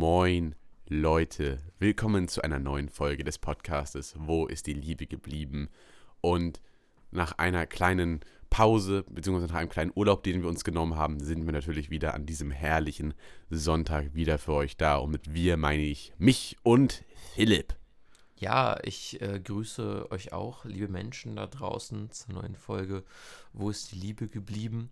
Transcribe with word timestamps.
Moin 0.00 0.54
Leute, 0.86 1.58
willkommen 1.80 2.28
zu 2.28 2.40
einer 2.42 2.60
neuen 2.60 2.88
Folge 2.88 3.24
des 3.24 3.36
Podcastes 3.38 4.14
Wo 4.16 4.46
ist 4.46 4.68
die 4.68 4.72
Liebe 4.72 5.08
geblieben? 5.08 5.70
Und 6.20 6.62
nach 7.10 7.32
einer 7.38 7.66
kleinen 7.66 8.20
Pause, 8.48 9.04
beziehungsweise 9.10 9.52
nach 9.52 9.58
einem 9.58 9.70
kleinen 9.70 9.90
Urlaub, 9.96 10.22
den 10.22 10.40
wir 10.40 10.48
uns 10.48 10.62
genommen 10.62 10.94
haben, 10.94 11.18
sind 11.18 11.44
wir 11.46 11.52
natürlich 11.52 11.90
wieder 11.90 12.14
an 12.14 12.26
diesem 12.26 12.52
herrlichen 12.52 13.12
Sonntag 13.50 14.14
wieder 14.14 14.38
für 14.38 14.52
euch 14.52 14.76
da. 14.76 14.98
Und 14.98 15.10
mit 15.10 15.34
wir 15.34 15.56
meine 15.56 15.82
ich 15.82 16.12
mich 16.16 16.56
und 16.62 17.04
Philipp. 17.34 17.74
Ja, 18.36 18.78
ich 18.84 19.20
äh, 19.20 19.40
grüße 19.40 20.12
euch 20.12 20.32
auch, 20.32 20.64
liebe 20.64 20.86
Menschen 20.86 21.34
da 21.34 21.48
draußen, 21.48 22.12
zur 22.12 22.34
neuen 22.34 22.54
Folge 22.54 23.02
Wo 23.52 23.68
ist 23.68 23.90
die 23.90 23.96
Liebe 23.98 24.28
geblieben? 24.28 24.90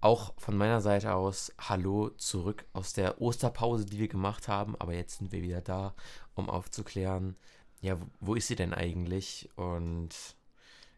Auch 0.00 0.32
von 0.38 0.56
meiner 0.56 0.80
Seite 0.80 1.14
aus, 1.14 1.52
hallo 1.58 2.10
zurück 2.10 2.64
aus 2.72 2.92
der 2.92 3.20
Osterpause, 3.20 3.84
die 3.84 3.98
wir 3.98 4.06
gemacht 4.06 4.46
haben. 4.46 4.76
Aber 4.76 4.94
jetzt 4.94 5.18
sind 5.18 5.32
wir 5.32 5.42
wieder 5.42 5.60
da, 5.60 5.94
um 6.34 6.48
aufzuklären, 6.48 7.36
ja, 7.80 7.96
wo 8.20 8.36
ist 8.36 8.46
sie 8.46 8.54
denn 8.54 8.72
eigentlich? 8.74 9.50
Und 9.56 10.10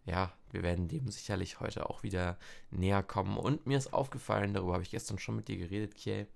ja, 0.05 0.33
wir 0.51 0.63
werden 0.63 0.89
dem 0.89 1.09
sicherlich 1.09 1.61
heute 1.61 1.89
auch 1.89 2.03
wieder 2.03 2.39
näher 2.71 3.03
kommen. 3.03 3.39
Und 3.39 3.67
mir 3.67 3.79
ist 3.79 3.95
aufgefallen, 3.95 4.53
darüber 4.53 4.75
habe 4.75 4.83
ich 4.83 4.91
gestern 4.91 5.19
schon 5.19 5.37
mit 5.37 5.49
dir 5.49 5.57
geredet, 5.57 5.95
Kiel. 5.95 6.27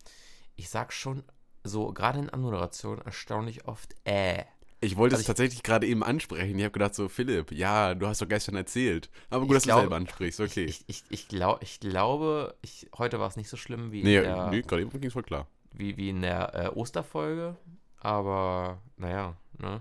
Ich 0.57 0.71
sag 0.71 0.93
schon 0.93 1.23
so, 1.65 1.93
gerade 1.93 2.19
in 2.19 2.31
Anmoderation, 2.31 2.99
erstaunlich 3.03 3.67
oft 3.67 3.95
äh. 4.05 4.45
Ich 4.85 4.97
wollte 4.97 5.15
Also 5.15 5.21
es 5.21 5.23
ich- 5.23 5.27
tatsächlich 5.27 5.63
gerade 5.63 5.87
eben 5.87 6.03
ansprechen. 6.05 6.57
Ich 6.59 6.65
habe 6.65 6.73
gedacht 6.73 6.95
so, 6.95 7.09
Philipp, 7.09 7.51
ja, 7.53 7.95
du 7.95 8.07
hast 8.07 8.21
doch 8.23 8.29
gestern 8.29 8.55
erzählt. 8.57 9.11
Aber 9.31 9.47
gut, 9.47 9.57
dass 9.57 9.65
glaub- 9.65 9.77
du 9.79 9.83
selber 9.83 9.97
ansprichst, 9.97 10.41
okay. 10.41 10.65
Ich, 10.65 10.85
ich, 10.87 11.03
ich, 11.11 11.29
glaub, 11.29 11.63
ich 11.63 11.81
glaube, 11.81 12.55
ich, 12.63 12.89
heute 12.99 13.19
war 13.21 13.29
es 13.29 13.37
nicht 13.37 13.49
so 13.49 13.57
schlimm 13.57 13.91
wie 13.93 14.03
nee, 14.03 14.17
in 14.17 14.23
der, 14.23 14.51
nee 14.51 14.63
gerade 14.63 14.83
eben 14.83 14.91
ging 14.93 15.05
es 15.05 15.13
voll 15.13 15.23
klar. 15.23 15.47
wie, 15.73 15.97
wie 15.97 16.09
in 16.11 16.23
der 16.23 16.55
äh, 16.55 16.69
Osterfolge. 16.69 17.57
Aber 18.01 18.81
naja, 18.97 19.37
ne? 19.59 19.81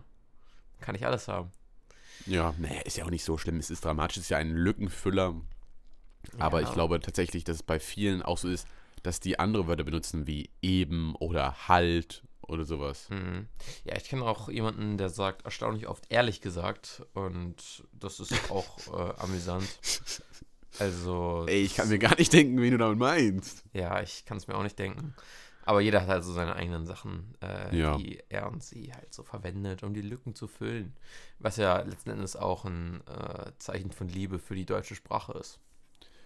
Kann 0.82 0.96
ich 0.96 1.06
alles 1.06 1.28
haben. 1.28 1.52
Ja, 2.26 2.54
naja, 2.58 2.82
ist 2.82 2.98
ja 2.98 3.06
auch 3.06 3.10
nicht 3.10 3.24
so 3.24 3.38
schlimm. 3.38 3.58
Es 3.58 3.70
ist 3.70 3.84
dramatisch, 3.86 4.18
es 4.18 4.24
ist 4.24 4.30
ja 4.30 4.38
ein 4.38 4.52
Lückenfüller. 4.56 5.36
Aber 6.40 6.62
Ja. 6.62 6.68
ich 6.68 6.74
glaube 6.74 7.00
tatsächlich, 7.02 7.44
dass 7.44 7.58
es 7.58 7.64
bei 7.64 7.80
vielen 7.80 8.22
auch 8.22 8.38
so 8.38 8.48
ist, 8.48 8.68
dass 9.02 9.20
die 9.20 9.40
andere 9.40 9.68
Wörter 9.68 9.84
benutzen 9.84 10.26
wie 10.28 10.50
eben 10.62 11.16
oder 11.16 11.68
halt 11.68 12.24
oder 12.54 12.64
sowas. 12.66 13.10
Mhm. 13.10 13.48
Ja, 13.84 13.96
ich 13.98 14.06
kenne 14.06 14.24
auch 14.24 14.48
jemanden, 14.50 14.98
der 14.98 15.10
sagt 15.10 15.44
erstaunlich 15.46 15.88
oft 15.88 16.06
ehrlich 16.10 16.40
gesagt. 16.42 17.04
Und 17.14 17.84
das 17.92 18.20
ist 18.20 18.52
auch 18.52 18.78
äh, 18.98 19.14
amüsant. 19.22 19.68
Also. 20.80 21.46
Ey, 21.48 21.62
ich 21.64 21.76
kann 21.76 21.90
mir 21.90 22.00
gar 22.00 22.18
nicht 22.18 22.34
denken, 22.34 22.60
wen 22.62 22.72
du 22.72 22.78
damit 22.78 22.98
meinst. 22.98 23.64
Ja, 23.74 24.02
ich 24.02 24.26
kann 24.26 24.38
es 24.38 24.48
mir 24.48 24.56
auch 24.56 24.64
nicht 24.64 24.80
denken. 24.80 25.14
Aber 25.66 25.80
jeder 25.80 26.02
hat 26.02 26.10
halt 26.10 26.24
so 26.26 26.34
seine 26.34 26.56
eigenen 26.56 26.86
Sachen, 26.86 27.36
äh, 27.42 27.78
Ja. 27.78 27.96
die 27.98 28.20
er 28.28 28.52
und 28.52 28.62
sie 28.64 28.92
halt 28.94 29.14
so 29.14 29.24
verwendet, 29.24 29.84
um 29.84 29.94
die 29.94 30.02
Lücken 30.02 30.36
zu 30.36 30.48
füllen. 30.48 30.94
Was 31.40 31.56
ja 31.58 31.80
letzten 31.82 32.10
Endes 32.10 32.36
auch 32.36 32.66
ein 32.66 33.02
äh, 33.08 33.52
Zeichen 33.60 33.92
von 33.92 34.10
Liebe 34.10 34.40
für 34.40 34.56
die 34.56 34.66
deutsche 34.66 34.96
Sprache 34.96 35.34
ist. 35.34 35.60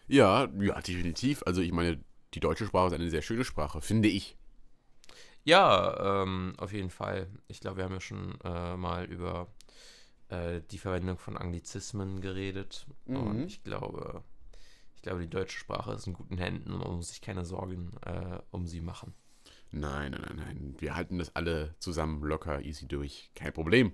Ja, 0.08 0.48
ja, 0.59 0.81
definitiv. 0.81 1.44
Also 1.45 1.61
ich 1.61 1.72
meine, 1.72 2.00
die 2.33 2.39
deutsche 2.39 2.66
Sprache 2.66 2.88
ist 2.88 2.94
eine 2.94 3.09
sehr 3.09 3.22
schöne 3.22 3.44
Sprache, 3.44 3.81
finde 3.81 4.08
ich. 4.08 4.38
Ja, 5.47 6.23
ähm, 6.23 6.55
auf 6.57 6.73
jeden 6.73 6.89
Fall. 6.89 7.29
Ich 7.47 7.61
glaube, 7.61 7.77
wir 7.77 7.85
haben 7.85 7.93
ja 7.93 8.01
schon 8.01 8.37
äh, 8.43 8.75
mal 8.75 9.05
über 9.05 9.47
äh, 10.27 10.59
die 10.71 10.77
Verwendung 10.77 11.17
von 11.17 11.37
Anglizismen 11.37 12.19
geredet. 12.19 12.85
Mhm. 13.05 13.15
Und 13.15 13.45
ich 13.45 13.63
glaube, 13.63 14.25
ich 14.97 15.03
glaube, 15.03 15.21
die 15.21 15.29
deutsche 15.29 15.57
Sprache 15.57 15.93
ist 15.93 16.05
in 16.05 16.11
guten 16.11 16.37
Händen 16.37 16.73
und 16.73 16.79
man 16.79 16.97
muss 16.97 17.09
sich 17.09 17.21
keine 17.21 17.45
Sorgen 17.45 17.93
äh, 18.05 18.39
um 18.51 18.67
sie 18.67 18.81
machen. 18.81 19.13
Nein, 19.71 20.11
nein, 20.11 20.21
nein, 20.25 20.35
nein. 20.35 20.75
Wir 20.79 20.97
halten 20.97 21.17
das 21.17 21.33
alle 21.33 21.75
zusammen 21.79 22.21
locker, 22.23 22.61
easy 22.63 22.85
durch. 22.85 23.31
Kein 23.33 23.53
Problem. 23.53 23.93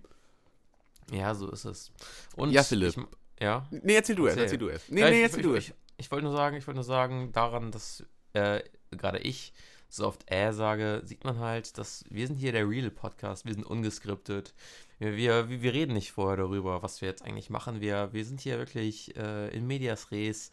Ja, 1.12 1.36
so 1.36 1.52
ist 1.52 1.66
es. 1.66 1.92
Und 2.36 2.50
Ja, 2.50 2.64
Philipp. 2.64 2.98
Ich, 2.98 3.44
ja. 3.44 3.68
Nee, 3.70 3.94
erzähl 3.94 4.16
du 4.16 4.26
erst, 4.26 4.38
Erzähl. 4.38 4.44
erzähl 4.46 4.58
du 4.58 4.70
erst. 4.70 4.92
Nee, 4.92 5.02
ja, 5.02 5.10
nee, 5.12 5.18
ich, 5.18 5.22
erzähl 5.24 5.40
ich, 5.42 5.46
du 5.46 5.56
ich, 5.56 5.68
erst. 5.68 5.80
ich, 5.98 6.06
ich 6.06 6.12
wollte 6.12 6.26
nur 6.26 6.36
sagen, 6.36 6.58
ich 6.58 6.66
wollte 6.66 6.78
nur 6.78 6.84
sagen, 6.84 7.32
daran, 7.32 7.70
dass 7.70 8.04
äh, 8.34 8.64
gerade 8.90 9.20
ich 9.20 9.54
so 9.94 10.08
oft 10.08 10.24
äh 10.32 10.52
sage, 10.54 11.04
sieht 11.06 11.24
man 11.24 11.38
halt, 11.38 11.78
dass 11.78 12.04
wir 12.10 12.26
sind 12.26 12.38
hier 12.38 12.52
der 12.52 12.68
Real 12.68 12.90
Podcast, 12.90 13.46
wir 13.46 13.54
sind 13.54 13.64
ungeskriptet. 13.64 14.56
Wir, 14.98 15.16
wir, 15.16 15.50
wir 15.62 15.74
reden 15.74 15.94
nicht 15.94 16.12
vorher 16.12 16.38
darüber, 16.38 16.82
was 16.82 17.02
wir 17.02 17.10
jetzt 17.10 17.22
eigentlich 17.22 17.52
machen. 17.52 17.80
Wir, 17.80 18.12
wir 18.12 18.26
sind 18.26 18.42
hier 18.42 18.58
wirklich 18.58 19.16
äh, 19.16 19.56
in 19.56 19.68
Medias 19.68 20.10
Res 20.10 20.50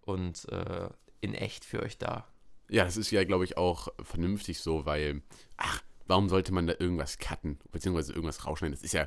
und 0.00 0.48
äh, 0.50 0.88
in 1.20 1.34
echt 1.34 1.66
für 1.66 1.82
euch 1.82 1.98
da. 1.98 2.26
Ja, 2.70 2.84
das 2.84 2.96
ist 2.96 3.10
ja, 3.10 3.24
glaube 3.24 3.44
ich, 3.44 3.58
auch 3.58 3.88
vernünftig 4.02 4.60
so, 4.60 4.86
weil, 4.86 5.20
ach, 5.58 5.82
warum 6.06 6.30
sollte 6.30 6.52
man 6.54 6.66
da 6.66 6.74
irgendwas 6.78 7.18
cutten, 7.18 7.58
beziehungsweise 7.70 8.14
irgendwas 8.14 8.46
rausschneiden? 8.46 8.74
Das 8.74 8.82
ist 8.82 8.92
ja, 8.92 9.06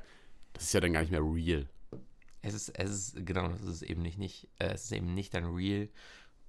das 0.53 0.63
ist 0.65 0.73
ja 0.73 0.79
dann 0.79 0.93
gar 0.93 1.01
nicht 1.01 1.11
mehr 1.11 1.23
real. 1.23 1.67
Es 2.43 2.53
ist, 2.53 2.69
es 2.69 2.89
ist, 2.91 3.25
genau, 3.25 3.47
das 3.47 3.61
ist 3.61 3.67
es 3.67 3.81
eben 3.81 4.03
nicht, 4.03 4.19
nicht 4.19 4.47
äh, 4.59 4.73
es 4.73 4.85
ist 4.85 4.91
eben 4.91 5.15
nicht 5.15 5.33
ein 5.35 5.45
Real 5.45 5.89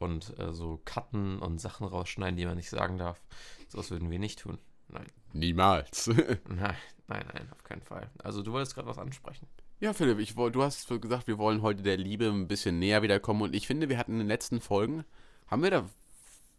und 0.02 0.38
äh, 0.38 0.52
so 0.52 0.80
Cutten 0.84 1.38
und 1.38 1.60
Sachen 1.60 1.86
rausschneiden, 1.86 2.36
die 2.36 2.46
man 2.46 2.56
nicht 2.56 2.70
sagen 2.70 2.98
darf. 2.98 3.20
Sowas 3.68 3.90
würden 3.90 4.10
wir 4.10 4.18
nicht 4.18 4.40
tun. 4.40 4.58
Nein. 4.88 5.06
Niemals. 5.32 6.06
Nein, 6.48 6.76
nein, 7.06 7.24
nein, 7.34 7.48
auf 7.52 7.64
keinen 7.64 7.82
Fall. 7.82 8.10
Also 8.22 8.42
du 8.42 8.52
wolltest 8.52 8.74
gerade 8.74 8.88
was 8.88 8.98
ansprechen. 8.98 9.46
ja, 9.80 9.92
Philipp, 9.92 10.18
ich, 10.18 10.34
du 10.34 10.62
hast 10.62 10.88
gesagt, 11.00 11.26
wir 11.26 11.38
wollen 11.38 11.62
heute 11.62 11.82
der 11.82 11.96
Liebe 11.96 12.26
ein 12.26 12.48
bisschen 12.48 12.78
näher 12.78 13.02
wiederkommen 13.02 13.42
und 13.42 13.54
ich 13.54 13.66
finde, 13.66 13.88
wir 13.88 13.98
hatten 13.98 14.12
in 14.12 14.18
den 14.18 14.28
letzten 14.28 14.60
Folgen, 14.60 15.04
haben 15.46 15.62
wir 15.62 15.70
da, 15.70 15.88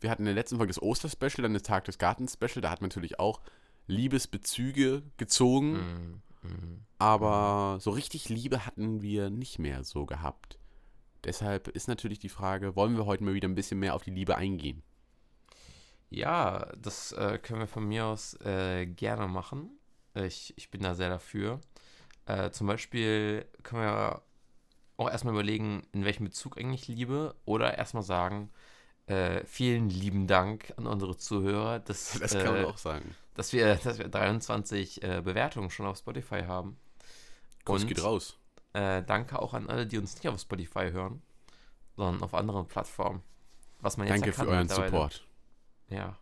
wir 0.02 0.10
hatten 0.10 0.24
in 0.24 0.28
der 0.28 0.36
letzten 0.36 0.58
Folge 0.58 0.74
das 0.74 0.82
Osterspecial, 0.82 1.44
dann 1.44 1.54
das 1.54 1.64
Tag 1.64 1.86
des 1.86 1.98
Gartens 1.98 2.34
Special, 2.34 2.62
da 2.62 2.72
hat 2.72 2.82
man 2.82 2.90
natürlich 2.90 3.20
auch 3.20 3.42
Liebesbezüge 3.88 5.04
gezogen. 5.18 5.72
Mhm. 5.72 6.22
Mhm. 6.44 6.86
Aber 7.00 7.78
so 7.80 7.92
richtig 7.92 8.30
Liebe 8.30 8.66
hatten 8.66 9.02
wir 9.02 9.30
nicht 9.30 9.60
mehr 9.60 9.84
so 9.84 10.06
gehabt. 10.06 10.60
Deshalb 11.24 11.68
ist 11.70 11.88
natürlich 11.88 12.20
die 12.20 12.30
Frage, 12.30 12.76
wollen 12.76 12.98
wir 12.98 13.06
heute 13.06 13.24
mal 13.24 13.34
wieder 13.34 13.48
ein 13.48 13.56
bisschen 13.56 13.80
mehr 13.80 13.96
auf 13.96 14.04
die 14.04 14.12
Liebe 14.12 14.36
eingehen? 14.36 14.84
Ja, 16.10 16.68
das 16.78 17.12
äh, 17.14 17.40
können 17.42 17.62
wir 17.62 17.68
von 17.68 17.88
mir 17.88 18.06
aus 18.06 18.36
äh, 18.42 18.86
gerne 18.86 19.28
machen. 19.28 19.72
Ich, 20.14 20.54
ich 20.58 20.70
bin 20.70 20.82
da 20.82 20.94
sehr 20.94 21.10
dafür. 21.10 21.60
Äh, 22.26 22.52
zum 22.52 22.68
Beispiel 22.68 23.46
können 23.64 23.82
wir 23.82 24.22
auch 24.98 25.10
erstmal 25.10 25.34
überlegen, 25.34 25.88
in 25.92 26.06
welchem 26.06 26.26
Bezug 26.26 26.58
eigentlich 26.58 26.88
Liebe 26.88 27.36
oder 27.46 27.78
erstmal 27.78 28.04
sagen, 28.04 28.52
äh, 29.08 29.44
vielen 29.46 29.90
lieben 29.90 30.28
Dank 30.28 30.72
an 30.78 30.86
unsere 30.88 31.18
Zuhörer, 31.18 31.80
dass, 31.80 32.14
Das 32.20 32.32
kann 32.34 32.54
man 32.54 32.64
äh, 32.64 32.66
auch 32.66 32.78
sagen. 32.78 33.16
dass, 33.34 33.52
wir, 33.52 33.76
dass 33.76 33.98
wir 33.98 34.08
23 34.08 35.02
äh, 35.04 35.22
Bewertungen 35.24 35.70
schon 35.72 35.86
auf 35.88 35.98
Spotify 35.98 36.44
haben. 36.44 36.78
Kuss 37.66 37.82
und- 37.82 37.88
geht 37.88 38.04
raus. 38.04 38.38
Äh, 38.74 39.04
danke 39.04 39.40
auch 39.40 39.54
an 39.54 39.70
alle, 39.70 39.86
die 39.86 39.98
uns 39.98 40.16
nicht 40.16 40.28
auf 40.28 40.40
Spotify 40.40 40.92
hören, 40.92 41.22
sondern 41.96 42.22
auf 42.24 42.34
anderen 42.34 42.68
Plattformen. 42.68 43.22
Was 43.82 43.98
man 43.98 44.08
jetzt 44.08 44.16
Danke 44.16 44.36
ja 44.36 44.44
für 44.44 44.50
euren. 44.50 44.70
Support. 44.70 45.28
Ja, 45.90 46.18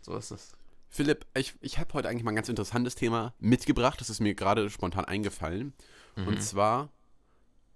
so 0.00 0.16
ist 0.16 0.30
es. 0.30 0.52
Philipp, 0.88 1.26
ich, 1.34 1.54
ich 1.60 1.78
habe 1.78 1.92
heute 1.94 2.08
eigentlich 2.08 2.24
mal 2.24 2.32
ein 2.32 2.36
ganz 2.36 2.48
interessantes 2.48 2.94
Thema 2.94 3.34
mitgebracht. 3.38 4.00
Das 4.00 4.10
ist 4.10 4.20
mir 4.20 4.34
gerade 4.34 4.68
spontan 4.70 5.04
eingefallen. 5.04 5.72
Mhm. 6.16 6.28
Und 6.28 6.42
zwar, 6.42 6.90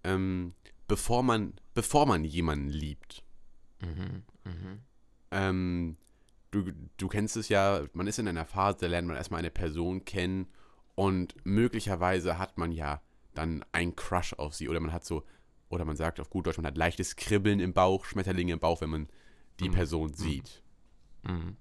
ähm, 0.05 0.55
bevor, 0.87 1.23
man, 1.23 1.55
bevor 1.75 2.07
man 2.07 2.25
jemanden 2.25 2.69
liebt. 2.69 3.25
Mhm. 3.81 4.23
Mhm. 4.45 4.81
Ähm, 5.31 5.97
du, 6.51 6.73
du 6.97 7.09
kennst 7.09 7.37
es 7.37 7.49
ja, 7.49 7.83
man 7.93 8.07
ist 8.07 8.19
in 8.19 8.29
einer 8.29 8.45
Phase, 8.45 8.79
da 8.81 8.87
lernt 8.87 9.09
man 9.09 9.17
erstmal 9.17 9.41
eine 9.41 9.51
Person 9.51 10.05
kennen 10.05 10.49
und 10.95 11.35
möglicherweise 11.45 12.39
hat 12.39 12.59
man 12.59 12.73
ja 12.73 13.01
dann 13.39 13.65
einen 13.73 13.97
Crush 13.97 14.35
auf 14.35 14.55
sie 14.55 14.69
oder 14.69 14.81
man 14.81 14.93
hat 14.93 15.05
so, 15.05 15.25
oder 15.71 15.85
man 15.85 15.97
sagt 15.97 16.21
auf 16.21 16.31
gut 16.31 16.47
Deutsch, 16.47 16.59
man 16.59 16.67
hat 16.67 16.77
leichtes 16.77 17.17
Kribbeln 17.17 17.61
im 17.61 17.73
Bauch, 17.73 18.05
Schmetterlinge 18.05 18.53
im 18.55 18.59
Bauch, 18.61 18.81
wenn 18.81 18.91
man 18.91 19.09
die 19.61 19.69
Mhm. 19.69 19.73
Person 19.73 20.13
sieht. 20.15 20.63
Mhm. 21.23 21.57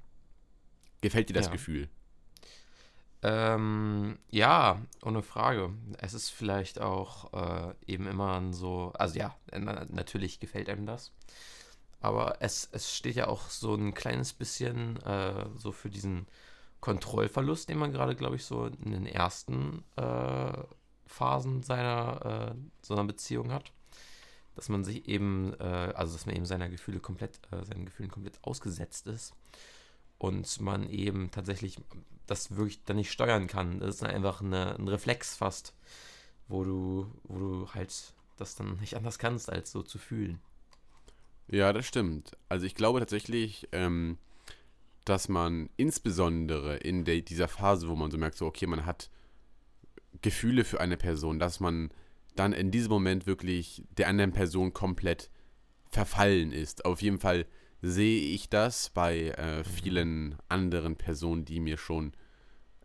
Gefällt 1.02 1.30
dir 1.30 1.34
das 1.34 1.48
Ja. 1.48 1.52
Gefühl? 1.52 1.90
Ähm, 3.24 4.20
ja, 4.30 4.82
ohne 5.04 5.24
Frage. 5.24 5.74
Es 5.98 6.14
ist 6.14 6.30
vielleicht 6.30 6.80
auch 6.80 7.34
äh, 7.34 7.74
eben 7.88 8.08
immer 8.08 8.40
ein 8.40 8.54
so, 8.54 8.94
also 8.98 9.18
ja, 9.18 9.36
na, 9.52 9.86
natürlich 9.90 10.40
gefällt 10.40 10.70
einem 10.70 10.86
das. 10.86 11.12
Aber 12.00 12.38
es, 12.42 12.70
es 12.72 12.96
steht 12.96 13.16
ja 13.16 13.28
auch 13.28 13.50
so 13.50 13.74
ein 13.76 13.94
kleines 13.96 14.34
bisschen 14.34 14.98
äh, 15.04 15.48
so 15.58 15.72
für 15.72 15.90
diesen 15.90 16.28
Kontrollverlust, 16.80 17.70
den 17.70 17.80
man 17.80 17.92
gerade, 17.92 18.16
glaube 18.16 18.36
ich, 18.36 18.46
so 18.46 18.68
in 18.68 18.92
den 18.92 19.08
ersten 19.08 19.84
äh, 19.96 20.54
Phasen 21.08 21.64
seiner 21.64 22.54
äh, 22.54 22.56
so 22.82 22.94
einer 22.94 23.06
Beziehung 23.06 23.52
hat. 23.52 23.72
Dass 24.56 24.70
man 24.70 24.84
sich 24.84 25.08
eben, 25.08 25.54
äh, 25.60 25.94
also 25.96 26.14
dass 26.14 26.26
man 26.26 26.36
eben 26.36 26.46
seiner 26.46 26.70
Gefühle 26.70 27.00
komplett, 27.00 27.40
äh, 27.52 27.64
seinen 27.64 27.86
Gefühlen 27.86 28.12
komplett 28.12 28.40
ausgesetzt 28.44 29.08
ist. 29.08 29.34
Und 30.18 30.62
man 30.62 30.90
eben 30.90 31.30
tatsächlich 31.32 31.78
das 32.26 32.56
wirklich 32.56 32.84
dann 32.84 32.98
nicht 32.98 33.12
steuern 33.12 33.48
kann. 33.48 33.80
Das 33.80 33.96
ist 33.96 34.04
einfach 34.04 34.42
eine, 34.42 34.76
ein 34.76 34.88
Reflex 34.88 35.36
fast, 35.36 35.74
wo 36.48 36.64
du, 36.64 37.12
wo 37.24 37.40
du 37.40 37.70
halt 37.74 38.14
das 38.38 38.56
dann 38.56 38.78
nicht 38.78 38.96
anders 38.96 39.20
kannst, 39.20 39.52
als 39.52 39.72
so 39.72 39.82
zu 39.84 39.98
fühlen. 39.98 40.40
Ja, 41.48 41.72
das 41.72 41.86
stimmt. 41.86 42.36
Also 42.50 42.66
ich 42.66 42.76
glaube 42.76 43.00
tatsächlich, 43.00 43.68
ähm, 43.72 44.18
dass 45.06 45.30
man 45.30 45.70
insbesondere 45.78 46.78
in 46.78 47.06
der, 47.06 47.22
dieser 47.22 47.48
Phase, 47.48 47.88
wo 47.88 47.96
man 47.96 48.12
so 48.12 48.18
merkt, 48.18 48.38
so, 48.38 48.46
okay, 48.46 48.68
man 48.68 48.86
hat 48.86 49.10
Gefühle 50.22 50.64
für 50.64 50.80
eine 50.80 50.98
Person, 50.98 51.40
dass 51.40 51.60
man 51.60 51.92
dann 52.36 52.54
in 52.54 52.72
diesem 52.72 52.92
Moment 52.92 53.26
wirklich 53.26 53.84
der 53.98 54.08
anderen 54.08 54.32
Person 54.32 54.74
komplett 54.74 55.30
verfallen 55.90 56.52
ist. 56.52 56.86
Auf 56.86 57.02
jeden 57.02 57.20
Fall 57.20 57.46
sehe 57.82 58.22
ich 58.22 58.50
das 58.50 58.90
bei 58.90 59.30
äh, 59.30 59.64
vielen 59.64 60.38
anderen 60.50 60.96
Personen, 60.96 61.46
die 61.46 61.60
mir 61.60 61.78
schon 61.78 62.14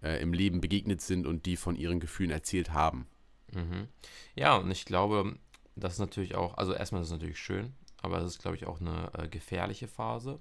äh, 0.02 0.20
im 0.20 0.32
Leben 0.32 0.60
begegnet 0.60 1.00
sind 1.00 1.26
und 1.26 1.46
die 1.46 1.56
von 1.56 1.76
ihren 1.76 2.00
Gefühlen 2.00 2.30
erzählt 2.30 2.72
haben. 2.72 3.06
Mhm. 3.52 3.88
Ja, 4.34 4.56
und 4.56 4.70
ich 4.70 4.84
glaube, 4.84 5.36
das 5.76 5.94
ist 5.94 5.98
natürlich 5.98 6.34
auch, 6.34 6.56
also 6.56 6.72
erstmal 6.72 7.02
ist 7.02 7.08
es 7.08 7.12
natürlich 7.12 7.38
schön, 7.38 7.72
aber 8.00 8.18
es 8.18 8.26
ist, 8.26 8.38
glaube 8.40 8.56
ich, 8.56 8.66
auch 8.66 8.80
eine 8.80 9.10
äh, 9.16 9.28
gefährliche 9.28 9.88
Phase, 9.88 10.40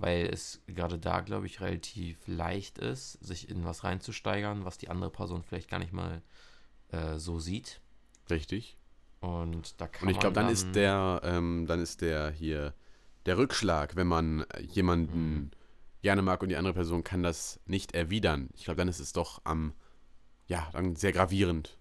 weil 0.00 0.26
es 0.26 0.60
gerade 0.66 0.98
da, 0.98 1.20
glaube 1.20 1.46
ich, 1.46 1.60
relativ 1.60 2.18
leicht 2.26 2.78
ist, 2.78 3.12
sich 3.24 3.48
in 3.50 3.64
was 3.64 3.84
reinzusteigern, 3.84 4.64
was 4.64 4.78
die 4.78 4.88
andere 4.90 5.10
Person 5.10 5.42
vielleicht 5.44 5.70
gar 5.70 5.78
nicht 5.80 5.92
mal 5.92 6.22
äh, 6.90 7.18
so 7.18 7.38
sieht. 7.40 7.80
Richtig. 8.30 8.76
Und 9.20 9.80
da 9.80 9.86
kann 9.88 10.06
Und 10.06 10.08
ich 10.08 10.18
glaube, 10.18 10.34
man 10.34 10.44
dann 10.44 10.48
ist 10.48 10.74
der, 10.74 11.20
ähm, 11.24 11.66
dann 11.66 11.80
ist 11.80 12.00
der 12.00 12.30
hier 12.30 12.74
der 13.26 13.36
Rückschlag, 13.36 13.96
wenn 13.96 14.06
man 14.06 14.46
jemanden 14.60 15.44
Mhm. 15.44 15.50
gerne 16.02 16.22
mag 16.22 16.42
und 16.42 16.48
die 16.48 16.56
andere 16.56 16.74
Person 16.74 17.04
kann 17.04 17.22
das 17.22 17.60
nicht 17.66 17.94
erwidern. 17.94 18.48
Ich 18.54 18.64
glaube, 18.64 18.78
dann 18.78 18.88
ist 18.88 19.00
es 19.00 19.12
doch 19.12 19.40
am, 19.44 19.74
ja, 20.48 20.68
dann 20.72 20.96
sehr 20.96 21.12
gravierend. 21.12 21.78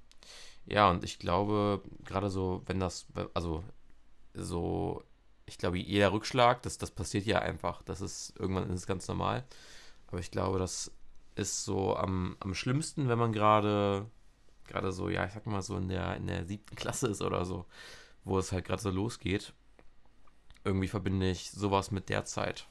Ja, 0.66 0.89
und 0.89 1.04
ich 1.04 1.19
glaube, 1.19 1.81
gerade 2.06 2.30
so, 2.30 2.62
wenn 2.66 2.80
das, 2.80 3.07
also 3.33 3.63
so, 4.33 5.04
ich 5.50 5.57
glaube, 5.57 5.80
jeder 5.80 6.12
Rückschlag, 6.12 6.62
das, 6.62 6.78
das 6.78 6.92
passiert 6.92 7.25
ja 7.25 7.40
einfach. 7.40 7.81
Das 7.84 8.01
ist, 8.01 8.34
irgendwann 8.40 8.69
ist 8.69 8.81
es 8.81 8.88
ganz 8.88 9.07
normal. 9.07 9.44
Aber 10.07 10.19
ich 10.19 10.31
glaube, 10.31 10.60
das 10.60 10.92
ist 11.36 11.66
so 11.66 11.96
am, 11.96 12.38
am 12.40 12.54
schlimmsten, 12.54 13.10
wenn 13.10 13.19
man 13.19 13.34
gerade, 13.34 14.06
gerade 14.68 14.92
so, 14.92 15.10
ja, 15.10 15.25
ich 15.25 15.34
sag 15.34 15.46
mal 15.48 15.62
so 15.62 15.75
in 15.78 15.90
der, 15.90 16.16
in 16.18 16.28
der 16.28 16.46
siebten 16.46 16.75
Klasse 16.75 17.07
ist 17.07 17.22
oder 17.22 17.46
so, 17.46 17.66
wo 18.24 18.38
es 18.38 18.51
halt 18.51 18.66
gerade 18.66 18.81
so 18.81 18.92
losgeht. 18.92 19.54
Irgendwie 20.63 20.88
verbinde 20.88 21.30
ich 21.30 21.52
sowas 21.52 21.92
mit 21.92 22.10
der 22.10 22.25
Zeit. 22.25 22.68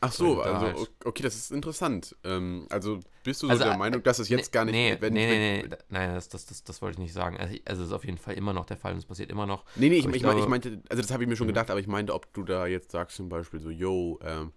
Ach 0.00 0.12
so, 0.12 0.40
also 0.42 0.66
halt- 0.66 0.90
okay, 1.04 1.22
das 1.22 1.34
ist 1.36 1.50
interessant. 1.50 2.14
Ähm, 2.22 2.66
also 2.70 3.00
bist 3.24 3.42
du 3.42 3.46
so 3.46 3.50
Also, 3.52 3.64
der 3.64 3.76
Meinung, 3.78 4.02
dass 4.02 4.18
es 4.18 4.28
jetzt 4.28 4.48
nee, 4.48 4.52
gar 4.52 4.64
nicht, 4.66 4.74
Nee, 4.74 4.96
wenn, 5.00 5.14
nee, 5.14 5.26
nee, 5.26 5.62
nee, 5.68 5.76
nein, 5.88 6.14
das, 6.14 6.28
das, 6.28 6.44
das, 6.46 6.62
das 6.64 6.82
wollte 6.82 6.96
ich 6.96 6.98
nicht 6.98 7.12
sagen. 7.14 7.36
Also, 7.38 7.56
also 7.64 7.82
es 7.82 7.88
ist 7.88 7.94
auf 7.94 8.04
jeden 8.04 8.18
Fall 8.18 8.34
immer 8.34 8.52
noch 8.52 8.66
der 8.66 8.76
Fall 8.76 8.92
und 8.92 8.98
es 8.98 9.06
passiert 9.06 9.30
immer 9.30 9.46
noch. 9.46 9.64
Nee, 9.74 9.88
nee, 9.88 9.96
ich, 9.96 10.00
ich, 10.00 10.04
mein, 10.06 10.14
ich 10.14 10.20
glaube- 10.22 10.48
meinte, 10.48 10.82
also 10.90 11.02
das 11.02 11.10
habe 11.10 11.22
ich 11.22 11.28
mir 11.28 11.36
schon 11.36 11.46
Mhm. 11.46 11.52
gedacht, 11.52 11.70
aber 11.70 11.80
ich 11.80 11.86
meinte, 11.86 12.12
ob 12.14 12.32
du 12.34 12.44
da 12.44 12.66
jetzt 12.66 12.90
sagst 12.90 13.16
zum 13.16 13.28
Beispiel 13.30 13.58
so, 13.58 13.70
yo, 13.70 14.18
ähm, 14.22 14.52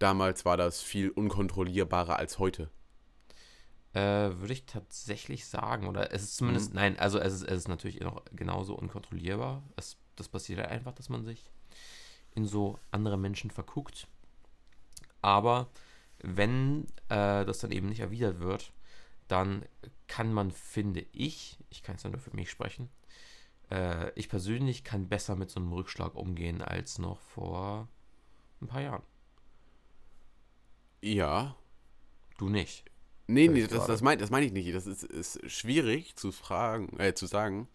damals 0.00 0.44
war 0.44 0.56
das 0.56 0.82
viel 0.82 1.10
unkontrollierbarer 1.10 2.16
als 2.18 2.38
heute. 2.38 2.68
Äh, 3.92 4.00
würde 4.38 4.52
ich 4.52 4.66
tatsächlich 4.66 5.46
sagen. 5.46 5.88
Oder 5.88 6.12
es 6.12 6.22
ist 6.22 6.36
zumindest, 6.36 6.70
Mhm. 6.70 6.76
nein, 6.76 6.98
also 6.98 7.18
es 7.18 7.34
ist, 7.34 7.42
es 7.42 7.58
ist 7.58 7.68
natürlich 7.68 8.00
noch 8.00 8.22
genauso 8.32 8.74
unkontrollierbar. 8.76 9.62
Es, 9.76 9.96
das 10.16 10.28
passiert 10.28 10.60
halt 10.60 10.70
einfach, 10.70 10.92
dass 10.92 11.08
man 11.08 11.24
sich 11.24 11.50
in 12.34 12.44
so 12.46 12.78
andere 12.92 13.16
Menschen 13.18 13.50
verguckt. 13.50 14.06
Aber 15.22 15.68
wenn 16.22 16.86
äh, 17.08 17.44
das 17.44 17.58
dann 17.58 17.72
eben 17.72 17.88
nicht 17.88 18.00
erwidert 18.00 18.40
wird, 18.40 18.72
dann 19.28 19.64
kann 20.06 20.32
man, 20.32 20.50
finde 20.50 21.06
ich, 21.12 21.58
ich 21.70 21.82
kann 21.82 21.96
es 21.96 22.02
ja 22.02 22.10
nur 22.10 22.20
für 22.20 22.34
mich 22.34 22.50
sprechen, 22.50 22.90
äh, 23.70 24.10
ich 24.18 24.28
persönlich 24.28 24.84
kann 24.84 25.08
besser 25.08 25.36
mit 25.36 25.50
so 25.50 25.60
einem 25.60 25.72
Rückschlag 25.72 26.14
umgehen 26.14 26.62
als 26.62 26.98
noch 26.98 27.20
vor 27.20 27.88
ein 28.60 28.66
paar 28.66 28.82
Jahren. 28.82 29.02
Ja. 31.02 31.56
Du 32.38 32.48
nicht. 32.48 32.84
Nee, 33.26 33.48
nee, 33.48 33.66
das, 33.66 33.86
das 33.86 34.02
meine 34.02 34.20
das 34.20 34.30
mein 34.30 34.42
ich 34.42 34.52
nicht. 34.52 34.74
Das 34.74 34.86
ist, 34.86 35.04
ist 35.04 35.48
schwierig 35.50 36.16
zu 36.16 36.32
fragen, 36.32 36.98
äh, 36.98 37.14
zu 37.14 37.26
sagen, 37.26 37.68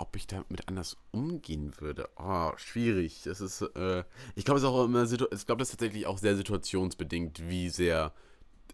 ob 0.00 0.16
ich 0.16 0.26
damit 0.26 0.66
anders 0.68 0.96
umgehen 1.12 1.72
würde. 1.78 2.08
Oh, 2.16 2.52
schwierig. 2.56 3.22
Das 3.24 3.40
ist, 3.40 3.60
äh, 3.60 4.04
ich 4.34 4.44
glaube, 4.44 4.58
es 4.58 4.64
ist 4.64 4.68
auch 4.70 4.84
immer, 4.84 5.02
ich 5.02 5.16
glaube, 5.46 5.58
das 5.58 5.68
ist 5.68 5.72
tatsächlich 5.78 6.06
auch 6.06 6.18
sehr 6.18 6.36
situationsbedingt, 6.36 7.48
wie 7.48 7.68
sehr, 7.68 8.12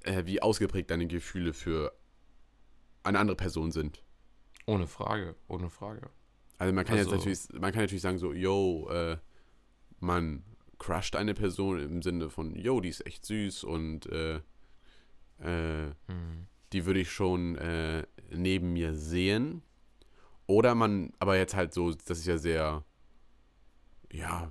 äh, 0.05 0.25
wie 0.27 0.41
ausgeprägt 0.41 0.91
deine 0.91 1.07
Gefühle 1.07 1.53
für 1.53 1.93
eine 3.03 3.19
andere 3.19 3.37
Person 3.37 3.73
sind. 3.73 4.03
Ohne 4.67 4.87
Frage, 4.87 5.35
ohne 5.49 5.69
Frage. 5.69 6.11
Also 6.59 6.73
man 6.73 6.85
kann 6.85 6.97
Also- 6.99 7.11
jetzt 7.11 7.19
natürlich, 7.19 7.61
man 7.61 7.73
kann 7.73 7.83
natürlich 7.83 8.03
sagen 8.03 8.19
so, 8.19 8.33
yo, 8.33 8.89
äh, 8.91 9.17
man 10.01 10.45
crusht 10.79 11.17
eine 11.17 11.35
Person 11.35 11.81
im 11.81 12.03
Sinne 12.03 12.31
von, 12.31 12.55
yo, 12.55 12.81
die 12.81 12.89
ist 12.89 13.05
echt 13.07 13.25
süß 13.27 13.65
und 13.65 14.07
äh, 14.07 14.37
äh, 15.41 15.91
Hm. 16.07 16.47
die 16.73 16.87
würde 16.87 17.01
ich 17.01 17.11
schon 17.11 17.57
äh, 17.57 18.07
neben 18.31 18.73
mir 18.73 18.95
sehen. 18.95 19.63
Oder 20.47 20.75
man, 20.75 21.13
aber 21.19 21.37
jetzt 21.37 21.55
halt 21.55 21.75
so, 21.75 21.93
das 21.93 22.19
ist 22.19 22.27
ja 22.27 22.39
sehr, 22.39 22.85
ja, 24.13 24.51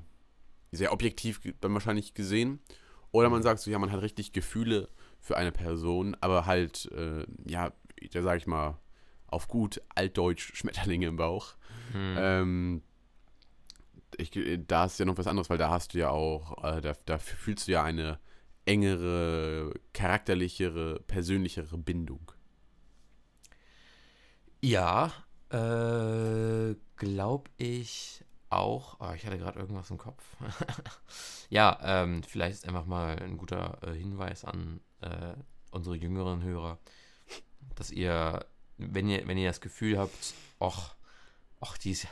sehr 0.72 0.92
objektiv 0.92 1.42
dann 1.62 1.74
wahrscheinlich 1.74 2.14
gesehen. 2.14 2.60
Oder 3.12 3.30
man 3.30 3.44
sagt 3.44 3.62
so, 3.62 3.72
ja, 3.72 3.80
man 3.80 3.92
hat 3.92 4.02
richtig 4.02 4.34
Gefühle 4.34 4.90
für 5.20 5.38
eine 5.38 5.52
Person, 5.52 6.18
aber 6.20 6.46
halt, 6.46 6.92
äh, 6.92 7.26
ja, 7.48 7.72
da 8.12 8.22
sag 8.22 8.38
ich 8.38 8.48
mal, 8.48 8.78
auf 9.28 9.48
gut 9.48 9.82
altdeutsch 9.96 10.54
Schmetterlinge 10.56 11.08
im 11.08 11.16
Bauch. 11.16 11.56
Hm. 11.94 12.16
Ähm, 12.18 12.84
ich, 14.18 14.32
da 14.68 14.86
ist 14.86 15.00
ja 15.00 15.06
noch 15.06 15.18
was 15.18 15.28
anderes, 15.28 15.50
weil 15.50 15.58
da 15.58 15.70
hast 15.70 15.94
du 15.94 16.00
ja 16.00 16.10
auch, 16.10 16.64
äh, 16.64 16.82
da, 16.82 16.94
da 17.06 17.18
fühlst 17.18 17.68
du 17.68 17.74
ja 17.74 17.84
eine 17.84 18.20
engere, 18.66 19.74
charakterlichere, 19.94 21.00
persönlichere 21.08 21.78
Bindung. 21.78 22.32
Ja, 24.62 25.14
äh, 25.50 26.76
glaube 26.96 27.50
ich 27.58 28.24
auch. 28.50 28.98
Oh, 29.00 29.12
ich 29.14 29.26
hatte 29.26 29.38
gerade 29.38 29.60
irgendwas 29.60 29.90
im 29.90 29.98
Kopf. 29.98 30.24
ja, 31.50 31.78
ähm, 31.82 32.24
vielleicht 32.24 32.56
ist 32.56 32.68
einfach 32.68 32.86
mal 32.86 33.20
ein 33.20 33.38
guter 33.38 33.80
äh, 33.84 33.94
Hinweis 33.94 34.46
an 34.46 34.82
äh, 35.02 35.34
unsere 35.72 35.96
jüngeren 35.96 36.42
Hörer, 36.42 36.80
dass 37.76 37.92
ihr, 37.92 38.46
wenn 38.78 39.10
ihr, 39.10 39.28
wenn 39.28 39.38
ihr 39.38 39.50
das 39.50 39.62
Gefühl 39.62 39.98
habt, 39.98 40.34
ach, 40.60 40.96
ach, 41.60 41.78
die 41.78 41.92
ist 41.92 42.08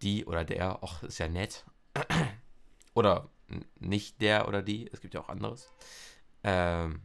die 0.00 0.24
oder 0.24 0.44
der, 0.44 0.82
ach, 0.82 1.02
ist 1.02 1.18
ja 1.18 1.28
nett. 1.28 1.64
oder 2.94 3.28
nicht 3.78 4.20
der 4.20 4.48
oder 4.48 4.62
die, 4.62 4.90
es 4.92 5.00
gibt 5.00 5.14
ja 5.14 5.20
auch 5.20 5.28
anderes. 5.28 5.70
Ähm, 6.42 7.00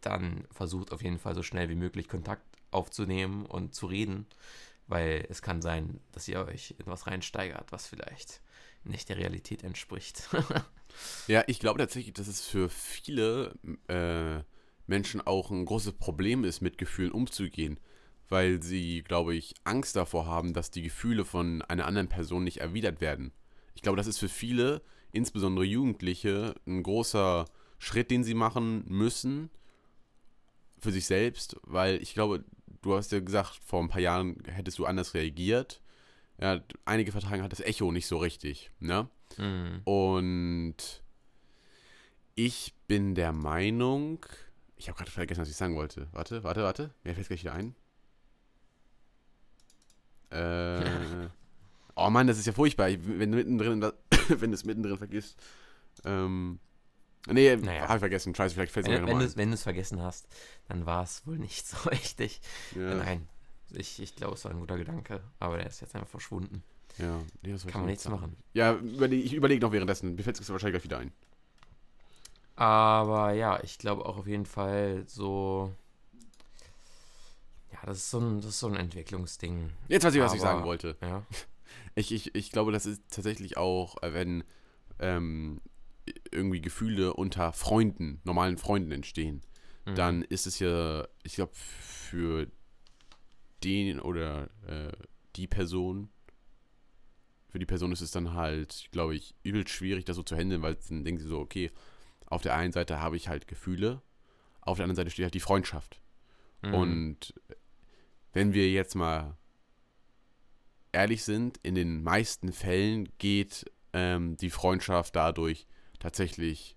dann 0.00 0.46
versucht 0.50 0.92
auf 0.92 1.02
jeden 1.02 1.18
Fall 1.18 1.34
so 1.34 1.42
schnell 1.42 1.68
wie 1.68 1.74
möglich 1.74 2.08
Kontakt 2.08 2.44
aufzunehmen 2.70 3.46
und 3.46 3.74
zu 3.74 3.86
reden, 3.86 4.26
weil 4.86 5.26
es 5.28 5.42
kann 5.42 5.62
sein, 5.62 6.00
dass 6.12 6.28
ihr 6.28 6.44
euch 6.44 6.74
in 6.78 6.86
was 6.86 7.06
reinsteigert, 7.06 7.72
was 7.72 7.86
vielleicht 7.86 8.40
nicht 8.84 9.08
der 9.08 9.18
Realität 9.18 9.62
entspricht. 9.62 10.28
Ja, 11.26 11.44
ich 11.46 11.58
glaube 11.58 11.78
tatsächlich, 11.78 12.14
dass 12.14 12.26
es 12.26 12.40
für 12.46 12.70
viele 12.70 13.54
äh, 13.88 14.42
Menschen 14.86 15.20
auch 15.20 15.50
ein 15.50 15.66
großes 15.66 15.92
Problem 15.94 16.44
ist, 16.44 16.60
mit 16.60 16.78
Gefühlen 16.78 17.12
umzugehen, 17.12 17.78
weil 18.28 18.62
sie, 18.62 19.02
glaube 19.02 19.34
ich, 19.34 19.54
Angst 19.64 19.96
davor 19.96 20.26
haben, 20.26 20.54
dass 20.54 20.70
die 20.70 20.82
Gefühle 20.82 21.24
von 21.24 21.62
einer 21.62 21.86
anderen 21.86 22.08
Person 22.08 22.44
nicht 22.44 22.58
erwidert 22.58 23.00
werden. 23.00 23.32
Ich 23.74 23.82
glaube, 23.82 23.96
das 23.96 24.06
ist 24.06 24.18
für 24.18 24.28
viele, 24.28 24.82
insbesondere 25.12 25.64
Jugendliche, 25.64 26.54
ein 26.66 26.82
großer 26.82 27.44
Schritt, 27.78 28.10
den 28.10 28.24
sie 28.24 28.34
machen 28.34 28.84
müssen 28.86 29.50
für 30.78 30.92
sich 30.92 31.06
selbst, 31.06 31.56
weil 31.62 32.00
ich 32.02 32.14
glaube, 32.14 32.44
du 32.86 32.96
hast 32.96 33.12
ja 33.12 33.20
gesagt, 33.20 33.60
vor 33.64 33.82
ein 33.82 33.88
paar 33.88 34.00
Jahren 34.00 34.36
hättest 34.46 34.78
du 34.78 34.86
anders 34.86 35.14
reagiert. 35.14 35.80
Ja, 36.40 36.60
einige 36.84 37.12
vertragen 37.12 37.42
hat 37.42 37.52
das 37.52 37.60
Echo 37.60 37.90
nicht 37.92 38.06
so 38.06 38.18
richtig, 38.18 38.70
ne? 38.78 39.08
Hm. 39.36 39.80
Und 39.84 41.02
ich 42.34 42.74
bin 42.86 43.14
der 43.14 43.32
Meinung, 43.32 44.24
ich 44.76 44.88
habe 44.88 44.98
gerade 44.98 45.10
vergessen, 45.10 45.40
was 45.40 45.48
ich 45.48 45.56
sagen 45.56 45.74
wollte. 45.74 46.08
Warte, 46.12 46.44
warte, 46.44 46.62
warte. 46.62 46.90
Mir 47.02 47.14
fällt 47.14 47.28
gleich 47.28 47.42
wieder 47.42 47.54
ein. 47.54 47.74
Äh, 50.30 51.28
oh 51.96 52.10
Mann, 52.10 52.26
das 52.26 52.38
ist 52.38 52.46
ja 52.46 52.52
furchtbar. 52.52 52.88
Wenn 52.90 53.32
du 53.32 53.38
mittendrin, 53.38 53.80
wenn 54.28 54.50
du 54.50 54.54
es 54.54 54.64
mittendrin 54.64 54.98
vergisst. 54.98 55.38
Ähm, 56.04 56.60
nee, 57.26 57.56
Naja. 57.56 57.82
habe 57.82 57.94
ich 57.94 58.00
vergessen. 58.00 58.34
Scheiße, 58.34 58.54
vielleicht 58.54 58.72
fällt 58.72 58.86
es 58.86 58.90
mir 58.92 59.00
nochmal 59.00 59.36
wenn 59.36 59.48
du 59.48 59.54
es 59.54 59.62
vergessen 59.62 60.02
hast, 60.02 60.26
dann 60.68 60.86
war 60.86 61.02
es 61.04 61.26
wohl 61.26 61.38
nicht 61.38 61.66
so 61.68 61.88
richtig. 61.88 62.40
Ja, 62.74 62.94
Nein, 62.94 63.28
ich, 63.72 64.00
ich 64.00 64.14
glaube, 64.16 64.34
es 64.34 64.44
war 64.44 64.52
ein 64.52 64.60
guter 64.60 64.76
Gedanke, 64.78 65.20
aber 65.40 65.56
der 65.58 65.66
ist 65.66 65.80
jetzt 65.80 65.94
einfach 65.94 66.08
verschwunden. 66.08 66.62
ja. 66.98 67.18
Nee, 67.42 67.54
ich 67.54 67.66
Kann 67.66 67.80
man 67.82 67.90
nichts 67.90 68.04
sagen? 68.04 68.16
machen. 68.16 68.36
Ja, 68.54 68.74
überleg, 68.74 69.24
ich 69.24 69.34
überlege 69.34 69.64
noch 69.64 69.72
währenddessen. 69.72 70.14
Mir 70.14 70.22
fällt 70.22 70.38
es 70.40 70.48
wahrscheinlich 70.50 70.74
gleich 70.80 70.84
wieder 70.84 70.98
ein. 70.98 71.12
Aber 72.54 73.32
ja, 73.32 73.60
ich 73.62 73.78
glaube 73.78 74.06
auch 74.06 74.16
auf 74.18 74.26
jeden 74.26 74.46
Fall 74.46 75.04
so. 75.06 75.72
Ja, 77.72 77.78
das 77.84 77.98
ist 77.98 78.10
so 78.10 78.18
ein, 78.18 78.36
das 78.40 78.50
ist 78.50 78.60
so 78.60 78.68
ein 78.68 78.76
Entwicklungsding. 78.76 79.70
Jetzt 79.88 80.04
weiß 80.04 80.14
ich, 80.14 80.20
was 80.20 80.32
ich 80.34 80.40
Aber- 80.40 80.50
sagen 80.52 80.64
wollte. 80.64 80.96
Ja. 81.00 81.22
Ich, 81.98 82.12
ich, 82.12 82.34
ich 82.34 82.52
glaube, 82.52 82.72
das 82.72 82.84
ist 82.84 83.00
tatsächlich 83.10 83.56
auch, 83.56 84.02
äh, 84.02 84.12
wenn 84.12 84.44
ähm, 84.98 85.62
irgendwie 86.36 86.60
Gefühle 86.60 87.14
unter 87.14 87.52
Freunden, 87.52 88.20
normalen 88.24 88.58
Freunden 88.58 88.92
entstehen, 88.92 89.42
Mhm. 89.86 89.94
dann 89.94 90.22
ist 90.22 90.46
es 90.46 90.58
ja, 90.58 91.06
ich 91.22 91.34
glaube, 91.34 91.52
für 91.54 92.48
den 93.62 94.00
oder 94.00 94.50
äh, 94.66 94.92
die 95.36 95.46
Person, 95.46 96.08
für 97.48 97.58
die 97.58 97.66
Person 97.66 97.92
ist 97.92 98.00
es 98.00 98.10
dann 98.10 98.34
halt, 98.34 98.88
glaube 98.90 99.14
ich, 99.14 99.34
übel 99.42 99.66
schwierig, 99.66 100.04
das 100.04 100.16
so 100.16 100.22
zu 100.22 100.36
handeln, 100.36 100.62
weil 100.62 100.76
dann 100.88 101.04
denken 101.04 101.22
sie 101.22 101.28
so, 101.28 101.38
okay, 101.38 101.70
auf 102.26 102.42
der 102.42 102.56
einen 102.56 102.72
Seite 102.72 103.00
habe 103.00 103.16
ich 103.16 103.28
halt 103.28 103.46
Gefühle, 103.46 104.02
auf 104.60 104.76
der 104.78 104.84
anderen 104.84 104.96
Seite 104.96 105.10
steht 105.10 105.24
halt 105.24 105.34
die 105.34 105.40
Freundschaft. 105.40 106.00
Mhm. 106.62 106.74
Und 106.74 107.34
wenn 108.32 108.52
wir 108.52 108.68
jetzt 108.70 108.96
mal 108.96 109.36
ehrlich 110.92 111.22
sind, 111.24 111.58
in 111.62 111.74
den 111.76 112.02
meisten 112.02 112.52
Fällen 112.52 113.08
geht 113.18 113.70
ähm, 113.92 114.36
die 114.36 114.50
Freundschaft 114.50 115.14
dadurch 115.14 115.66
tatsächlich 115.98 116.76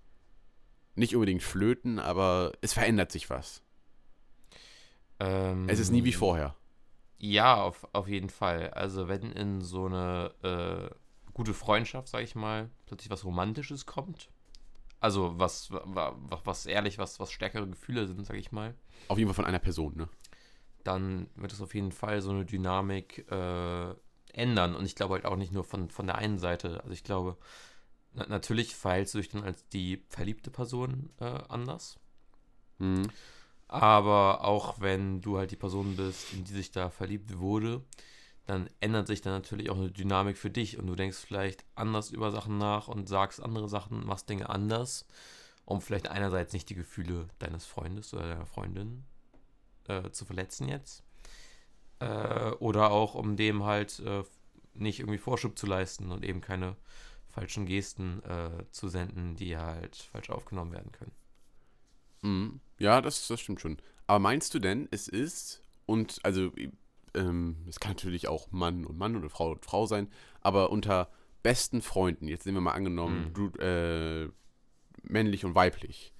nicht 0.95 1.15
unbedingt 1.15 1.43
flöten, 1.43 1.99
aber 1.99 2.53
es 2.61 2.73
verändert 2.73 3.11
sich 3.11 3.29
was. 3.29 3.63
Ähm, 5.19 5.67
Es 5.69 5.79
ist 5.79 5.91
nie 5.91 6.03
wie 6.03 6.13
vorher. 6.13 6.55
Ja, 7.19 7.61
auf, 7.61 7.87
auf 7.93 8.07
jeden 8.07 8.29
Fall. 8.29 8.69
Also 8.71 9.07
wenn 9.07 9.31
in 9.33 9.61
so 9.61 9.85
eine 9.85 10.31
äh, 10.43 10.95
gute 11.33 11.53
Freundschaft, 11.53 12.07
sag 12.07 12.21
ich 12.23 12.35
mal, 12.35 12.69
plötzlich 12.85 13.09
was 13.09 13.25
Romantisches 13.25 13.85
kommt, 13.85 14.29
also 15.01 15.39
was, 15.39 15.71
wa- 15.71 15.83
wa- 15.85 16.41
was 16.45 16.65
ehrlich, 16.67 16.97
was, 16.99 17.19
was 17.19 17.31
stärkere 17.31 17.67
Gefühle 17.67 18.07
sind, 18.07 18.25
sag 18.25 18.37
ich 18.37 18.51
mal, 18.51 18.75
Auf 19.09 19.17
jeden 19.17 19.27
Fall 19.29 19.35
von 19.35 19.45
einer 19.45 19.59
Person, 19.59 19.93
ne? 19.97 20.07
dann 20.83 21.27
wird 21.35 21.51
es 21.53 21.61
auf 21.61 21.75
jeden 21.75 21.91
Fall 21.91 22.21
so 22.21 22.31
eine 22.31 22.45
Dynamik 22.45 23.29
äh, 23.31 23.93
ändern. 24.33 24.75
Und 24.75 24.85
ich 24.85 24.95
glaube 24.95 25.15
halt 25.15 25.25
auch 25.25 25.35
nicht 25.35 25.51
nur 25.51 25.63
von, 25.63 25.89
von 25.89 26.07
der 26.07 26.17
einen 26.17 26.39
Seite. 26.39 26.79
Also 26.81 26.91
ich 26.91 27.03
glaube, 27.03 27.37
na, 28.19 28.25
natürlich 28.27 28.75
verhältst 28.75 29.13
du 29.13 29.19
dich 29.19 29.29
dann 29.29 29.43
als 29.43 29.67
die 29.69 30.03
verliebte 30.09 30.51
Person 30.51 31.09
äh, 31.19 31.39
anders. 31.47 31.99
Mhm. 32.79 33.09
Aber 33.67 34.43
auch 34.43 34.81
wenn 34.81 35.21
du 35.21 35.37
halt 35.37 35.51
die 35.51 35.55
Person 35.55 35.95
bist, 35.95 36.33
in 36.33 36.43
die 36.43 36.53
sich 36.53 36.71
da 36.71 36.89
verliebt 36.89 37.37
wurde, 37.37 37.83
dann 38.45 38.67
ändert 38.79 39.05
sich 39.05 39.21
dann 39.21 39.33
natürlich 39.33 39.69
auch 39.69 39.77
eine 39.77 39.91
Dynamik 39.91 40.37
für 40.37 40.49
dich 40.49 40.79
und 40.79 40.87
du 40.87 40.95
denkst 40.95 41.17
vielleicht 41.17 41.63
anders 41.75 42.09
über 42.09 42.31
Sachen 42.31 42.57
nach 42.57 42.87
und 42.87 43.07
sagst 43.07 43.41
andere 43.41 43.69
Sachen, 43.69 44.05
machst 44.05 44.27
Dinge 44.27 44.49
anders, 44.49 45.05
um 45.65 45.81
vielleicht 45.81 46.07
einerseits 46.07 46.53
nicht 46.53 46.67
die 46.69 46.75
Gefühle 46.75 47.27
deines 47.37 47.65
Freundes 47.65 48.11
oder 48.13 48.27
deiner 48.27 48.47
Freundin 48.47 49.05
äh, 49.87 50.09
zu 50.09 50.25
verletzen 50.25 50.67
jetzt. 50.67 51.03
Äh, 51.99 52.51
oder 52.59 52.89
auch 52.89 53.13
um 53.13 53.35
dem 53.35 53.65
halt 53.65 53.99
äh, 53.99 54.23
nicht 54.73 54.99
irgendwie 54.99 55.19
Vorschub 55.19 55.59
zu 55.59 55.67
leisten 55.67 56.11
und 56.11 56.25
eben 56.25 56.41
keine 56.41 56.75
falschen 57.29 57.65
Gesten 57.65 58.21
äh, 58.23 58.63
zu 58.71 58.89
senden, 58.89 59.35
die 59.35 59.57
halt 59.57 59.95
falsch 59.95 60.29
aufgenommen 60.29 60.71
werden 60.71 60.91
können. 60.91 61.11
Mhm. 62.21 62.59
Ja, 62.77 63.01
das, 63.01 63.27
das 63.27 63.39
stimmt 63.39 63.61
schon. 63.61 63.77
Aber 64.07 64.19
meinst 64.19 64.53
du 64.53 64.59
denn, 64.59 64.87
es 64.91 65.07
ist, 65.07 65.61
und 65.85 66.19
also 66.23 66.51
ähm, 67.13 67.57
es 67.67 67.79
kann 67.79 67.91
natürlich 67.91 68.27
auch 68.27 68.51
Mann 68.51 68.85
und 68.85 68.97
Mann 68.97 69.15
oder 69.15 69.29
Frau 69.29 69.51
und 69.51 69.63
Frau 69.65 69.85
sein, 69.85 70.09
aber 70.41 70.71
unter 70.71 71.09
besten 71.43 71.81
Freunden, 71.81 72.27
jetzt 72.27 72.45
nehmen 72.45 72.57
wir 72.57 72.61
mal 72.61 72.73
angenommen, 72.73 73.27
Mhm. 73.29 73.33
du, 73.33 73.59
äh, 73.59 74.29
männlich 75.03 75.45
und 75.45 75.55
weiblich, 75.55 76.13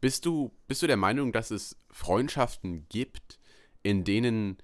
bist 0.00 0.24
du, 0.26 0.52
bist 0.68 0.82
du 0.82 0.86
der 0.86 0.96
Meinung, 0.96 1.32
dass 1.32 1.50
es 1.50 1.76
Freundschaften 1.90 2.86
gibt, 2.88 3.38
in 3.82 4.04
denen 4.04 4.58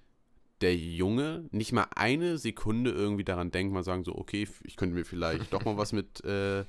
der 0.61 0.77
Junge 0.77 1.49
nicht 1.51 1.73
mal 1.73 1.87
eine 1.95 2.39
Sekunde 2.39 2.91
irgendwie 2.91 3.25
daran 3.25 3.51
denkt, 3.51 3.73
mal 3.73 3.85
sagen 3.85 4.05
so, 4.05 4.15
okay, 4.15 4.49
ich 4.63 4.77
könnte 4.77 4.95
mir 4.95 5.05
vielleicht 5.05 5.53
doch 5.53 5.65
mal 5.65 5.77
was 5.77 5.93
mit 5.93 6.25
äh, 6.25 6.65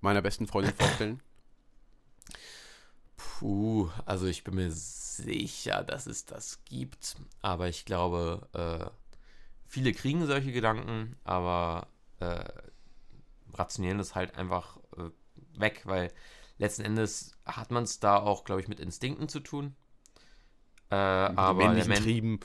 meiner 0.00 0.22
besten 0.22 0.46
Freundin 0.46 0.74
vorstellen? 0.74 1.22
Puh, 3.16 3.88
also 4.06 4.26
ich 4.26 4.44
bin 4.44 4.54
mir 4.54 4.70
sicher, 4.70 5.82
dass 5.82 6.06
es 6.06 6.24
das 6.24 6.64
gibt, 6.64 7.16
aber 7.42 7.68
ich 7.68 7.84
glaube, 7.84 8.48
äh, 8.52 8.90
viele 9.66 9.92
kriegen 9.92 10.26
solche 10.26 10.52
Gedanken, 10.52 11.16
aber 11.24 11.88
äh, 12.20 12.44
rationieren 13.54 13.98
das 13.98 14.14
halt 14.14 14.36
einfach 14.36 14.78
äh, 14.96 15.10
weg, 15.58 15.82
weil 15.84 16.12
letzten 16.58 16.82
Endes 16.82 17.36
hat 17.44 17.70
man 17.70 17.84
es 17.84 18.00
da 18.00 18.16
auch, 18.16 18.44
glaube 18.44 18.60
ich, 18.60 18.68
mit 18.68 18.80
Instinkten 18.80 19.28
zu 19.28 19.40
tun. 19.40 19.74
Äh, 20.90 20.94
aber 20.94 21.74
der 21.74 21.84
männlichen 21.84 21.88
Men 21.88 22.02
Trieben. 22.02 22.40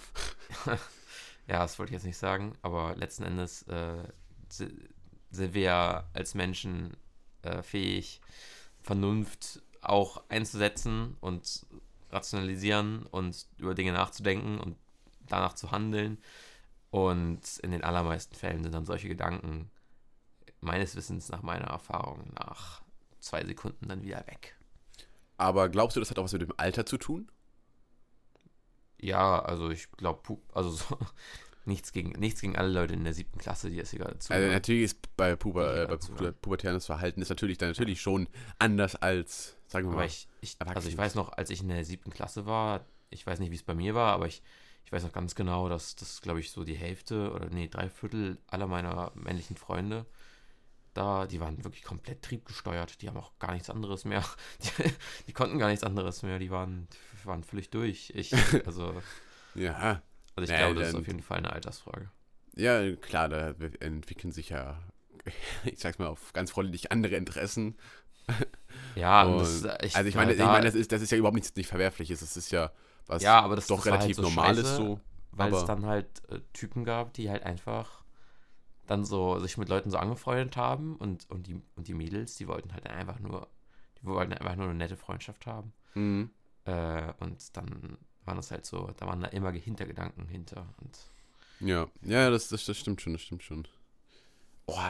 ja, 1.47 1.59
das 1.59 1.77
wollte 1.79 1.91
ich 1.91 1.95
jetzt 1.95 2.05
nicht 2.05 2.17
sagen, 2.17 2.53
aber 2.61 2.95
letzten 2.95 3.23
Endes 3.23 3.63
äh, 3.63 4.03
si- 4.49 4.89
sind 5.31 5.53
wir 5.53 5.61
ja 5.61 6.09
als 6.13 6.33
Menschen 6.35 6.95
äh, 7.41 7.61
fähig, 7.61 8.21
Vernunft 8.81 9.61
auch 9.81 10.23
einzusetzen 10.29 11.17
und 11.21 11.65
rationalisieren 12.11 13.05
und 13.07 13.47
über 13.57 13.73
Dinge 13.75 13.93
nachzudenken 13.93 14.59
und 14.59 14.77
danach 15.27 15.53
zu 15.53 15.71
handeln. 15.71 16.17
Und 16.91 17.57
in 17.59 17.71
den 17.71 17.83
allermeisten 17.83 18.35
Fällen 18.35 18.63
sind 18.63 18.73
dann 18.73 18.85
solche 18.85 19.07
Gedanken 19.09 19.69
meines 20.61 20.95
Wissens 20.95 21.29
nach 21.29 21.41
meiner 21.41 21.67
Erfahrung 21.67 22.31
nach 22.39 22.81
zwei 23.19 23.43
Sekunden 23.43 23.87
dann 23.87 24.03
wieder 24.03 24.25
weg. 24.27 24.55
Aber 25.37 25.69
glaubst 25.69 25.95
du, 25.95 25.99
das 25.99 26.09
hat 26.09 26.19
auch 26.19 26.23
was 26.23 26.33
mit 26.33 26.41
dem 26.41 26.53
Alter 26.57 26.85
zu 26.85 26.97
tun? 26.97 27.29
Ja, 28.99 29.39
also 29.39 29.69
ich 29.69 29.91
glaube, 29.91 30.37
also 30.53 30.69
so, 30.71 30.97
nichts, 31.65 31.91
gegen, 31.91 32.11
nichts 32.11 32.41
gegen 32.41 32.55
alle 32.57 32.69
Leute 32.69 32.93
in 32.93 33.03
der 33.03 33.13
siebten 33.13 33.39
Klasse, 33.39 33.69
die 33.69 33.79
es 33.79 33.91
hier 33.91 33.99
gerade 33.99 34.15
Also 34.15 34.27
zuhören. 34.27 34.51
natürlich 34.51 34.83
ist 34.83 35.15
bei, 35.17 35.35
Puber, 35.35 35.75
Ja, 35.75 35.83
äh, 35.83 35.87
bei 35.87 35.93
dazu, 35.93 36.11
pu 36.13 36.23
ja. 36.25 36.31
pubertäres 36.31 36.85
Verhalten 36.85 37.21
ist 37.21 37.29
natürlich 37.29 37.57
dann 37.57 37.69
natürlich 37.69 38.01
schon 38.01 38.27
anders 38.59 38.95
als, 38.95 39.55
sagen 39.67 39.87
wir 39.87 39.91
Aber 39.91 40.01
mal. 40.01 40.07
ich, 40.07 40.27
ich 40.41 40.57
also 40.59 40.89
ich 40.89 40.97
weiß 40.97 41.15
noch, 41.15 41.29
als 41.33 41.49
ich 41.49 41.61
in 41.61 41.69
der 41.69 41.83
siebten 41.85 42.11
Klasse 42.11 42.45
war, 42.45 42.85
ich 43.09 43.25
weiß 43.25 43.39
nicht, 43.39 43.51
wie 43.51 43.55
es 43.55 43.63
bei 43.63 43.75
mir 43.75 43.95
war, 43.95 44.13
aber 44.13 44.27
ich, 44.27 44.41
ich 44.85 44.91
weiß 44.91 45.03
noch 45.03 45.13
ganz 45.13 45.35
genau, 45.35 45.69
dass 45.69 45.95
das, 45.95 46.21
glaube 46.21 46.39
ich, 46.39 46.51
so 46.51 46.63
die 46.63 46.75
Hälfte 46.75 47.31
oder 47.31 47.49
nee, 47.49 47.67
drei 47.67 47.89
Viertel 47.89 48.37
aller 48.47 48.67
meiner 48.67 49.11
männlichen 49.15 49.57
Freunde 49.57 50.05
da, 50.95 51.27
die 51.27 51.39
waren 51.39 51.63
wirklich 51.63 51.83
komplett 51.83 52.21
triebgesteuert. 52.23 53.01
Die 53.01 53.07
haben 53.07 53.17
auch 53.17 53.37
gar 53.37 53.51
nichts 53.53 53.69
anderes 53.69 54.05
mehr. 54.05 54.23
Die, 54.63 54.91
die 55.27 55.33
konnten 55.33 55.59
gar 55.59 55.67
nichts 55.67 55.83
anderes 55.83 56.23
mehr. 56.23 56.39
Die 56.39 56.49
waren, 56.49 56.87
waren 57.25 57.43
völlig 57.43 57.69
durch. 57.69 58.11
Ich, 58.15 58.33
also, 58.65 59.03
ja, 59.55 60.01
also 60.35 60.43
ich 60.43 60.49
Ja, 60.51 60.57
glaube, 60.57 60.75
das 60.75 60.89
ist 60.89 60.95
auf 60.95 61.07
jeden 61.07 61.21
Fall 61.21 61.37
eine 61.39 61.51
Altersfrage. 61.51 62.09
ja, 62.55 62.95
klar, 62.95 63.29
da 63.29 63.49
entwickeln 63.79 64.31
sich 64.31 64.49
ja, 64.49 64.81
ich 65.65 65.79
sag's 65.79 65.99
mal, 65.99 66.07
auf 66.07 66.33
ganz 66.33 66.51
freundlich 66.51 66.91
andere 66.91 67.15
Interessen. 67.15 67.75
Ja, 68.95 69.23
Und- 69.23 69.39
und 69.39 69.39
das, 69.39 69.63
ich, 69.83 69.95
also 69.95 70.09
ich 70.09 70.15
meine, 70.15 70.33
äh, 70.33 70.35
ich 70.35 70.39
da- 70.39 70.51
meine, 70.51 70.65
das 70.65 70.75
ist, 70.75 70.91
das 70.91 71.01
ist 71.01 71.11
ja 71.11 71.17
überhaupt 71.17 71.35
nichts 71.35 71.55
nicht 71.55 71.67
Verwerfliches. 71.67 72.19
Das 72.21 72.37
ist 72.37 72.51
ja 72.51 72.71
was 73.07 73.23
ja, 73.23 73.39
aber 73.41 73.55
das 73.55 73.67
doch 73.67 73.77
das 73.77 73.89
war 73.89 73.97
relativ 73.97 74.01
halt 74.01 74.15
so 74.15 74.21
Normales 74.21 74.67
scheiße, 74.67 74.75
so. 74.75 74.99
Weil 75.31 75.51
es 75.51 75.65
dann 75.65 75.85
halt 75.85 76.07
äh, 76.29 76.39
Typen 76.53 76.85
gab, 76.85 77.13
die 77.13 77.29
halt 77.29 77.43
einfach 77.43 78.03
dann 78.87 79.05
so 79.05 79.39
sich 79.39 79.57
mit 79.57 79.69
Leuten 79.69 79.91
so 79.91 79.97
angefreundet 79.97 80.57
haben 80.57 80.95
und, 80.97 81.29
und, 81.29 81.47
die, 81.47 81.61
und 81.75 81.87
die 81.87 81.93
Mädels, 81.95 82.35
die 82.35 82.47
wollten 82.47 82.73
halt 82.73 82.87
einfach 82.87 83.19
nur, 83.19 83.47
die 84.01 84.05
wollten 84.07 84.33
einfach 84.33 84.55
nur 84.55 84.65
eine 84.67 84.75
nette 84.75 84.97
Freundschaft 84.97 85.47
haben. 85.47 85.73
Mhm. 85.95 86.29
Äh, 86.65 87.13
und 87.19 87.55
dann 87.57 87.97
waren 88.25 88.37
das 88.37 88.51
halt 88.51 88.65
so, 88.65 88.91
da 88.97 89.05
waren 89.05 89.21
da 89.21 89.27
immer 89.27 89.51
Hintergedanken 89.51 90.27
hinter. 90.27 90.67
Und 90.81 90.97
Ja, 91.59 91.87
ja, 92.01 92.29
das, 92.29 92.49
das, 92.49 92.65
das 92.65 92.77
stimmt 92.77 93.01
schon, 93.01 93.13
das 93.13 93.21
stimmt 93.21 93.43
schon. 93.43 93.67
Oh, 94.65 94.81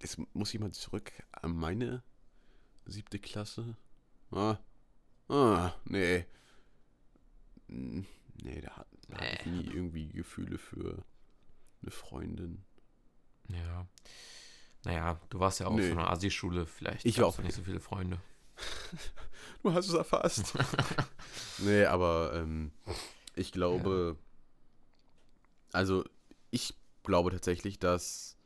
jetzt 0.00 0.18
muss 0.32 0.54
ich 0.54 0.60
mal 0.60 0.72
zurück 0.72 1.12
an 1.32 1.54
meine 1.54 2.02
siebte 2.86 3.18
Klasse. 3.18 3.76
Ah, 4.30 4.56
ah 5.28 5.72
nee. 5.84 6.24
Hm, 7.68 8.06
Nee, 8.40 8.60
da, 8.60 8.86
da 9.08 9.16
hatte 9.18 9.36
ich 9.40 9.46
nie 9.46 9.66
irgendwie 9.66 10.08
Gefühle 10.10 10.58
für 10.58 11.02
eine 11.82 11.90
Freundin. 11.90 12.64
ja. 13.48 13.86
Naja, 14.84 15.20
du 15.28 15.40
warst 15.40 15.58
ja 15.58 15.66
auch 15.66 15.74
Nee. 15.74 15.88
von 15.90 15.98
einer 15.98 16.08
Asi-Schule, 16.08 16.64
vielleicht 16.64 17.04
Ich 17.04 17.18
war 17.18 17.26
auch- 17.26 17.38
nicht 17.40 17.54
so 17.56 17.62
viele 17.64 17.80
Freunde. 17.80 18.20
Du 19.62 19.74
hast 19.74 19.88
es 19.88 19.94
erfasst. 19.94 20.54
nee, 21.58 21.84
aber 21.84 22.32
ähm, 22.34 22.70
ich 23.34 23.50
glaube, 23.50 24.16
also 25.72 26.04
ich 26.52 26.74
glaube 27.02 27.32
tatsächlich, 27.32 27.78
dass 27.80 28.36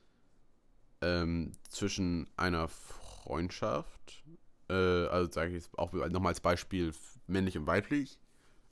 ähm, 1.03 1.53
zwischen 1.69 2.31
einer 2.37 2.69
Freundschaft, 2.69 4.25
äh, 4.71 4.75
also 5.07 5.31
sage 5.31 5.51
ich 5.51 5.65
jetzt 5.65 5.79
auch 5.79 5.93
nochmal 5.93 6.31
als 6.31 6.41
Beispiel 6.41 6.93
männlich 7.27 7.59
und 7.59 7.67
weiblich, 7.67 8.19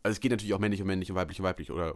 also 0.03 0.15
es 0.15 0.21
geht 0.21 0.31
natürlich 0.31 0.55
auch 0.55 0.59
männlich 0.59 0.81
und 0.81 0.87
männlich 0.87 1.11
und 1.11 1.17
weiblich 1.17 1.41
und 1.41 1.45
weiblich 1.45 1.71
oder 1.71 1.95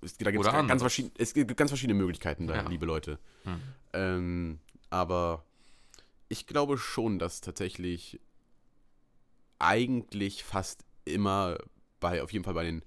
es, 0.00 0.16
da 0.16 0.30
gibt 0.30 0.44
Oder 0.44 0.60
es 0.60 0.68
ganz, 0.68 0.82
verschiedene, 0.82 1.14
es 1.18 1.34
gibt 1.34 1.56
ganz 1.56 1.70
verschiedene 1.70 1.98
Möglichkeiten 1.98 2.46
da, 2.46 2.56
Ja. 2.56 2.68
liebe 2.68 2.86
Leute. 2.86 3.18
Hm. 3.44 3.60
Ähm, 3.92 4.60
aber 4.90 5.44
ich 6.28 6.46
glaube 6.46 6.78
schon, 6.78 7.18
dass 7.18 7.40
tatsächlich 7.40 8.20
eigentlich 9.58 10.44
fast 10.44 10.84
immer 11.04 11.58
bei, 12.00 12.22
auf 12.22 12.32
jeden 12.32 12.44
Fall 12.44 12.54
bei 12.54 12.64
den 12.64 12.82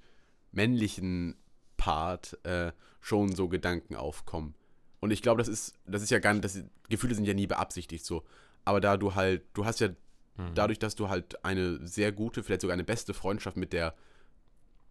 männlichen 0.52 1.36
Part, 1.78 2.38
äh, 2.46 2.72
schon 3.00 3.34
so 3.36 3.50
Gedanken 3.50 3.96
aufkommen. 3.96 4.56
Und 5.00 5.12
ich 5.12 5.22
glaube, 5.22 5.40
das 5.40 5.48
ist, 5.48 5.74
das 5.86 6.04
ist 6.04 6.12
ja 6.12 6.20
gar 6.20 6.34
nicht, 6.34 6.46
das, 6.46 6.64
Gefühle 6.90 7.16
sind 7.16 7.26
ja 7.26 7.34
nie 7.34 7.48
beabsichtigt 7.48 8.06
so. 8.06 8.24
Aber 8.66 8.80
da 8.80 8.98
du 8.98 9.16
halt, 9.16 9.44
du 9.54 9.66
hast 9.66 9.80
ja 9.80 9.90
mhm. 9.90 10.54
dadurch, 10.54 10.78
dass 10.78 10.96
du 10.96 11.10
halt 11.10 11.44
eine 11.44 11.86
sehr 11.86 12.12
gute, 12.12 12.44
vielleicht 12.44 12.62
sogar 12.62 12.74
eine 12.74 12.84
beste 12.84 13.14
Freundschaft 13.14 13.58
mit 13.58 13.74
der 13.74 13.96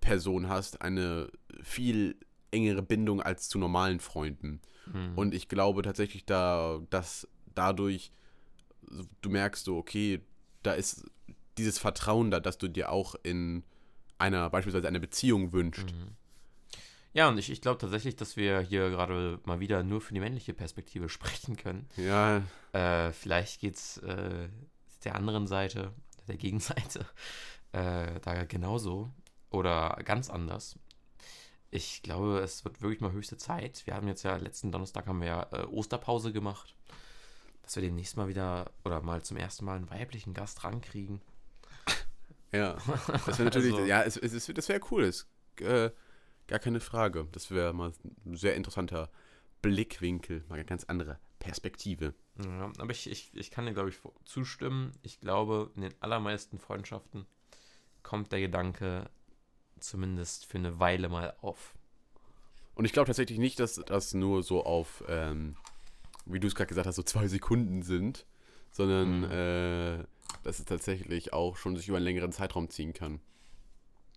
Person 0.01 0.49
hast, 0.49 0.83
eine 0.83 1.31
viel 1.63 2.17
engere 2.51 2.83
Bindung 2.83 3.23
als 3.23 3.49
zu 3.49 3.59
normalen 3.59 4.01
Freunden. 4.01 4.61
Mhm. 4.93 5.13
Und 5.17 5.35
ich 5.35 5.49
glaube 5.49 5.83
tatsächlich, 5.83 6.25
da, 6.25 6.81
dass 6.91 7.29
dadurch 7.55 8.13
du 9.21 9.31
merkst 9.31 9.65
so, 9.65 9.77
okay, 9.77 10.21
da 10.63 10.73
ist 10.73 11.05
dieses 11.59 11.79
Vertrauen 11.79 12.31
da, 12.31 12.41
dass 12.41 12.59
du 12.59 12.69
dir 12.69 12.91
auch 12.91 13.15
in 13.23 13.65
einer, 14.19 14.51
beispielsweise 14.51 14.89
einer 14.89 14.99
Beziehung 14.99 15.53
wünscht. 15.53 15.93
Mhm. 15.93 16.17
Ja, 17.13 17.29
und 17.29 17.39
ich, 17.39 17.51
ich 17.51 17.61
glaube 17.61 17.79
tatsächlich, 17.79 18.15
dass 18.15 18.37
wir 18.37 18.61
hier 18.61 18.91
gerade 18.91 19.41
mal 19.45 19.59
wieder 19.59 19.83
nur 19.83 20.01
für 20.01 20.15
die 20.15 20.21
männliche 20.21 20.55
Perspektive 20.55 21.09
sprechen 21.11 21.57
können. 21.57 21.89
Ja. 21.97 22.43
Äh, 22.73 23.13
vielleicht 23.13 23.61
geht 23.61 23.75
es 23.77 23.99
äh, 23.99 24.49
der 25.05 25.17
anderen 25.17 25.47
Seite, 25.47 25.93
der 26.29 26.37
Gegenseite, 26.37 27.07
äh, 27.73 28.21
da 28.21 28.45
genauso 28.45 29.11
oder 29.51 29.99
ganz 30.05 30.31
anders. 30.31 30.79
Ich 31.73 32.03
glaube, 32.03 32.41
es 32.41 32.65
wird 32.65 32.83
wirklich 32.83 33.01
mal 33.01 33.13
höchste 33.13 33.37
Zeit. 33.37 33.87
Wir 33.87 33.95
haben 33.95 34.09
jetzt 34.09 34.25
ja 34.25 34.37
letzten 34.37 34.73
Donnerstag 34.73 35.07
haben 35.07 35.21
wir 35.21 35.29
ja 35.29 35.47
äh, 35.53 35.67
Osterpause 35.67 36.33
gemacht, 36.33 36.75
dass 37.63 37.77
wir 37.77 37.83
demnächst 37.83 38.17
mal 38.17 38.29
wieder 38.29 38.71
oder 38.85 39.01
mal 39.03 39.23
zum 39.23 39.37
ersten 39.37 39.65
Mal 39.65 39.77
einen 39.77 39.91
weiblichen 39.91 40.35
Gast 40.35 40.65
rankriegen. 40.65 41.21
Ja, 42.53 42.75
das 43.27 43.39
wäre 43.39 43.45
natürlich, 43.45 43.73
also, 43.73 43.85
ja, 43.85 44.03
es, 44.03 44.17
es, 44.17 44.47
das 44.47 44.69
wäre 44.69 44.81
cool. 44.91 45.05
Das, 45.07 45.27
äh, 45.61 45.91
gar 46.47 46.59
keine 46.59 46.81
Frage. 46.81 47.29
Das 47.33 47.51
wäre 47.51 47.73
mal 47.73 47.93
ein 48.27 48.37
sehr 48.37 48.57
interessanter 48.57 49.11
Blickwinkel, 49.63 50.45
mal 50.49 50.57
eine 50.57 50.65
ganz 50.65 50.85
andere 50.85 51.19
Perspektive. 51.39 52.15
Ja, 52.45 52.73
aber 52.79 52.91
ich, 52.91 53.09
ich, 53.09 53.31
ich 53.35 53.51
kann 53.51 53.67
dir, 53.67 53.73
glaube 53.73 53.91
ich, 53.91 53.99
zustimmen. 54.25 54.93
Ich 55.03 55.21
glaube, 55.21 55.71
in 55.77 55.83
den 55.83 55.95
allermeisten 56.01 56.59
Freundschaften 56.59 57.27
kommt 58.03 58.33
der 58.33 58.41
Gedanke 58.41 59.09
zumindest 59.79 60.47
für 60.47 60.59
eine 60.59 60.79
Weile 60.79 61.09
mal 61.09 61.35
auf. 61.41 61.75
Und 62.75 62.85
ich 62.85 62.93
glaube 62.93 63.07
tatsächlich 63.07 63.39
nicht, 63.39 63.61
dass 63.61 63.75
das 63.75 64.15
nur 64.15 64.43
so 64.43 64.65
auf, 64.65 65.05
ähm, 65.09 65.57
wie 66.25 66.41
du 66.41 66.47
es 66.47 66.55
gerade 66.55 66.69
gesagt 66.69 66.87
hast, 66.87 66.97
so 66.97 67.03
zwei 67.03 67.29
Sekunden 67.29 67.83
sind, 67.83 68.27
sondern 68.71 69.21
mhm. 69.21 69.31
äh, 69.31 70.05
dass 70.43 70.59
es 70.59 70.65
tatsächlich 70.65 71.33
auch 71.33 71.57
schon 71.57 71.77
sich 71.77 71.89
über 71.89 71.97
einen 71.97 72.05
längeren 72.05 72.33
Zeitraum 72.33 72.69
ziehen 72.71 72.93
kann. 72.93 73.21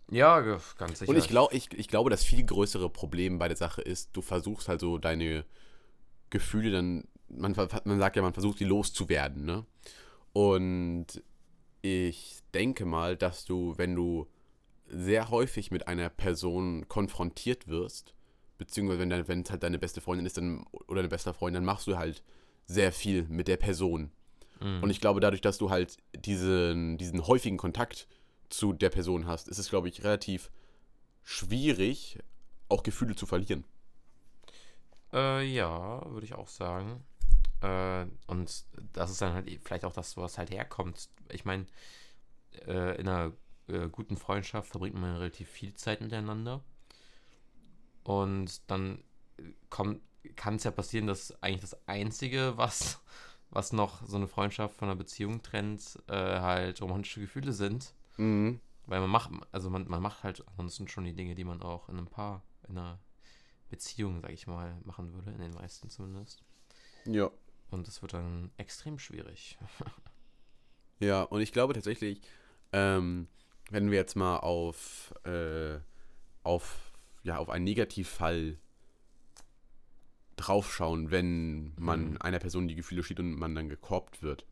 Ja, 0.10 0.42
ganz 0.77 1.00
sicher. 1.00 1.10
Und 1.10 1.18
ich, 1.18 1.27
glaub, 1.27 1.53
ich, 1.53 1.72
ich 1.74 1.88
glaube, 1.88 2.10
das 2.10 2.24
viel 2.24 2.44
größere 2.46 2.89
Problem 2.89 3.39
bei 3.39 3.48
der 3.48 3.58
Sache 3.58 3.82
ist, 3.82 4.10
du 4.13 4.22
versuchst 4.22 4.68
halt 4.68 4.80
so 4.80 4.98
deine 4.98 5.46
Gefühle 6.30 6.72
dann, 6.72 7.08
man, 7.30 7.56
man 7.86 8.00
sagt 8.00 8.15
ja, 8.15 8.22
man 8.22 8.34
versucht 8.34 8.60
die 8.60 8.65
loszuwerden, 8.65 9.46
ne? 9.46 9.65
Und 10.34 11.24
ich 11.82 12.39
denke 12.53 12.86
mal, 12.86 13.15
dass 13.15 13.46
du, 13.46 13.77
wenn 13.77 13.96
du 13.96 14.27
sehr 14.88 15.30
häufig 15.30 15.72
mit 15.72 15.88
einer 15.88 16.10
Person 16.10 16.88
konfrontiert 16.88 17.68
wirst, 17.68 18.13
beziehungsweise 18.58 19.27
wenn 19.27 19.42
es 19.42 19.50
halt 19.50 19.63
deine 19.63 19.80
beste 19.80 20.01
Freundin 20.01 20.25
ist 20.25 20.38
dann, 20.38 20.65
oder 20.88 21.01
deine 21.01 21.10
beste 21.10 21.34
Freundin, 21.34 21.62
dann 21.62 21.65
machst 21.65 21.88
du 21.88 21.98
halt 21.98 22.24
sehr 22.65 22.92
viel 22.92 23.24
mit 23.24 23.48
der 23.48 23.58
Person. 23.58 24.12
Mhm. 24.63 24.82
Und 24.82 24.89
ich 24.89 25.01
glaube, 25.01 25.20
dadurch, 25.20 25.41
dass 25.41 25.58
du 25.58 25.70
halt 25.70 25.98
diesen, 26.15 26.98
diesen 26.98 27.27
häufigen 27.27 27.58
Kontakt 27.58 28.08
zu 28.50 28.74
der 28.74 28.89
Person 28.89 29.27
hast, 29.27 29.48
ist 29.48 29.58
es, 29.58 29.70
glaube 29.70 29.89
ich, 29.89 30.03
relativ 30.03 30.51
schwierig, 31.24 32.20
auch 32.70 32.84
Gefühle 32.84 33.15
zu 33.15 33.25
verlieren. 33.25 33.65
Äh, 35.12 35.43
ja, 35.46 36.03
würde 36.10 36.25
ich 36.25 36.34
auch 36.34 36.48
sagen. 36.48 37.03
Äh, 37.62 38.05
und 38.27 38.65
das 38.93 39.12
ist 39.12 39.22
dann 39.22 39.34
halt 39.34 39.50
vielleicht 39.63 39.86
auch 39.86 39.93
das, 39.93 40.17
was 40.17 40.38
halt 40.38 40.51
herkommt. 40.51 41.10
Ich 41.29 41.46
meine, 41.46 41.65
äh, 42.67 43.00
in 43.00 43.08
einer 43.08 43.34
äh, 43.67 43.89
guten 43.89 44.17
Freundschaft 44.17 44.70
verbringt 44.70 44.96
man 44.96 45.15
relativ 45.15 45.50
viel 45.50 45.74
Zeit 45.75 46.01
miteinander. 46.01 46.63
Und 48.03 48.69
dann 48.69 49.04
kann 49.65 50.02
es 50.56 50.63
ja 50.63 50.71
passieren, 50.71 51.08
dass 51.08 51.41
eigentlich 51.41 51.62
das 51.62 51.88
Einzige, 51.88 52.58
was, 52.58 53.02
was 53.54 53.72
noch 53.72 54.06
so 54.08 54.18
eine 54.18 54.28
Freundschaft 54.28 54.76
von 54.76 54.89
einer 54.89 54.96
Beziehung 54.96 55.42
trennt, 55.42 56.00
äh, 56.08 56.13
halt 56.13 56.82
romantische 56.82 57.22
Gefühle 57.22 57.54
sind. 57.54 57.94
Mhm. 58.18 58.60
Weil 58.86 59.00
man 59.00 59.10
macht, 59.10 59.32
also 59.52 59.70
man, 59.70 59.88
man 59.88 60.02
macht 60.02 60.24
halt 60.24 60.44
ansonsten 60.58 60.88
schon 60.88 61.06
die 61.06 61.13
Dinge, 61.13 61.36
die 61.36 61.44
man 61.44 61.62
auch 61.62 61.88
in 61.88 61.98
einem 61.98 62.08
Paar, 62.08 62.44
in 62.68 62.78
einer 62.78 63.00
Beziehung, 63.70 64.22
sag 64.22 64.32
ich 64.32 64.48
mal, 64.48 64.76
machen 64.84 65.13
würde, 65.13 65.32
in 65.32 65.39
den 65.39 65.54
meisten 65.54 65.89
zumindest. 65.89 66.44
Ja. 67.06 67.30
Und 67.70 67.88
das 67.88 68.02
wird 68.02 68.13
dann 68.13 68.52
extrem 68.58 69.00
schwierig. 69.00 69.58
ja, 71.00 71.24
und 71.24 71.42
ich 71.42 71.54
glaube 71.54 71.74
tatsächlich, 71.74 72.22
ähm, 72.72 73.28
wenn 73.70 73.89
wir 73.89 73.98
jetzt 73.98 74.16
mal 74.16 74.38
auf, 74.38 75.13
äh, 75.26 75.80
auf, 76.44 76.92
ja, 77.24 77.38
auf 77.38 77.50
einen 77.50 77.66
Negativfall 77.66 78.58
draufschauen, 80.36 81.12
wenn 81.12 81.74
man 81.78 82.12
mhm. 82.12 82.17
einer 82.19 82.39
Person 82.39 82.67
die 82.67 82.76
Gefühle 82.76 83.04
steht 83.04 83.19
und 83.19 83.36
man 83.36 83.56
dann 83.56 83.69
gekorbt 83.69 84.22
wird. 84.22 84.46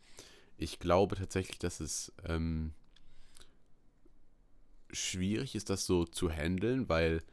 Ich 0.57 0.79
glaube 0.79 1.15
tatsächlich, 1.15 1.59
dass 1.59 1.79
es 1.79 2.13
ähm, 2.25 2.73
schwierig 4.91 5.55
ist, 5.55 5.69
das 5.69 5.85
so 5.85 6.05
zu 6.05 6.29
handeln, 6.29 6.87
weil 6.89 7.23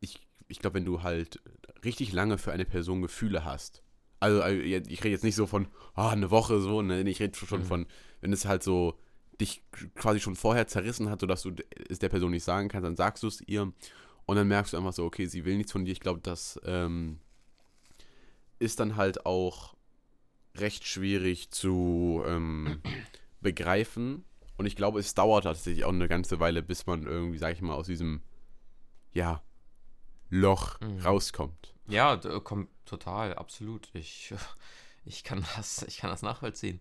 ich, 0.00 0.26
ich 0.48 0.58
glaube, 0.58 0.74
wenn 0.74 0.84
du 0.84 1.02
halt 1.02 1.40
richtig 1.84 2.12
lange 2.12 2.38
für 2.38 2.52
eine 2.52 2.64
Person 2.64 3.02
Gefühle 3.02 3.44
hast, 3.44 3.82
also 4.18 4.44
ich 4.44 5.04
rede 5.04 5.10
jetzt 5.10 5.24
nicht 5.24 5.36
so 5.36 5.46
von 5.46 5.68
oh, 5.96 6.02
eine 6.02 6.30
Woche 6.30 6.58
so, 6.60 6.82
ne, 6.82 7.08
ich 7.08 7.20
rede 7.20 7.36
schon 7.36 7.60
mhm. 7.60 7.66
von, 7.66 7.86
wenn 8.20 8.32
es 8.32 8.46
halt 8.46 8.62
so 8.62 8.98
dich 9.40 9.62
quasi 9.94 10.20
schon 10.20 10.36
vorher 10.36 10.66
zerrissen 10.66 11.10
hat, 11.10 11.20
sodass 11.20 11.42
du 11.42 11.52
es 11.88 11.98
der 11.98 12.08
Person 12.08 12.30
nicht 12.30 12.44
sagen 12.44 12.68
kannst, 12.68 12.86
dann 12.86 12.96
sagst 12.96 13.22
du 13.22 13.26
es 13.26 13.42
ihr 13.46 13.72
und 14.26 14.36
dann 14.36 14.48
merkst 14.48 14.72
du 14.72 14.76
einfach 14.76 14.92
so, 14.92 15.04
okay, 15.04 15.26
sie 15.26 15.44
will 15.44 15.56
nichts 15.56 15.72
von 15.72 15.84
dir. 15.84 15.92
Ich 15.92 16.00
glaube, 16.00 16.20
das 16.20 16.60
ähm, 16.64 17.20
ist 18.58 18.80
dann 18.80 18.96
halt 18.96 19.24
auch 19.24 19.74
recht 20.56 20.86
schwierig 20.86 21.50
zu 21.50 22.22
ähm, 22.26 22.80
begreifen. 23.40 24.24
Und 24.58 24.66
ich 24.66 24.74
glaube, 24.74 24.98
es 25.00 25.14
dauert 25.14 25.44
tatsächlich 25.44 25.84
auch 25.84 25.92
eine 25.92 26.08
ganze 26.08 26.40
Weile, 26.40 26.62
bis 26.62 26.86
man 26.86 27.06
irgendwie, 27.06 27.38
sag 27.38 27.52
ich 27.52 27.62
mal, 27.62 27.74
aus 27.74 27.86
diesem, 27.86 28.22
ja, 29.12 29.42
Loch 30.28 30.80
mhm. 30.80 30.98
rauskommt. 31.00 31.74
Ja, 31.88 32.16
kommt 32.16 32.68
total, 32.84 33.34
absolut. 33.34 33.88
Ich, 33.92 34.34
ich, 35.04 35.22
kann 35.24 35.44
das, 35.56 35.82
ich 35.84 35.98
kann 35.98 36.10
das 36.10 36.22
nachvollziehen. 36.22 36.80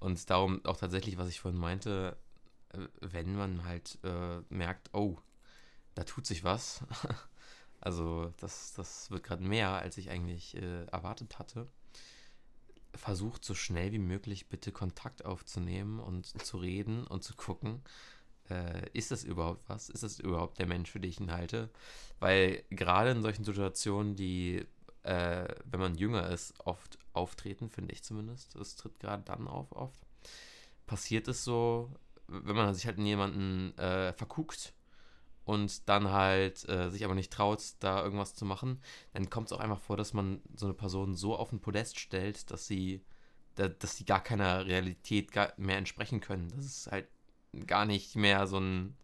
Und 0.00 0.28
darum 0.28 0.62
auch 0.64 0.76
tatsächlich, 0.76 1.16
was 1.16 1.28
ich 1.28 1.40
vorhin 1.40 1.58
meinte, 1.58 2.16
äh, 2.70 2.78
wenn 3.00 3.36
man 3.36 3.64
halt 3.64 3.98
äh, 4.02 4.40
merkt, 4.50 4.90
oh, 4.92 5.16
da 5.94 6.04
tut 6.04 6.26
sich 6.26 6.44
was. 6.44 6.84
also 7.80 8.32
das, 8.38 8.74
das 8.74 9.10
wird 9.10 9.22
gerade 9.22 9.42
mehr, 9.42 9.70
als 9.70 9.98
ich 9.98 10.10
eigentlich 10.10 10.56
äh, 10.56 10.84
erwartet 10.86 11.38
hatte. 11.38 11.68
Versucht 12.94 13.44
so 13.44 13.54
schnell 13.54 13.92
wie 13.92 13.98
möglich 13.98 14.48
bitte 14.48 14.70
Kontakt 14.70 15.24
aufzunehmen 15.24 15.98
und 15.98 16.26
zu 16.42 16.58
reden 16.58 17.06
und 17.06 17.24
zu 17.24 17.34
gucken, 17.34 17.82
äh, 18.50 18.88
ist 18.92 19.10
das 19.10 19.24
überhaupt 19.24 19.68
was? 19.68 19.88
Ist 19.88 20.02
das 20.02 20.20
überhaupt 20.20 20.58
der 20.58 20.66
Mensch, 20.66 20.90
für 20.90 21.00
den 21.00 21.10
ich 21.10 21.20
ihn 21.20 21.32
halte? 21.32 21.70
Weil 22.20 22.62
gerade 22.70 23.10
in 23.10 23.22
solchen 23.22 23.44
Situationen, 23.44 24.16
die, 24.16 24.66
äh, 25.02 25.48
wenn 25.64 25.80
man 25.80 25.96
jünger 25.96 26.28
ist, 26.30 26.54
oft 26.60 26.98
auftreten, 27.12 27.70
finde 27.70 27.92
ich 27.92 28.02
zumindest. 28.02 28.54
Es 28.56 28.76
tritt 28.76 29.00
gerade 29.00 29.22
dann 29.24 29.48
auf 29.48 29.72
oft. 29.72 30.06
Passiert 30.86 31.28
es 31.28 31.42
so, 31.42 31.90
wenn 32.28 32.56
man 32.56 32.74
sich 32.74 32.86
halt 32.86 32.98
in 32.98 33.06
jemanden 33.06 33.76
äh, 33.78 34.12
verguckt 34.12 34.74
und 35.44 35.88
dann 35.88 36.10
halt 36.10 36.68
äh, 36.68 36.90
sich 36.90 37.04
aber 37.04 37.14
nicht 37.14 37.32
traut, 37.32 37.62
da 37.80 38.02
irgendwas 38.02 38.34
zu 38.34 38.44
machen, 38.44 38.80
dann 39.12 39.30
kommt 39.30 39.48
es 39.48 39.52
auch 39.52 39.60
einfach 39.60 39.80
vor, 39.80 39.96
dass 39.96 40.14
man 40.14 40.40
so 40.56 40.66
eine 40.66 40.74
Person 40.74 41.14
so 41.14 41.36
auf 41.36 41.50
den 41.50 41.60
Podest 41.60 41.98
stellt, 41.98 42.50
dass 42.50 42.66
sie, 42.66 43.04
da, 43.56 43.68
dass 43.68 43.96
sie 43.96 44.04
gar 44.04 44.22
keiner 44.22 44.66
Realität 44.66 45.32
gar 45.32 45.52
mehr 45.56 45.78
entsprechen 45.78 46.20
können. 46.20 46.48
Das 46.56 46.64
ist 46.64 46.90
halt 46.90 47.08
gar 47.66 47.84
nicht 47.84 48.16
mehr 48.16 48.46
so 48.46 48.58
ein 48.58 48.96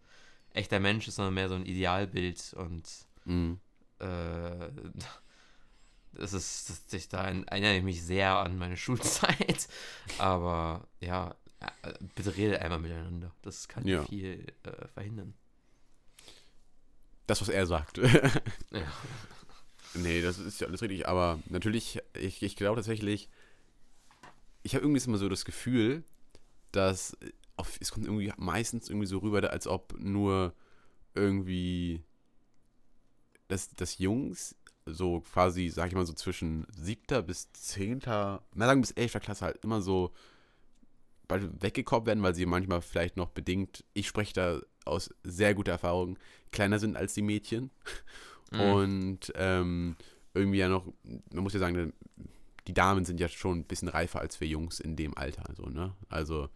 echter 0.53 0.81
Mensch 0.81 1.09
ist, 1.09 1.17
sondern 1.17 1.35
mehr 1.35 1.49
so 1.49 1.55
ein 1.55 1.67
Idealbild 1.67 2.55
und 2.55 2.89
mhm. 3.25 3.61
äh, 3.99 4.05
das 6.13 6.33
ist, 6.33 6.71
das, 6.71 6.93
ich, 6.93 7.09
da 7.09 7.25
erinnere 7.25 7.77
ich 7.77 7.85
mich 7.85 8.03
sehr 8.03 8.39
an 8.39 8.59
meine 8.59 8.77
Schulzeit. 8.77 9.69
Aber 10.19 10.89
ja, 11.01 11.37
äh, 11.83 11.93
bitte 12.15 12.37
redet 12.37 12.61
einmal 12.61 12.81
miteinander. 12.81 13.33
Das 13.43 13.69
kann 13.69 13.87
ja. 13.87 14.03
viel 14.05 14.47
äh, 14.65 14.89
verhindern. 14.89 15.35
Das, 17.27 17.41
was 17.41 17.49
er 17.49 17.67
sagt. 17.67 17.99
ja. 17.99 18.11
Nee, 19.93 20.23
das 20.23 20.39
ist 20.39 20.61
ja 20.61 20.69
alles 20.69 20.83
richtig. 20.83 21.09
Aber 21.09 21.41
natürlich, 21.49 21.99
ich, 22.17 22.45
ich 22.45 22.55
glaube 22.55 22.77
tatsächlich, 22.77 23.29
ich 24.63 24.77
habe 24.77 24.85
irgendwie 24.85 25.01
immer 25.05 25.19
so 25.19 25.29
das 25.29 25.45
Gefühl, 25.45 26.05
dass 26.71 27.17
auf, 27.57 27.77
es 27.81 27.91
kommt 27.91 28.07
irgendwie 28.07 28.33
meistens 28.37 28.89
irgendwie 28.89 29.09
so 29.09 29.19
rüber, 29.19 29.51
als 29.51 29.67
ob 29.67 29.99
nur 29.99 30.55
irgendwie 31.17 32.05
dass, 33.51 33.69
dass 33.75 33.99
Jungs 33.99 34.57
so 34.87 35.21
quasi, 35.21 35.69
sag 35.69 35.89
ich 35.89 35.95
mal, 35.95 36.07
so 36.07 36.13
zwischen 36.13 36.67
siebter 36.71 37.23
bis 37.23 37.53
zehnter, 37.53 38.43
na 38.55 38.67
sagen 38.67 38.81
bis 38.81 38.93
elfter 38.93 39.21
Klasse 39.21 39.45
halt 39.45 39.63
immer 39.63 39.83
so 39.83 40.13
bald 41.29 41.63
weggekoppt 41.63 42.07
werden, 42.07 42.23
weil 42.23 42.35
sie 42.35 42.47
manchmal 42.47 42.81
vielleicht 42.81 43.17
noch 43.17 43.29
bedingt, 43.31 43.85
ich 43.93 44.09
spreche 44.09 44.33
da 44.33 44.61
aus 44.85 45.11
sehr 45.23 45.55
guter 45.55 45.73
Erfahrung, 45.73 46.19
kleiner 46.53 46.79
sind 46.79 46.97
als 46.97 47.15
die 47.15 47.23
Mädchen. 47.23 47.71
Mhm. 48.53 48.61
Und 48.61 49.33
ähm, 49.37 49.97
irgendwie 50.35 50.59
ja 50.59 50.69
noch, 50.69 50.87
man 51.33 51.43
muss 51.43 51.53
ja 51.53 51.61
sagen, 51.61 51.93
die 52.67 52.75
Damen 52.75 53.05
sind 53.05 53.21
ja 53.21 53.29
schon 53.29 53.61
ein 53.61 53.65
bisschen 53.65 53.89
reifer 53.89 54.21
als 54.21 54.41
wir 54.41 54.49
Jungs 54.49 54.81
in 54.81 54.97
dem 54.97 55.17
Alter, 55.17 55.45
so, 55.57 55.65
ne? 55.65 55.95
Also. 56.09 56.49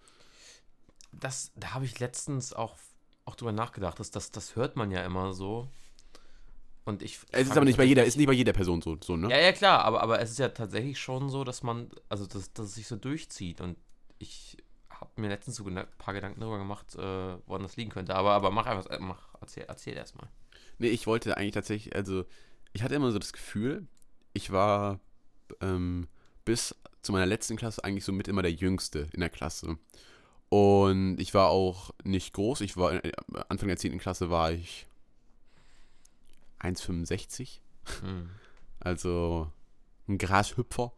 Das, 1.12 1.52
da 1.56 1.74
habe 1.74 1.84
ich 1.84 1.98
letztens 2.00 2.52
auch, 2.52 2.76
auch 3.24 3.36
drüber 3.36 3.52
nachgedacht, 3.52 4.00
dass 4.00 4.10
das, 4.10 4.30
das 4.30 4.56
hört 4.56 4.76
man 4.76 4.90
ja 4.90 5.04
immer 5.04 5.32
so. 5.32 5.68
Und 6.84 7.02
ich. 7.02 7.18
Es 7.30 7.48
ist 7.48 7.56
aber 7.56 7.64
nicht 7.64 7.78
bei 7.78 7.84
jeder, 7.84 8.04
ist 8.04 8.16
nicht 8.16 8.26
bei 8.26 8.32
jeder 8.32 8.52
Person 8.52 8.82
so, 8.82 8.98
so, 9.00 9.16
ne? 9.16 9.30
Ja, 9.30 9.38
ja, 9.38 9.52
klar, 9.52 9.84
aber, 9.84 10.02
aber 10.02 10.20
es 10.20 10.32
ist 10.32 10.38
ja 10.38 10.48
tatsächlich 10.48 10.98
schon 10.98 11.30
so, 11.30 11.44
dass 11.44 11.62
man, 11.62 11.90
also 12.08 12.26
dass, 12.26 12.52
dass 12.52 12.66
es 12.66 12.74
sich 12.74 12.86
so 12.86 12.96
durchzieht. 12.96 13.60
Und 13.60 13.78
ich 14.18 14.58
habe 15.04 15.20
mir 15.20 15.28
letztens 15.28 15.56
so 15.56 15.64
ein 15.66 15.86
paar 15.98 16.14
Gedanken 16.14 16.40
darüber 16.40 16.58
gemacht, 16.58 16.94
äh, 16.94 17.36
woran 17.46 17.62
das 17.62 17.76
liegen 17.76 17.90
könnte. 17.90 18.14
Aber, 18.14 18.32
aber 18.32 18.50
mach 18.50 18.66
einfach, 18.66 18.98
mach, 19.00 19.28
erzähl, 19.40 19.64
erzähl 19.64 19.94
erstmal. 19.94 20.28
Nee, 20.78 20.88
ich 20.88 21.06
wollte 21.06 21.36
eigentlich 21.36 21.54
tatsächlich, 21.54 21.94
also 21.94 22.24
ich 22.72 22.82
hatte 22.82 22.94
immer 22.94 23.12
so 23.12 23.18
das 23.18 23.32
Gefühl, 23.32 23.86
ich 24.32 24.50
war 24.50 25.00
ähm, 25.60 26.08
bis 26.44 26.74
zu 27.02 27.12
meiner 27.12 27.26
letzten 27.26 27.56
Klasse 27.56 27.84
eigentlich 27.84 28.04
so 28.04 28.12
mit 28.12 28.28
immer 28.28 28.42
der 28.42 28.52
Jüngste 28.52 29.08
in 29.12 29.20
der 29.20 29.30
Klasse. 29.30 29.78
Und 30.48 31.18
ich 31.18 31.34
war 31.34 31.48
auch 31.48 31.90
nicht 32.04 32.32
groß. 32.32 32.60
Ich 32.60 32.76
war 32.76 33.04
äh, 33.04 33.12
Anfang 33.48 33.68
der 33.68 33.76
10. 33.76 33.98
Klasse 33.98 34.30
war 34.30 34.52
ich 34.52 34.86
1,65. 36.60 37.58
Hm. 38.00 38.30
Also 38.80 39.50
ein 40.08 40.18
Grashüpfer. 40.18 40.92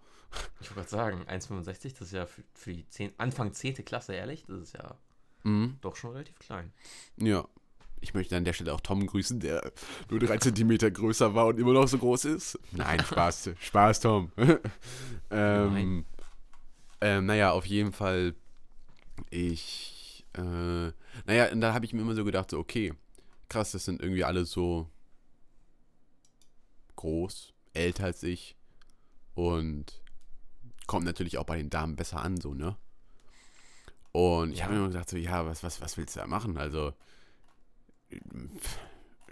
Ich 0.60 0.74
wollte 0.74 0.88
gerade 0.88 0.88
sagen, 0.88 1.24
1,65, 1.28 1.92
das 1.98 2.00
ist 2.08 2.12
ja 2.12 2.26
für, 2.26 2.42
für 2.54 2.72
die 2.72 2.88
10, 2.88 3.12
Anfang 3.18 3.52
10. 3.52 3.84
Klasse, 3.84 4.14
ehrlich, 4.14 4.44
das 4.46 4.60
ist 4.60 4.74
ja 4.74 4.96
mhm. 5.44 5.78
doch 5.80 5.96
schon 5.96 6.12
relativ 6.12 6.38
klein. 6.38 6.72
Ja, 7.16 7.46
ich 8.00 8.14
möchte 8.14 8.36
an 8.36 8.44
der 8.44 8.52
Stelle 8.52 8.74
auch 8.74 8.80
Tom 8.80 9.06
grüßen, 9.06 9.40
der 9.40 9.72
nur 10.10 10.20
drei 10.20 10.38
Zentimeter 10.38 10.90
größer 10.90 11.34
war 11.34 11.46
und 11.46 11.58
immer 11.58 11.72
noch 11.72 11.88
so 11.88 11.98
groß 11.98 12.26
ist. 12.26 12.58
Nein, 12.72 13.00
Spaß. 13.00 13.50
Spaß, 13.60 14.00
Tom. 14.00 14.32
ähm, 15.30 16.04
ähm, 17.00 17.26
naja, 17.26 17.52
auf 17.52 17.66
jeden 17.66 17.92
Fall, 17.92 18.34
ich, 19.30 20.24
äh, 20.34 20.40
naja, 21.26 21.50
und 21.52 21.60
da 21.60 21.72
habe 21.72 21.84
ich 21.84 21.92
mir 21.92 22.02
immer 22.02 22.14
so 22.14 22.24
gedacht, 22.24 22.50
so, 22.50 22.58
okay, 22.58 22.92
krass, 23.48 23.72
das 23.72 23.84
sind 23.84 24.00
irgendwie 24.02 24.24
alle 24.24 24.44
so 24.44 24.88
groß, 26.96 27.52
älter 27.74 28.04
als 28.04 28.22
ich 28.22 28.56
und 29.34 30.02
kommt 30.86 31.04
natürlich 31.04 31.38
auch 31.38 31.44
bei 31.44 31.56
den 31.56 31.70
Damen 31.70 31.96
besser 31.96 32.22
an, 32.22 32.40
so, 32.40 32.54
ne? 32.54 32.76
Und 34.12 34.52
ich 34.52 34.62
habe 34.62 34.72
mir 34.72 34.78
immer 34.78 34.88
gedacht, 34.88 35.10
so, 35.10 35.16
ja, 35.16 35.44
was, 35.44 35.62
was, 35.62 35.80
was 35.80 35.96
willst 35.98 36.16
du 36.16 36.20
da 36.20 36.26
machen? 36.26 36.56
Also, 36.56 36.94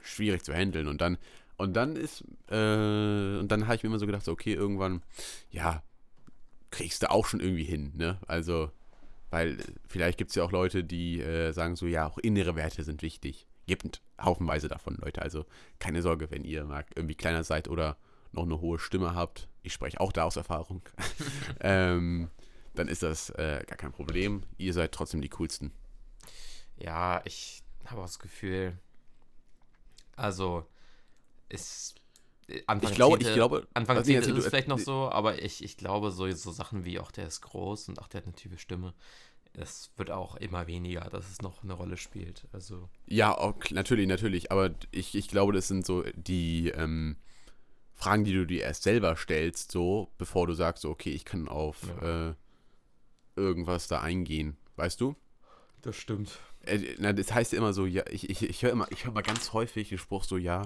schwierig 0.02 0.42
zu 0.44 0.52
handeln. 0.52 0.88
Und 0.88 1.00
dann, 1.00 1.16
und 1.56 1.74
dann 1.74 1.96
ist, 1.96 2.22
äh, 2.50 3.38
und 3.38 3.48
dann 3.48 3.66
habe 3.66 3.76
ich 3.76 3.82
mir 3.82 3.88
immer 3.88 3.98
so 3.98 4.06
gedacht, 4.06 4.24
so, 4.24 4.32
okay, 4.32 4.52
irgendwann, 4.52 5.02
ja, 5.50 5.82
kriegst 6.70 7.02
du 7.02 7.10
auch 7.10 7.26
schon 7.26 7.40
irgendwie 7.40 7.64
hin, 7.64 7.92
ne? 7.96 8.18
Also, 8.26 8.70
weil 9.30 9.58
vielleicht 9.88 10.18
gibt 10.18 10.30
es 10.30 10.36
ja 10.36 10.44
auch 10.44 10.52
Leute, 10.52 10.84
die 10.84 11.20
äh, 11.20 11.52
sagen 11.52 11.76
so, 11.76 11.86
ja, 11.86 12.06
auch 12.06 12.18
innere 12.18 12.54
Werte 12.54 12.84
sind 12.84 13.02
wichtig. 13.02 13.46
Gibt 13.66 14.02
haufenweise 14.20 14.68
davon, 14.68 14.96
Leute. 15.00 15.22
Also 15.22 15.46
keine 15.78 16.02
Sorge, 16.02 16.30
wenn 16.30 16.44
ihr 16.44 16.64
mag, 16.64 16.86
irgendwie 16.94 17.14
kleiner 17.16 17.42
seid 17.42 17.68
oder 17.68 17.96
noch 18.34 18.44
eine 18.44 18.60
hohe 18.60 18.78
Stimme 18.78 19.14
habt. 19.14 19.48
Ich 19.62 19.72
spreche 19.72 20.00
auch 20.00 20.12
da 20.12 20.24
aus 20.24 20.36
Erfahrung. 20.36 20.82
ähm, 21.60 22.30
dann 22.74 22.88
ist 22.88 23.02
das 23.02 23.30
äh, 23.30 23.64
gar 23.66 23.76
kein 23.76 23.92
Problem. 23.92 24.42
Ihr 24.58 24.72
seid 24.72 24.92
trotzdem 24.92 25.20
die 25.22 25.28
coolsten. 25.30 25.72
Ja, 26.76 27.22
ich 27.24 27.62
habe 27.86 28.00
auch 28.00 28.06
das 28.06 28.18
Gefühl, 28.18 28.78
also 30.16 30.66
ist 31.48 31.94
äh, 32.48 32.62
Anfang 32.66 32.90
ich 32.90 32.96
glaube, 32.96 33.18
10, 33.18 33.28
ich 33.28 33.34
glaube, 33.34 33.66
Anfang 33.74 33.98
also, 33.98 34.06
10 34.06 34.20
ist 34.20 34.28
es 34.28 34.46
vielleicht 34.46 34.68
noch 34.68 34.78
so, 34.78 35.10
aber 35.10 35.42
ich, 35.42 35.62
ich 35.62 35.76
glaube, 35.76 36.10
so, 36.10 36.30
so 36.32 36.50
Sachen 36.50 36.84
wie 36.84 36.98
auch 36.98 37.10
der 37.10 37.26
ist 37.26 37.40
groß 37.42 37.88
und 37.88 38.00
auch 38.00 38.08
der 38.08 38.20
hat 38.20 38.26
eine 38.26 38.34
tiefe 38.34 38.58
Stimme, 38.58 38.94
es 39.52 39.90
wird 39.96 40.10
auch 40.10 40.36
immer 40.36 40.66
weniger, 40.66 41.08
dass 41.10 41.30
es 41.30 41.40
noch 41.40 41.62
eine 41.62 41.74
Rolle 41.74 41.96
spielt. 41.96 42.46
Also. 42.52 42.88
Ja, 43.06 43.36
auch, 43.36 43.54
natürlich, 43.70 44.08
natürlich, 44.08 44.50
aber 44.50 44.74
ich, 44.90 45.14
ich 45.14 45.28
glaube, 45.28 45.52
das 45.52 45.68
sind 45.68 45.86
so 45.86 46.02
die 46.14 46.70
ähm, 46.70 47.16
Fragen, 47.94 48.24
die 48.24 48.32
du 48.32 48.46
dir 48.46 48.62
erst 48.62 48.82
selber 48.82 49.16
stellst, 49.16 49.72
so, 49.72 50.10
bevor 50.18 50.46
du 50.46 50.54
sagst, 50.54 50.82
so, 50.82 50.90
okay, 50.90 51.10
ich 51.10 51.24
kann 51.24 51.48
auf 51.48 51.78
ja. 52.00 52.30
äh, 52.30 52.34
irgendwas 53.36 53.88
da 53.88 54.00
eingehen. 54.00 54.56
Weißt 54.76 55.00
du? 55.00 55.14
Das 55.82 55.96
stimmt. 55.96 56.38
Äh, 56.62 56.96
na, 56.98 57.12
das 57.12 57.32
heißt 57.32 57.54
immer 57.54 57.72
so, 57.72 57.86
ja, 57.86 58.04
ich, 58.10 58.28
ich, 58.30 58.42
ich 58.42 58.62
höre 58.62 58.72
immer, 58.72 58.86
ich 58.90 59.04
höre 59.04 59.12
mal 59.12 59.22
ganz 59.22 59.52
häufig 59.52 59.88
den 59.88 59.98
Spruch 59.98 60.24
so, 60.24 60.36
ja, 60.36 60.62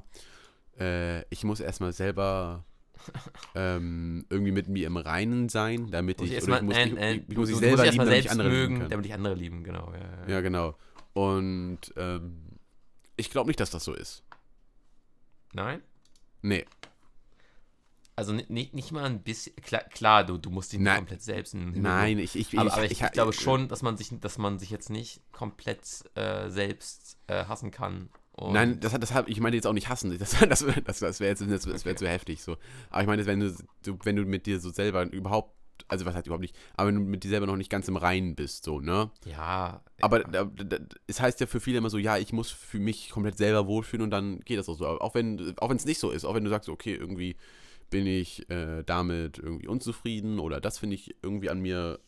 äh, 0.78 1.22
ich 1.30 1.44
muss 1.44 1.60
erstmal 1.60 1.92
selber 1.92 2.64
ähm, 3.54 4.24
irgendwie 4.30 4.52
mit 4.52 4.68
mir 4.68 4.86
im 4.86 4.96
Reinen 4.96 5.48
sein, 5.48 5.90
damit 5.90 6.20
muss 6.20 6.30
ich, 6.30 6.36
ich, 6.36 6.46
mal, 6.46 6.62
muss, 6.62 6.76
ich, 6.76 6.92
ich, 6.92 7.28
ich, 7.28 7.36
muss 7.36 7.48
ich 7.50 7.56
selber 7.56 7.84
lieben, 7.84 7.98
damit 7.98 8.24
ich 8.24 8.30
andere 8.30 8.48
mögen, 8.48 8.76
lieben 8.76 8.90
damit 8.90 9.06
ich 9.06 9.14
andere 9.14 9.34
lieben, 9.34 9.64
genau. 9.64 9.92
Ja, 9.92 10.00
ja. 10.00 10.34
ja 10.34 10.40
genau. 10.40 10.76
Und 11.12 11.80
ähm, 11.96 12.58
ich 13.16 13.30
glaube 13.30 13.48
nicht, 13.48 13.60
dass 13.60 13.70
das 13.70 13.84
so 13.84 13.92
ist. 13.92 14.22
Nein? 15.52 15.82
Nee. 16.42 16.64
Also 18.18 18.32
nicht, 18.32 18.74
nicht 18.74 18.90
mal 18.90 19.04
ein 19.04 19.22
bisschen, 19.22 19.54
klar, 19.54 19.84
klar 19.84 20.26
du, 20.26 20.38
du 20.38 20.50
musst 20.50 20.74
ihn 20.74 20.82
nicht 20.82 20.96
komplett 20.96 21.22
selbst 21.22 21.54
in 21.54 21.80
Nein, 21.80 22.18
ich, 22.18 22.34
ich, 22.34 22.58
aber, 22.58 22.72
aber 22.72 22.84
ich, 22.84 23.00
ich, 23.00 23.12
glaube 23.12 23.32
schon, 23.32 23.68
dass 23.68 23.82
man 23.82 23.96
sich, 23.96 24.10
dass 24.18 24.38
man 24.38 24.58
sich 24.58 24.70
jetzt 24.70 24.90
nicht 24.90 25.22
komplett 25.30 26.02
äh, 26.16 26.48
selbst 26.50 27.16
äh, 27.28 27.44
hassen 27.44 27.70
kann. 27.70 28.08
Nein, 28.36 28.80
das, 28.80 28.98
das 28.98 29.14
hab, 29.14 29.28
ich 29.28 29.38
meine 29.38 29.54
jetzt 29.54 29.68
auch 29.68 29.72
nicht 29.72 29.88
hassen. 29.88 30.18
Das, 30.18 30.30
das, 30.48 30.66
das, 30.84 30.98
das 30.98 31.20
wäre 31.20 31.30
jetzt 31.30 31.42
das, 31.42 31.62
das 31.62 31.84
wär 31.84 31.92
okay. 31.92 31.94
zu 31.94 32.08
heftig 32.08 32.42
so. 32.42 32.56
Aber 32.90 33.02
ich 33.02 33.06
meine, 33.06 33.24
wenn 33.24 33.38
du, 33.38 33.54
du, 33.84 33.96
wenn 34.02 34.16
du 34.16 34.24
mit 34.24 34.46
dir 34.46 34.58
so 34.58 34.70
selber 34.70 35.08
überhaupt, 35.12 35.54
also 35.86 36.04
was 36.04 36.16
heißt 36.16 36.26
überhaupt 36.26 36.42
nicht, 36.42 36.56
aber 36.74 36.88
wenn 36.88 36.96
du 36.96 37.02
mit 37.02 37.22
dir 37.22 37.28
selber 37.28 37.46
noch 37.46 37.56
nicht 37.56 37.70
ganz 37.70 37.86
im 37.86 37.96
Reinen 37.96 38.34
bist, 38.34 38.64
so, 38.64 38.80
ne? 38.80 39.12
Ja. 39.26 39.80
Aber 40.00 40.28
ja. 40.34 40.50
es 41.06 41.20
heißt 41.20 41.38
ja 41.38 41.46
für 41.46 41.60
viele 41.60 41.78
immer 41.78 41.90
so, 41.90 41.98
ja, 41.98 42.18
ich 42.18 42.32
muss 42.32 42.50
für 42.50 42.80
mich 42.80 43.10
komplett 43.10 43.38
selber 43.38 43.68
wohlfühlen 43.68 44.02
und 44.02 44.10
dann 44.10 44.40
geht 44.40 44.58
das 44.58 44.68
auch 44.68 44.76
so. 44.76 44.88
Auch 44.88 45.14
wenn 45.14 45.56
auch 45.58 45.70
es 45.70 45.84
nicht 45.84 46.00
so 46.00 46.10
ist, 46.10 46.24
auch 46.24 46.34
wenn 46.34 46.42
du 46.42 46.50
sagst, 46.50 46.68
okay, 46.68 46.96
irgendwie 46.96 47.36
bin 47.90 48.06
ich 48.06 48.48
äh, 48.50 48.82
damit 48.84 49.38
irgendwie 49.38 49.68
unzufrieden 49.68 50.38
oder 50.38 50.60
das 50.60 50.78
finde 50.78 50.96
ich 50.96 51.16
irgendwie 51.22 51.50
an 51.50 51.60
mir 51.60 51.98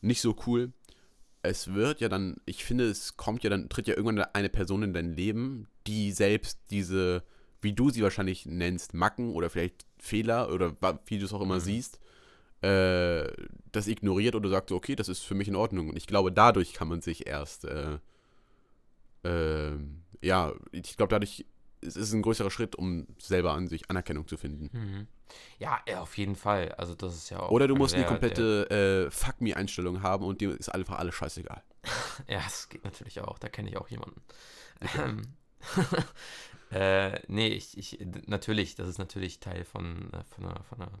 nicht 0.00 0.20
so 0.20 0.36
cool. 0.46 0.72
Es 1.42 1.74
wird 1.74 2.00
ja 2.00 2.08
dann, 2.08 2.36
ich 2.46 2.64
finde, 2.64 2.88
es 2.88 3.16
kommt 3.16 3.42
ja 3.42 3.50
dann, 3.50 3.68
tritt 3.68 3.88
ja 3.88 3.96
irgendwann 3.96 4.24
eine 4.32 4.48
Person 4.48 4.82
in 4.82 4.92
dein 4.92 5.16
Leben, 5.16 5.66
die 5.86 6.12
selbst 6.12 6.60
diese, 6.70 7.24
wie 7.60 7.72
du 7.72 7.90
sie 7.90 8.02
wahrscheinlich 8.02 8.46
nennst, 8.46 8.94
Macken 8.94 9.32
oder 9.32 9.50
vielleicht 9.50 9.86
Fehler 9.98 10.52
oder 10.52 10.76
wie 11.06 11.18
du 11.18 11.24
es 11.24 11.32
auch 11.32 11.40
immer 11.40 11.56
mhm. 11.56 11.60
siehst, 11.60 12.00
äh, 12.60 13.26
das 13.72 13.88
ignoriert 13.88 14.36
oder 14.36 14.48
sagt 14.48 14.68
so, 14.68 14.76
okay, 14.76 14.94
das 14.94 15.08
ist 15.08 15.20
für 15.20 15.34
mich 15.34 15.48
in 15.48 15.56
Ordnung. 15.56 15.88
Und 15.88 15.96
ich 15.96 16.06
glaube, 16.06 16.30
dadurch 16.30 16.74
kann 16.74 16.88
man 16.88 17.02
sich 17.02 17.26
erst, 17.26 17.64
äh, 17.64 17.98
äh, 19.24 19.72
ja, 20.20 20.52
ich 20.70 20.96
glaube, 20.96 21.10
dadurch 21.10 21.44
es 21.84 21.96
ist 21.96 22.12
ein 22.12 22.22
größerer 22.22 22.50
Schritt, 22.50 22.76
um 22.76 23.06
selber 23.18 23.52
an 23.54 23.66
sich 23.66 23.90
Anerkennung 23.90 24.26
zu 24.26 24.36
finden. 24.36 24.70
Mhm. 24.72 25.06
Ja, 25.58 25.82
auf 25.98 26.16
jeden 26.16 26.36
Fall. 26.36 26.72
Also 26.72 26.94
das 26.94 27.14
ist 27.14 27.30
ja 27.30 27.40
auch. 27.40 27.50
Oder 27.50 27.66
du 27.66 27.74
musst 27.74 27.94
eine 27.94 28.06
komplette 28.06 29.06
äh, 29.06 29.10
Fuck 29.10 29.40
me-Einstellung 29.40 30.02
haben 30.02 30.24
und 30.24 30.40
dir 30.40 30.58
ist 30.58 30.68
einfach 30.68 30.98
alles 30.98 31.14
scheißegal. 31.14 31.62
ja, 32.28 32.38
das 32.38 32.68
geht 32.68 32.84
natürlich 32.84 33.20
auch. 33.20 33.38
Da 33.38 33.48
kenne 33.48 33.70
ich 33.70 33.76
auch 33.76 33.88
jemanden. 33.88 34.20
Ähm, 34.98 35.22
äh, 36.70 37.20
nee, 37.28 37.48
ich, 37.48 37.76
ich, 37.78 37.98
natürlich, 38.26 38.74
das 38.74 38.88
ist 38.88 38.98
natürlich 38.98 39.40
Teil 39.40 39.64
von, 39.64 40.12
äh, 40.12 40.24
von, 40.24 40.44
einer, 40.44 40.62
von 40.64 40.82
einer, 40.82 40.92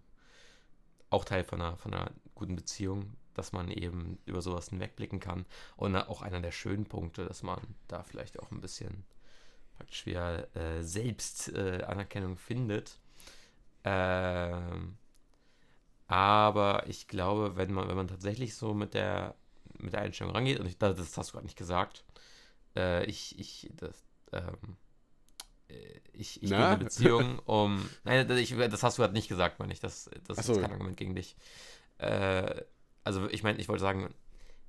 auch 1.10 1.24
Teil 1.24 1.44
von 1.44 1.60
einer, 1.60 1.76
von 1.76 1.92
einer 1.92 2.10
guten 2.34 2.56
Beziehung, 2.56 3.16
dass 3.34 3.52
man 3.52 3.70
eben 3.70 4.18
über 4.24 4.42
sowas 4.42 4.68
hinwegblicken 4.70 5.20
kann. 5.20 5.46
Und 5.76 5.96
auch 5.96 6.22
einer 6.22 6.40
der 6.40 6.52
schönen 6.52 6.84
Punkte, 6.84 7.24
dass 7.26 7.42
man 7.42 7.60
da 7.88 8.02
vielleicht 8.02 8.40
auch 8.40 8.50
ein 8.50 8.60
bisschen 8.60 9.04
praktisch 9.76 10.06
wieder 10.06 10.54
äh, 10.56 10.82
selbst 10.82 11.48
äh, 11.52 11.82
Anerkennung 11.84 12.36
findet. 12.36 12.98
Ähm, 13.84 14.96
aber 16.06 16.86
ich 16.88 17.08
glaube, 17.08 17.56
wenn 17.56 17.72
man, 17.72 17.88
wenn 17.88 17.96
man 17.96 18.08
tatsächlich 18.08 18.54
so 18.54 18.74
mit 18.74 18.94
der, 18.94 19.34
mit 19.78 19.92
der 19.92 20.02
Einstellung 20.02 20.34
rangeht, 20.34 20.60
und 20.60 20.66
ich, 20.66 20.78
das, 20.78 20.96
das 20.96 21.16
hast 21.16 21.30
du 21.30 21.32
gerade 21.32 21.46
nicht 21.46 21.58
gesagt, 21.58 22.04
äh, 22.76 23.04
ich, 23.06 23.38
ich, 23.38 23.70
das, 23.76 24.04
ähm, 24.32 24.76
äh, 25.68 25.74
ich, 26.12 26.42
ich 26.42 26.50
gehe 26.50 26.58
in 26.58 26.64
eine 26.64 26.84
Beziehung 26.84 27.38
um. 27.46 27.88
Nein, 28.04 28.28
das, 28.28 28.38
ich, 28.38 28.54
das 28.56 28.82
hast 28.82 28.98
du 28.98 29.02
gerade 29.02 29.14
nicht 29.14 29.28
gesagt, 29.28 29.58
meine 29.58 29.72
ich. 29.72 29.80
Das, 29.80 30.10
das 30.26 30.46
so. 30.46 30.52
ist 30.52 30.60
kein 30.60 30.72
Argument 30.72 30.96
gegen 30.96 31.14
dich. 31.14 31.36
Äh, 31.98 32.62
also 33.04 33.28
ich 33.28 33.42
meine, 33.42 33.58
ich 33.58 33.68
wollte 33.68 33.82
sagen, 33.82 34.14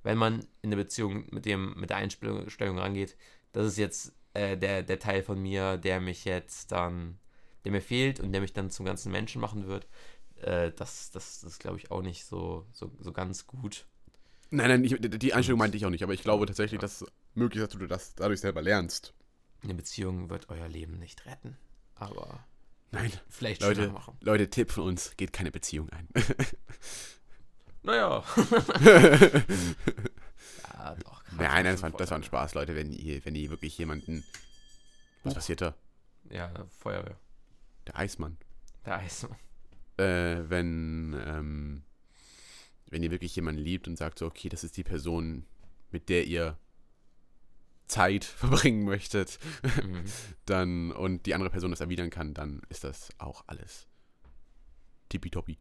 wenn 0.02 0.18
man 0.18 0.40
in 0.62 0.68
eine 0.68 0.76
Beziehung 0.76 1.26
mit 1.30 1.46
dem, 1.46 1.74
mit 1.78 1.90
der 1.90 1.96
Einstellung 1.98 2.78
rangeht, 2.78 3.16
das 3.52 3.66
ist 3.66 3.78
jetzt 3.78 4.12
äh, 4.34 4.56
der, 4.56 4.82
der 4.82 4.98
Teil 4.98 5.22
von 5.22 5.40
mir, 5.40 5.76
der 5.76 6.00
mich 6.00 6.24
jetzt 6.24 6.72
dann, 6.72 7.18
der 7.64 7.72
mir 7.72 7.80
fehlt 7.80 8.20
und 8.20 8.32
der 8.32 8.40
mich 8.40 8.52
dann 8.52 8.70
zum 8.70 8.84
ganzen 8.84 9.10
Menschen 9.10 9.40
machen 9.40 9.66
wird, 9.66 9.86
äh, 10.42 10.70
das, 10.72 11.10
das, 11.10 11.40
das 11.40 11.58
glaube 11.58 11.78
ich 11.78 11.90
auch 11.90 12.02
nicht 12.02 12.26
so, 12.26 12.66
so, 12.72 12.90
so 13.00 13.12
ganz 13.12 13.46
gut. 13.46 13.86
Nein, 14.50 14.68
nein, 14.68 14.84
ich, 14.84 14.96
die 15.00 15.34
Einstellung 15.34 15.58
meinte 15.58 15.76
ich 15.76 15.86
auch 15.86 15.90
nicht, 15.90 16.02
aber 16.02 16.12
ich 16.12 16.22
glaube 16.22 16.46
tatsächlich, 16.46 16.80
dass 16.80 17.00
es 17.00 17.08
möglich 17.34 17.62
ist, 17.62 17.74
dass 17.74 17.80
du 17.80 17.86
das 17.86 18.14
dadurch 18.14 18.40
selber 18.40 18.62
lernst. 18.62 19.14
Eine 19.62 19.74
Beziehung 19.74 20.30
wird 20.30 20.48
euer 20.50 20.68
Leben 20.68 20.98
nicht 20.98 21.26
retten. 21.26 21.56
Aber 21.94 22.44
Nein, 22.90 23.10
vielleicht 23.28 23.62
Leute, 23.62 23.88
machen. 23.88 24.16
Leute, 24.20 24.50
Tipp 24.50 24.70
von 24.70 24.84
uns, 24.84 25.16
geht 25.16 25.32
keine 25.32 25.50
Beziehung 25.50 25.88
ein. 25.90 26.08
Naja. 27.84 28.24
ja, 30.72 30.94
doch. 30.96 31.24
kann 31.24 31.36
Nein, 31.36 31.64
nein, 31.64 31.74
das 31.74 31.82
war, 31.82 31.90
das 31.90 32.10
war 32.10 32.18
ein. 32.18 32.22
Spaß, 32.24 32.54
Leute, 32.54 32.74
wenn 32.74 32.92
ihr, 32.92 33.24
wenn 33.24 33.34
ihr 33.34 33.50
wirklich 33.50 33.76
jemanden. 33.78 34.24
Was 35.22 35.32
Huch. 35.32 35.36
passiert 35.36 35.60
da? 35.60 35.74
Ja, 36.30 36.52
Feuerwehr. 36.78 37.18
Der 37.86 37.98
Eismann. 37.98 38.36
Der 38.86 38.96
Eismann. 38.98 39.36
Äh, 39.96 40.48
wenn, 40.48 41.14
ähm, 41.26 41.82
wenn 42.90 43.02
ihr 43.02 43.10
wirklich 43.10 43.34
jemanden 43.36 43.60
liebt 43.62 43.86
und 43.88 43.96
sagt 43.96 44.18
so, 44.18 44.26
okay, 44.26 44.48
das 44.48 44.64
ist 44.64 44.76
die 44.76 44.84
Person, 44.84 45.46
mit 45.90 46.08
der 46.08 46.26
ihr 46.26 46.58
Zeit 47.86 48.24
verbringen 48.24 48.84
möchtet, 48.84 49.38
Mhm. 49.82 50.04
dann 50.46 50.92
und 50.92 51.26
die 51.26 51.34
andere 51.34 51.50
Person 51.50 51.70
das 51.70 51.80
erwidern 51.80 52.10
kann, 52.10 52.34
dann 52.34 52.62
ist 52.68 52.84
das 52.84 53.10
auch 53.18 53.44
alles 53.46 53.86
tippitoppi. 55.10 55.58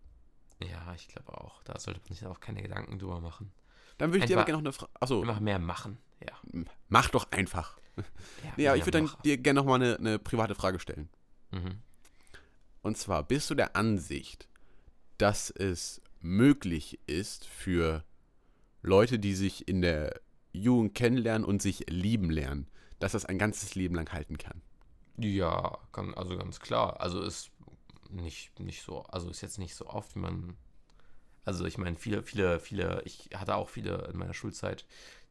Ja, 0.62 0.94
ich 0.96 1.08
glaube 1.10 1.38
auch. 1.38 1.62
Da 1.64 1.78
sollte 1.80 2.00
man 2.02 2.14
sich 2.14 2.26
auch 2.26 2.40
keine 2.40 2.62
Gedanken 2.62 2.98
drüber 3.00 3.20
machen. 3.20 3.52
Dann 3.98 4.12
würde 4.12 4.20
ich 4.20 4.26
dir 4.26 4.34
aber 4.38 4.42
Einfach- 4.42 4.46
gerne 4.48 4.58
noch 4.64 4.66
eine 4.68 4.74
Frage. 4.74 4.92
Achso, 5.00 5.22
Immer 5.22 5.40
mehr 5.40 5.60
machen. 5.60 5.98
Ja. 6.26 6.64
mach 6.90 7.10
doch 7.10 7.32
einfach. 7.32 7.78
Ja, 7.98 8.04
mehr 8.58 8.76
ich 8.76 8.86
würde 8.86 9.00
dann 9.02 9.12
dir 9.24 9.38
gerne 9.38 9.60
noch 9.60 9.66
mal 9.66 9.76
eine, 9.76 9.98
eine 9.98 10.20
private 10.20 10.56
Frage 10.56 10.80
stellen. 10.80 11.10
Mhm. 11.52 11.80
Und 12.82 12.98
zwar, 12.98 13.24
bist 13.24 13.50
du 13.50 13.56
der 13.56 13.76
Ansicht, 13.76 14.48
dass 15.18 15.50
es 15.52 16.02
möglich 16.22 17.00
ist 17.08 17.46
für 17.46 18.04
Leute, 18.82 19.20
die 19.20 19.36
sich 19.36 19.68
in 19.68 19.82
der 19.82 20.20
Jugend 20.54 20.96
kennenlernen 20.96 21.46
und 21.46 21.62
sich 21.62 21.86
lieben 21.90 22.30
lernen, 22.30 22.68
dass 23.00 23.12
das 23.14 23.26
ein 23.26 23.38
ganzes 23.38 23.76
Leben 23.76 23.96
lang 23.96 24.12
halten 24.12 24.38
kann? 24.38 24.62
Ja, 25.18 25.78
kann, 25.92 26.14
also 26.16 26.38
ganz 26.38 26.60
klar. 26.60 27.00
Also 27.00 27.22
ist 27.22 27.52
nicht, 28.10 28.60
nicht 28.60 28.82
so, 28.84 29.04
also 29.04 29.30
ist 29.30 29.42
jetzt 29.42 29.60
nicht 29.60 29.76
so 29.76 29.88
oft, 29.88 30.16
wie 30.16 30.20
man. 30.20 30.56
Also 31.46 31.66
ich 31.66 31.78
meine, 31.78 31.96
viele, 31.98 32.24
viele, 32.24 32.60
viele, 32.60 33.02
ich 33.06 33.30
hatte 33.36 33.56
auch 33.56 33.70
viele 33.70 34.08
in 34.12 34.18
meiner 34.18 34.34
Schulzeit, 34.34 34.86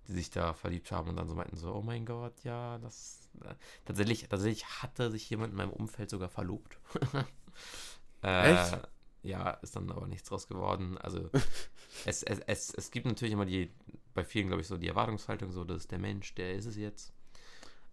die 0.09 0.12
sich 0.12 0.31
da 0.31 0.53
verliebt 0.55 0.90
haben 0.92 1.09
und 1.09 1.16
dann 1.16 1.29
so 1.29 1.35
meinten 1.35 1.57
so, 1.57 1.72
oh 1.75 1.83
mein 1.83 2.05
Gott, 2.05 2.35
ja, 2.44 2.79
das. 2.79 3.29
Äh, 3.44 3.55
tatsächlich, 3.85 4.29
tatsächlich 4.29 4.66
hatte 4.83 5.11
sich 5.11 5.29
jemand 5.31 5.53
in 5.53 5.57
meinem 5.57 5.70
Umfeld 5.70 6.11
sogar 6.11 6.29
verlobt. 6.29 6.79
äh, 8.22 8.53
Echt? 8.53 8.79
Ja, 9.22 9.51
ist 9.51 9.77
dann 9.77 9.90
aber 9.90 10.07
nichts 10.09 10.29
draus 10.29 10.48
geworden. 10.48 10.98
Also 10.98 11.31
es, 12.05 12.22
es, 12.25 12.40
es, 12.40 12.75
es 12.75 12.90
gibt 12.90 13.07
natürlich 13.07 13.33
immer 13.33 13.46
die, 13.46 13.72
bei 14.14 14.25
vielen, 14.25 14.48
glaube 14.48 14.62
ich, 14.62 14.68
so 14.68 14.77
die 14.77 14.88
Erwartungshaltung, 14.88 15.53
so, 15.53 15.64
das 15.64 15.83
ist 15.83 15.92
der 15.92 15.98
Mensch, 16.01 16.35
der 16.35 16.55
ist 16.55 16.66
es 16.66 16.77
jetzt. 16.77 17.12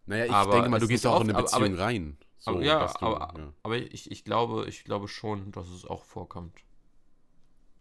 Naja, 0.08 0.26
ich 0.26 0.32
Aber 0.32 0.54
denke 0.54 0.70
mal, 0.70 0.80
du 0.80 0.88
gehst 0.88 1.06
auch 1.06 1.22
in 1.22 1.30
oft, 1.30 1.30
eine 1.30 1.38
aber- 1.38 1.60
Beziehung 1.60 1.76
rein. 1.80 2.18
So, 2.40 2.52
aber, 2.52 2.64
ja, 2.64 2.88
du, 2.88 3.06
aber, 3.06 3.40
ja. 3.40 3.54
aber 3.64 3.78
ich, 3.78 4.10
ich 4.10 4.24
glaube, 4.24 4.66
ich 4.68 4.86
glaube 4.86 5.08
schon, 5.10 5.52
dass 5.52 5.68
es 5.70 5.86
auch 5.86 6.04
vorkommt. 6.04 6.64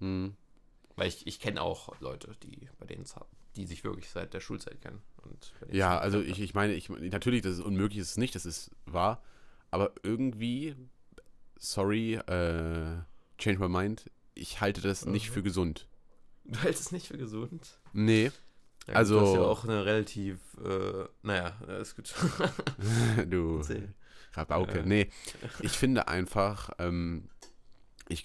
Hm. 0.01 0.35
Weil 0.97 1.09
ich, 1.09 1.27
ich 1.27 1.39
kenne 1.41 1.63
auch 1.63 1.99
Leute, 2.01 2.35
die 2.43 2.69
bei 2.79 2.87
denen 2.87 3.03
es 3.03 3.15
die 3.57 3.67
sich 3.67 3.83
wirklich 3.85 4.09
seit 4.11 4.35
der 4.35 4.41
Schulzeit 4.41 4.81
kennen. 4.81 5.03
Ja, 5.71 5.95
nicht 5.95 6.03
also 6.03 6.21
ich, 6.21 6.41
ich 6.41 6.55
meine, 6.55 6.75
ich, 6.75 6.89
natürlich, 6.89 7.43
das 7.43 7.55
ist 7.55 7.61
unmöglich, 7.65 7.99
ist 7.99 8.11
es 8.13 8.17
nicht, 8.17 8.35
das 8.35 8.47
ist 8.47 8.71
wahr. 8.87 9.23
Aber 9.71 9.93
irgendwie, 10.03 10.75
sorry, 11.59 12.15
äh, 12.15 12.97
change 13.39 13.59
my 13.59 13.69
mind, 13.69 14.11
ich 14.35 14.61
halte 14.61 14.81
das 14.81 15.07
nicht 15.07 15.29
Mhm. 15.31 15.35
für 15.35 15.43
gesund. 15.43 15.89
Du 16.45 16.59
hältst 16.61 16.83
es 16.87 16.93
nicht 16.93 17.09
für 17.09 17.19
gesund? 17.19 17.79
Nee, 17.93 18.31
Ja, 18.87 18.95
Also- 18.95 19.21
Du 19.21 19.27
hast 19.27 19.35
ja 19.35 19.41
auch 19.43 19.65
eine 19.65 19.85
relativ, 19.85 20.39
äh, 20.65 21.05
naja, 21.23 21.59
äh, 21.69 21.83
ist 21.83 21.95
gut. 21.95 22.15
du. 23.29 23.63
Rabauke. 24.33 24.79
Ja. 24.79 24.87
Nee, 24.87 25.11
ich 25.61 25.73
finde 25.73 26.09
einfach, 26.09 26.71
ähm, 26.79 27.29
ich 28.09 28.25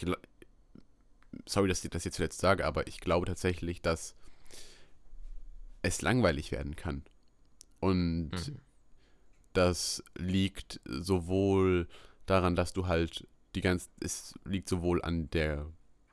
sorry, 1.47 1.67
dass 1.67 1.83
ich 1.83 1.89
das 1.89 2.03
jetzt 2.03 2.15
zuletzt 2.15 2.39
sage, 2.39 2.65
aber 2.65 2.87
ich 2.87 2.99
glaube 2.99 3.25
tatsächlich, 3.25 3.81
dass 3.81 4.15
es 5.81 6.01
langweilig 6.01 6.51
werden 6.51 6.75
kann. 6.75 7.03
Und 7.79 8.31
Mhm. 8.31 8.59
das 9.53 10.03
liegt 10.15 10.79
sowohl 10.85 11.87
daran, 12.25 12.55
dass 12.55 12.73
du 12.73 12.87
halt 12.87 13.27
die 13.55 13.61
ganze, 13.61 13.89
es 13.99 14.33
liegt 14.45 14.69
sowohl 14.69 15.01
an 15.03 15.29
der 15.31 15.65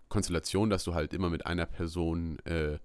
Konstellation, 0.08 0.70
dass 0.70 0.84
du 0.84 0.94
halt 0.94 1.14
immer 1.14 1.30
mit 1.30 1.46
einer 1.46 1.66
Person 1.66 2.38
äh, 2.40 2.78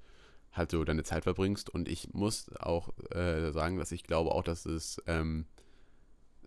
halt 0.54 0.72
so 0.72 0.84
deine 0.84 1.04
Zeit 1.04 1.24
verbringst. 1.24 1.70
Und 1.70 1.90
ich 1.90 2.14
muss 2.14 2.50
auch 2.60 2.90
äh, 3.12 3.52
sagen, 3.52 3.78
dass 3.78 3.92
ich 3.92 4.04
glaube 4.04 4.32
auch, 4.32 4.44
dass 4.44 4.66
es 4.66 5.02
ähm, 5.08 5.46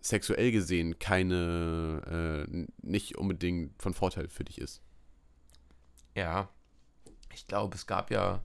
sexuell 0.01 0.51
gesehen 0.51 0.97
keine, 0.97 2.47
äh, 2.47 2.65
nicht 2.81 3.17
unbedingt 3.17 3.79
von 3.81 3.93
Vorteil 3.93 4.29
für 4.29 4.45
dich 4.45 4.57
ist. 4.59 4.81
Ja, 6.15 6.49
ich 7.33 7.47
glaube, 7.47 7.75
es 7.75 7.87
gab 7.87 8.11
ja, 8.11 8.43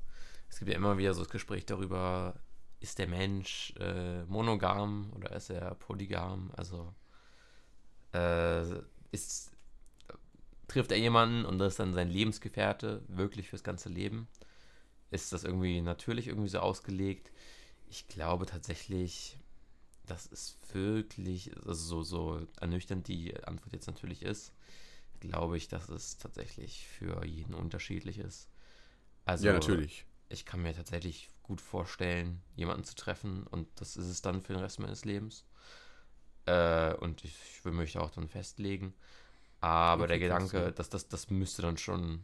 es 0.51 0.59
gibt 0.59 0.71
ja 0.71 0.77
immer 0.77 0.99
wieder 0.99 1.15
so 1.15 1.23
das 1.23 1.31
Gespräch 1.31 1.67
darüber, 1.67 2.35
ist 2.81 2.99
der 2.99 3.09
Mensch 3.09 3.75
äh, 3.81 4.25
monogam 4.27 5.13
oder 5.15 5.33
ist 5.33 5.51
er 5.51 5.75
polygam? 5.77 6.53
Also 6.57 6.95
äh, 8.13 8.83
ist, 9.13 9.53
trifft 10.69 10.91
er 10.93 10.99
jemanden 10.99 11.45
und 11.45 11.59
das 11.59 11.75
ist 11.75 11.79
dann 11.81 11.95
sein 11.95 12.11
Lebensgefährte, 12.11 13.03
wirklich 13.09 13.49
fürs 13.49 13.65
ganze 13.65 13.89
Leben? 13.89 14.29
Ist 15.11 15.33
das 15.33 15.45
irgendwie 15.45 15.81
natürlich 15.83 16.29
irgendwie 16.29 16.49
so 16.49 16.61
ausgelegt? 16.61 17.33
Ich 17.91 18.09
glaube 18.09 18.47
tatsächlich, 18.47 19.39
das 20.07 20.27
ist 20.27 20.59
wirklich, 20.75 21.57
also 21.59 21.75
so, 21.75 22.03
so 22.03 22.49
ernüchternd 22.61 23.09
die 23.09 23.37
Antwort 23.45 23.75
jetzt 23.75 23.87
natürlich 23.89 24.23
ist, 24.23 24.53
glaube 25.29 25.57
ich, 25.57 25.69
dass 25.69 25.89
es 25.89 26.19
tatsächlich 26.19 26.87
für 26.87 27.25
jeden 27.25 27.55
unterschiedlich 27.55 28.19
ist. 28.19 28.49
Also, 29.25 29.47
ja, 29.47 29.55
natürlich. 29.55 30.07
ich 30.29 30.45
kann 30.45 30.63
mir 30.63 30.75
tatsächlich 30.75 31.31
gut 31.43 31.61
vorstellen, 31.61 32.43
jemanden 32.57 32.85
zu 32.85 32.95
treffen 32.95 33.47
und 33.47 33.69
das 33.77 33.97
ist 33.97 34.07
es 34.07 34.23
dann 34.23 34.43
für 34.43 34.55
den 34.55 34.63
Rest 34.63 34.81
meines 34.81 35.05
Lebens. 35.05 35.45
Äh, 36.47 36.95
und 36.95 37.25
ich, 37.25 37.35
ich 37.35 37.65
möchte 37.65 38.01
auch 38.01 38.11
dann 38.11 38.29
festlegen. 38.29 38.95
Aber 39.61 40.05
Okay, 40.05 40.09
der 40.09 40.19
Gedanke, 40.19 40.73
dass 40.73 40.91
das, 40.91 41.09
das 41.09 41.31
müsste 41.31 41.63
dann 41.63 41.79
schon, 41.79 42.23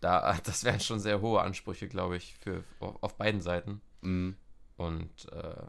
da, 0.00 0.38
das 0.44 0.64
wären 0.64 0.80
schon 0.80 1.00
sehr 1.00 1.20
hohe 1.20 1.40
Ansprüche, 1.40 1.88
glaube 1.88 2.16
ich, 2.16 2.34
für 2.40 2.64
auf, 2.80 3.02
auf 3.02 3.16
beiden 3.16 3.40
Seiten. 3.40 3.80
Mhm. 4.00 4.36
Und 4.76 5.32
äh, 5.32 5.66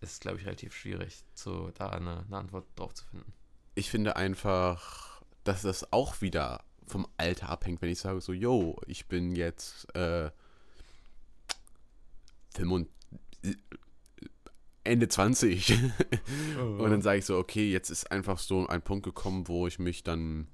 ist, 0.00 0.20
glaube 0.20 0.38
ich, 0.38 0.46
relativ 0.46 0.74
schwierig, 0.74 1.24
zu, 1.34 1.70
da 1.74 1.88
eine, 1.88 2.24
eine 2.26 2.36
Antwort 2.36 2.66
drauf 2.76 2.94
zu 2.94 3.04
finden. 3.06 3.32
ich 3.74 3.90
finde 3.90 4.16
einfach, 4.16 5.13
dass 5.44 5.62
das 5.62 5.92
auch 5.92 6.20
wieder 6.20 6.64
vom 6.86 7.06
Alter 7.16 7.48
abhängt, 7.48 7.80
wenn 7.82 7.90
ich 7.90 8.00
sage 8.00 8.20
so, 8.20 8.32
yo, 8.32 8.80
ich 8.86 9.06
bin 9.06 9.34
jetzt 9.34 9.94
äh, 9.94 10.30
25, 12.54 12.92
Ende 14.84 15.08
20 15.08 15.70
und 16.60 16.90
dann 16.90 17.02
sage 17.02 17.18
ich 17.18 17.24
so, 17.24 17.38
okay, 17.38 17.70
jetzt 17.70 17.90
ist 17.90 18.10
einfach 18.10 18.38
so 18.38 18.66
ein 18.66 18.82
Punkt 18.82 19.04
gekommen, 19.04 19.48
wo 19.48 19.66
ich 19.66 19.78
mich 19.78 20.02
dann 20.02 20.48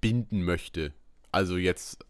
binden 0.00 0.42
möchte. 0.42 0.92
Also 1.30 1.56
jetzt 1.56 2.04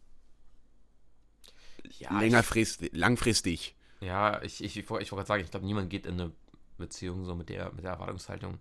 ja, 1.98 2.18
längerfristig, 2.18 2.90
langfristig. 2.94 3.74
Ja, 4.00 4.40
ich, 4.42 4.64
ich, 4.64 4.78
ich, 4.78 4.88
wollte 4.88 5.04
ich 5.04 5.12
wollte 5.12 5.26
gerade 5.26 5.28
sagen, 5.28 5.44
ich 5.44 5.50
glaube, 5.50 5.66
niemand 5.66 5.90
geht 5.90 6.06
in 6.06 6.14
eine 6.14 6.32
Beziehung 6.78 7.24
so 7.26 7.34
mit 7.34 7.50
der, 7.50 7.72
mit 7.72 7.84
der 7.84 7.92
Erwartungshaltung. 7.92 8.58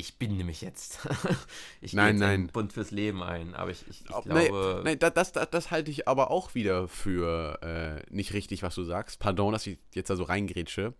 Ich 0.00 0.16
binde 0.16 0.44
mich 0.44 0.62
jetzt. 0.62 1.06
ich 1.82 1.92
Nein, 1.92 2.14
jetzt 2.14 2.20
nein. 2.20 2.46
Bund 2.46 2.72
fürs 2.72 2.90
Leben 2.90 3.22
ein. 3.22 3.54
Aber 3.54 3.70
ich, 3.70 3.86
ich, 3.86 4.00
ich 4.00 4.06
glaube. 4.06 4.32
nee, 4.32 4.50
nee, 4.82 4.96
das, 4.96 5.32
das, 5.32 5.50
das, 5.50 5.70
halte 5.70 5.90
ich 5.90 6.08
aber 6.08 6.30
auch 6.30 6.54
wieder 6.54 6.88
für 6.88 7.60
äh, 7.62 8.02
nicht 8.10 8.32
richtig, 8.32 8.62
was 8.62 8.74
du 8.74 8.84
sagst. 8.84 9.20
Pardon, 9.20 9.52
dass 9.52 9.66
ich 9.66 9.78
jetzt 9.94 10.08
da 10.08 10.16
so 10.16 10.22
reingrätsche. 10.22 10.94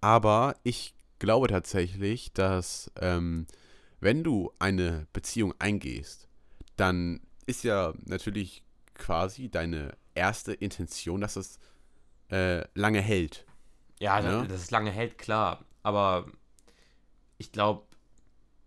Aber 0.00 0.56
ich 0.64 0.94
glaube 1.20 1.46
tatsächlich, 1.46 2.32
dass 2.32 2.90
ähm, 3.00 3.46
wenn 4.00 4.24
du 4.24 4.52
eine 4.58 5.06
Beziehung 5.12 5.54
eingehst, 5.60 6.26
dann 6.74 7.20
ist 7.46 7.62
ja 7.62 7.94
natürlich 8.04 8.64
quasi 8.94 9.48
deine 9.48 9.96
erste 10.16 10.52
Intention, 10.54 11.20
dass 11.20 11.36
es 11.36 11.60
äh, 12.32 12.64
lange 12.74 13.00
hält. 13.00 13.46
Ja, 14.00 14.20
Ne? 14.20 14.48
dass 14.48 14.62
es 14.62 14.70
lange 14.72 14.90
hält, 14.90 15.18
klar. 15.18 15.64
Aber 15.84 16.26
ich 17.38 17.52
glaube, 17.52 17.84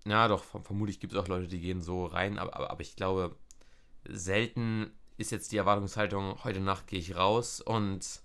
na 0.06 0.28
doch, 0.28 0.44
verm- 0.44 0.64
vermutlich 0.64 1.00
gibt 1.00 1.14
es 1.14 1.20
auch 1.20 1.28
Leute, 1.28 1.48
die 1.48 1.60
gehen 1.60 1.82
so 1.82 2.06
rein, 2.06 2.38
aber, 2.40 2.56
aber, 2.56 2.72
aber 2.72 2.82
ich 2.82 2.96
glaube, 2.96 3.36
selten 4.08 4.92
ist 5.18 5.32
jetzt 5.32 5.52
die 5.52 5.58
Erwartungshaltung, 5.58 6.44
heute 6.44 6.60
Nacht 6.60 6.88
gehe 6.88 7.00
ich 7.00 7.16
raus 7.16 7.62
und 7.62 8.22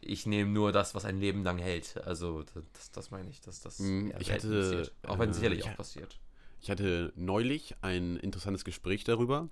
ich 0.00 0.26
nehme 0.26 0.50
nur 0.50 0.72
das, 0.72 0.94
was 0.94 1.04
ein 1.04 1.18
Leben 1.20 1.42
lang 1.44 1.58
hält. 1.58 1.96
Also 2.04 2.42
das, 2.74 2.90
das 2.90 3.10
meine 3.10 3.30
ich, 3.30 3.40
dass 3.40 3.60
das 3.60 3.78
eher 3.80 4.20
ich 4.20 4.30
hatte, 4.32 4.48
passiert. 4.82 4.92
Auch 5.08 5.18
wenn 5.18 5.30
es 5.30 5.36
äh, 5.36 5.40
sicherlich 5.40 5.60
ich- 5.60 5.66
auch 5.66 5.76
passiert. 5.76 6.18
Ich 6.60 6.70
hatte 6.70 7.12
neulich 7.16 7.74
ein 7.82 8.16
interessantes 8.16 8.64
Gespräch 8.64 9.02
darüber 9.04 9.48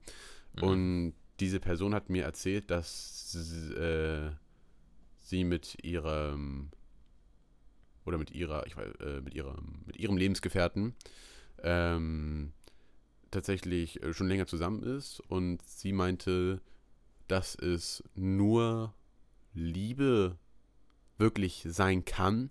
Mhm. 0.55 0.63
und 0.63 1.15
diese 1.41 1.59
Person 1.61 1.95
hat 1.95 2.11
mir 2.11 2.25
erzählt, 2.25 2.71
dass 2.71 3.35
äh, 3.77 4.31
sie 5.21 5.45
mit 5.45 5.83
ihrem 5.85 6.71
oder 8.05 8.19
mit 8.19 8.31
ihrer, 8.33 8.67
ich 8.67 8.77
weiß, 8.77 8.95
äh, 9.01 9.21
mit 9.21 9.35
ihrem, 9.35 9.83
mit 9.87 9.97
ihrem 9.97 10.17
Lebensgefährten 10.17 10.95
ähm, 11.63 12.53
tatsächlich 13.31 14.03
äh, 14.03 14.13
schon 14.13 14.29
länger 14.29 14.47
zusammen 14.47 14.83
ist 14.83 15.21
und 15.21 15.63
sie 15.67 15.93
meinte, 15.93 16.61
dass 17.29 17.55
es 17.55 18.03
nur 18.15 18.95
Liebe 19.55 20.37
wirklich 21.19 21.65
sein 21.69 22.05
kann, 22.05 22.51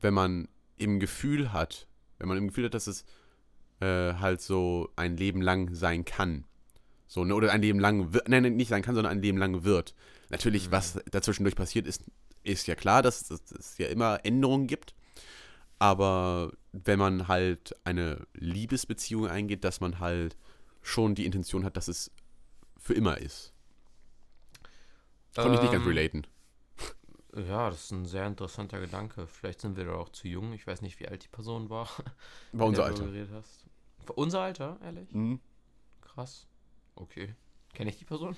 wenn 0.00 0.14
man 0.14 0.48
im 0.76 1.00
Gefühl 1.00 1.52
hat, 1.52 1.86
wenn 2.18 2.28
man 2.28 2.38
im 2.38 2.48
Gefühl 2.48 2.66
hat, 2.66 2.74
dass 2.74 2.86
es 2.86 3.04
äh, 3.80 4.14
halt 4.14 4.40
so 4.40 4.90
ein 4.96 5.16
Leben 5.16 5.42
lang 5.42 5.74
sein 5.74 6.04
kann. 6.04 6.44
So, 7.08 7.24
ne, 7.24 7.34
oder 7.34 7.52
ein 7.52 7.62
Leben 7.62 7.78
lang 7.78 8.14
wird, 8.14 8.28
nein, 8.28 8.56
nicht 8.56 8.68
sein 8.68 8.82
kann, 8.82 8.94
sondern 8.94 9.12
ein 9.12 9.22
Leben 9.22 9.38
lang 9.38 9.64
wird. 9.64 9.94
Natürlich, 10.30 10.68
mhm. 10.68 10.72
was 10.72 11.00
dazwischendurch 11.10 11.56
passiert, 11.56 11.86
ist, 11.86 12.04
ist 12.42 12.66
ja 12.66 12.74
klar, 12.74 13.02
dass, 13.02 13.24
dass 13.24 13.50
es 13.50 13.76
ja 13.78 13.88
immer 13.88 14.20
Änderungen 14.24 14.66
gibt. 14.66 14.94
Aber 15.82 16.52
wenn 16.70 17.00
man 17.00 17.26
halt 17.26 17.74
eine 17.82 18.24
Liebesbeziehung 18.34 19.26
eingeht, 19.26 19.64
dass 19.64 19.80
man 19.80 19.98
halt 19.98 20.36
schon 20.80 21.16
die 21.16 21.26
Intention 21.26 21.64
hat, 21.64 21.76
dass 21.76 21.88
es 21.88 22.12
für 22.78 22.94
immer 22.94 23.18
ist. 23.18 23.52
Konnte 25.34 25.48
ähm, 25.48 25.54
ich 25.54 25.60
nicht 25.62 25.72
ganz 25.72 25.82
ähm, 25.84 25.88
relaten. 25.88 26.26
Ja, 27.34 27.68
das 27.68 27.86
ist 27.86 27.90
ein 27.90 28.06
sehr 28.06 28.28
interessanter 28.28 28.78
Gedanke. 28.78 29.26
Vielleicht 29.26 29.60
sind 29.60 29.76
wir 29.76 29.86
da 29.86 29.94
auch 29.94 30.10
zu 30.10 30.28
jung. 30.28 30.52
Ich 30.52 30.68
weiß 30.68 30.82
nicht, 30.82 31.00
wie 31.00 31.08
alt 31.08 31.24
die 31.24 31.28
Person 31.28 31.68
war. 31.68 31.88
War 32.52 32.68
unser 32.68 32.84
Alter. 32.84 33.08
Hast. 33.32 33.64
Unser 34.14 34.40
Alter, 34.42 34.78
ehrlich? 34.84 35.10
Mhm. 35.10 35.40
Krass. 36.00 36.46
Okay. 36.94 37.34
Kenne 37.74 37.90
ich 37.90 37.98
die 37.98 38.04
Person? 38.04 38.36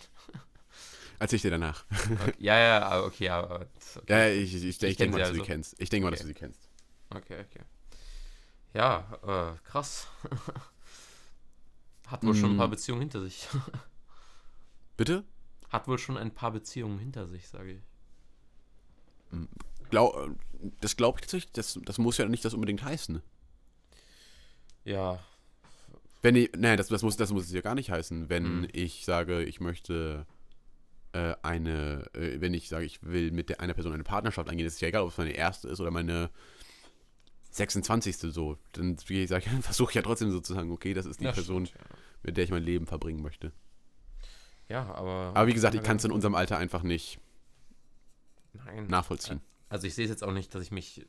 Erzähl 1.19 1.37
ich 1.37 1.43
dir 1.43 1.51
danach. 1.51 1.85
Okay. 1.91 2.33
Ja, 2.39 2.59
ja, 2.59 3.03
okay, 3.05 3.29
aber. 3.29 3.67
Okay. 3.97 4.07
Ja, 4.09 4.29
ich, 4.29 4.55
ich, 4.55 4.65
ich, 4.65 4.83
ich 4.83 4.97
denke 4.97 5.13
mal, 5.13 5.19
dass 5.19 5.29
also. 5.29 5.41
du 5.41 5.45
sie 5.45 5.51
kennst. 5.51 5.75
Ich 5.79 5.91
denke 5.91 6.07
okay. 6.07 6.11
mal, 6.11 6.17
dass 6.17 6.21
du 6.23 6.29
sie 6.29 6.33
kennst. 6.33 6.71
Okay, 7.15 7.41
okay. 7.41 7.63
Ja, 8.73 9.07
äh, 9.23 9.69
krass. 9.69 10.09
Hat 12.07 12.23
wohl 12.25 12.35
mm. 12.35 12.37
schon 12.37 12.51
ein 12.53 12.57
paar 12.57 12.69
mm. 12.69 12.73
Beziehungen 12.73 13.01
hinter 13.03 13.21
sich. 13.21 13.49
Bitte? 14.97 15.25
Hat 15.71 15.89
wohl 15.89 15.99
schon 15.99 16.17
ein 16.17 16.33
paar 16.33 16.51
Beziehungen 16.51 16.99
hinter 16.99 17.27
sich, 17.27 17.49
sage 17.49 17.73
ich. 17.73 17.83
Glaub, 19.91 20.37
das 20.81 20.97
glaube 20.97 21.19
ich 21.19 21.23
tatsächlich, 21.23 21.53
das, 21.53 21.79
das 21.85 21.99
muss 21.99 22.19
ja 22.19 22.27
nicht 22.27 22.45
das 22.45 22.55
unbedingt 22.55 22.83
heißen. 22.83 23.23
Ja. 24.85 25.19
Wenn 26.23 26.37
ich, 26.37 26.51
nein, 26.57 26.77
das, 26.77 26.89
das, 26.89 27.03
muss, 27.03 27.17
das 27.17 27.33
muss 27.33 27.45
es 27.45 27.53
ja 27.53 27.61
gar 27.61 27.75
nicht 27.75 27.91
heißen. 27.91 28.29
Wenn 28.29 28.61
mhm. 28.61 28.69
ich 28.73 29.05
sage, 29.05 29.43
ich 29.43 29.61
möchte 29.61 30.27
äh, 31.13 31.35
eine, 31.43 32.07
äh, 32.15 32.41
wenn 32.41 32.55
ich 32.55 32.69
sage, 32.69 32.85
ich 32.85 33.03
will 33.03 33.31
mit 33.31 33.49
der, 33.49 33.61
einer 33.61 33.75
Person 33.75 33.93
eine 33.93 34.05
Partnerschaft 34.05 34.49
eingehen, 34.49 34.67
ist 34.67 34.75
es 34.75 34.81
ja 34.81 34.89
egal, 34.89 35.03
ob 35.03 35.11
es 35.11 35.19
meine 35.19 35.33
erste 35.33 35.69
ist 35.69 35.81
oder 35.81 35.91
meine 35.91 36.31
26. 37.55 38.17
so. 38.17 38.59
Dann 38.73 38.97
versuche 39.61 39.91
ich 39.91 39.95
ja 39.95 40.03
trotzdem 40.03 40.31
so 40.31 40.41
zu 40.41 40.55
sagen, 40.55 40.73
okay, 40.73 40.93
das 40.93 41.07
ist 41.07 41.21
die 41.21 41.25
ja, 41.25 41.33
Person, 41.33 41.67
stimmt, 41.67 41.81
ja. 41.81 41.97
mit 42.25 42.37
der 42.37 42.45
ich 42.45 42.51
mein 42.51 42.63
Leben 42.63 42.87
verbringen 42.87 43.23
möchte. 43.23 43.53
Ja, 44.69 44.93
aber. 44.95 45.33
Aber 45.35 45.47
wie 45.47 45.55
gesagt, 45.55 45.75
ich 45.75 45.83
kann 45.83 45.99
es 45.99 46.05
in 46.05 46.13
unserem 46.13 46.35
Alter 46.35 46.59
einfach 46.59 46.83
nicht 46.83 47.21
Nein. 48.53 48.87
nachvollziehen. 48.87 49.41
Also 49.69 49.87
ich 49.87 49.95
sehe 49.95 50.05
es 50.05 50.11
jetzt 50.11 50.25
auch 50.25 50.33
nicht, 50.33 50.55
dass 50.55 50.63
ich 50.63 50.71
mich. 50.71 51.07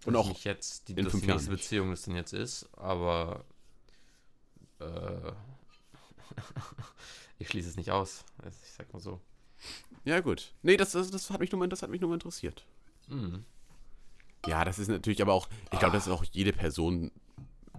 Dass 0.00 0.06
Und 0.06 0.16
auch 0.16 0.30
ich 0.30 0.44
jetzt 0.44 0.88
die, 0.88 0.92
in 0.92 1.04
dass 1.04 1.14
die 1.14 1.26
nächste 1.26 1.50
Beziehung 1.50 1.90
das 1.90 2.02
denn 2.02 2.16
jetzt 2.16 2.32
ist, 2.32 2.68
aber. 2.76 3.44
Äh, 4.78 5.32
ich 7.38 7.48
schließe 7.48 7.68
es 7.68 7.76
nicht 7.76 7.90
aus. 7.90 8.24
Also 8.38 8.56
ich 8.62 8.72
sag 8.72 8.92
mal 8.92 9.00
so. 9.00 9.20
Ja, 10.04 10.20
gut. 10.20 10.54
Nee, 10.62 10.76
das, 10.76 10.92
das, 10.92 11.10
das, 11.10 11.30
hat, 11.30 11.40
mich 11.40 11.50
nur, 11.50 11.66
das 11.66 11.82
hat 11.82 11.90
mich 11.90 12.00
nur 12.00 12.14
interessiert. 12.14 12.64
Mhm. 13.08 13.44
Ja, 14.46 14.64
das 14.64 14.78
ist 14.78 14.88
natürlich 14.88 15.22
aber 15.22 15.32
auch, 15.32 15.48
ich 15.72 15.78
glaube, 15.78 15.94
das 15.94 16.06
ist 16.06 16.12
auch 16.12 16.24
jede 16.30 16.52
Person 16.52 17.10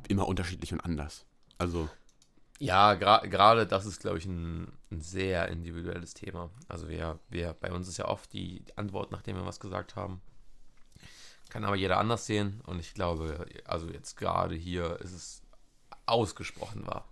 immer 0.08 0.27
unterschiedlich 0.27 0.73
und 0.73 0.82
anders. 0.82 1.25
Also. 1.58 1.89
Ja, 2.60 2.95
gerade 2.95 3.30
gra 3.30 3.65
das 3.65 3.86
ist, 3.86 3.99
glaube 3.99 4.17
ich, 4.17 4.25
ein, 4.25 4.71
ein, 4.91 5.01
sehr 5.01 5.47
individuelles 5.49 6.13
Thema. 6.13 6.49
Also 6.67 6.89
wir, 6.89 7.19
wir, 7.30 7.53
bei 7.53 7.71
uns 7.71 7.88
ist 7.88 7.97
ja 7.97 8.08
oft 8.08 8.34
die 8.34 8.63
Antwort, 8.75 9.12
nachdem 9.12 9.36
wir 9.36 9.45
was 9.45 9.60
gesagt 9.60 9.95
haben. 9.95 10.21
Kann 11.49 11.63
aber 11.63 11.75
jeder 11.75 11.99
anders 11.99 12.25
sehen. 12.25 12.62
Und 12.65 12.80
ich 12.80 12.93
glaube, 12.93 13.45
also 13.65 13.89
jetzt 13.89 14.17
gerade 14.17 14.56
hier 14.56 14.99
ist 15.01 15.13
es 15.13 15.41
ausgesprochen 16.08 16.88
wahr. 16.88 17.08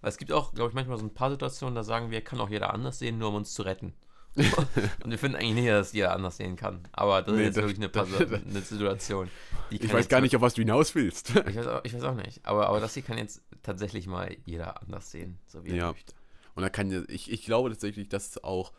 Weil 0.00 0.10
es 0.10 0.18
gibt 0.18 0.32
auch, 0.32 0.54
glaube 0.54 0.68
ich, 0.68 0.74
manchmal 0.74 0.98
so 0.98 1.04
ein 1.04 1.14
paar 1.14 1.30
Situationen, 1.30 1.74
da 1.74 1.82
sagen 1.82 2.10
wir, 2.10 2.22
kann 2.22 2.40
auch 2.40 2.50
jeder 2.50 2.72
anders 2.72 2.98
sehen, 2.98 3.18
nur 3.18 3.30
um 3.30 3.36
uns 3.36 3.52
zu 3.52 3.62
retten. 3.62 3.94
Und 4.36 5.10
wir 5.10 5.18
finden 5.18 5.36
eigentlich 5.36 5.54
nicht, 5.54 5.68
dass 5.68 5.92
jeder 5.92 6.12
anders 6.12 6.36
sehen 6.36 6.56
kann. 6.56 6.80
Aber 6.92 7.22
das 7.22 7.34
nee, 7.34 7.42
ist 7.42 7.46
jetzt 7.46 7.56
das, 7.56 7.64
wirklich 7.64 7.78
eine, 7.78 8.26
das, 8.28 8.42
eine 8.44 8.60
Situation. 8.60 9.30
ich 9.70 9.92
weiß 9.92 10.08
gar 10.08 10.20
nicht, 10.20 10.34
auf 10.34 10.42
was 10.42 10.54
du 10.54 10.62
hinaus 10.62 10.94
willst. 10.94 11.30
ich, 11.48 11.56
weiß 11.56 11.66
auch, 11.66 11.84
ich 11.84 11.94
weiß 11.94 12.02
auch 12.02 12.14
nicht. 12.14 12.44
Aber, 12.44 12.68
aber 12.68 12.80
das 12.80 12.94
hier 12.94 13.02
kann 13.02 13.18
jetzt 13.18 13.42
tatsächlich 13.62 14.06
mal 14.06 14.36
jeder 14.44 14.82
anders 14.82 15.10
sehen, 15.10 15.38
so 15.46 15.64
wie 15.64 15.70
er 15.70 15.76
ja. 15.76 15.92
möchte. 15.92 16.14
Und 16.54 16.62
da 16.62 16.68
kann 16.68 17.04
ich, 17.08 17.30
ich 17.30 17.44
glaube 17.44 17.70
tatsächlich, 17.70 18.08
dass 18.08 18.30
es 18.30 18.44
auch 18.44 18.72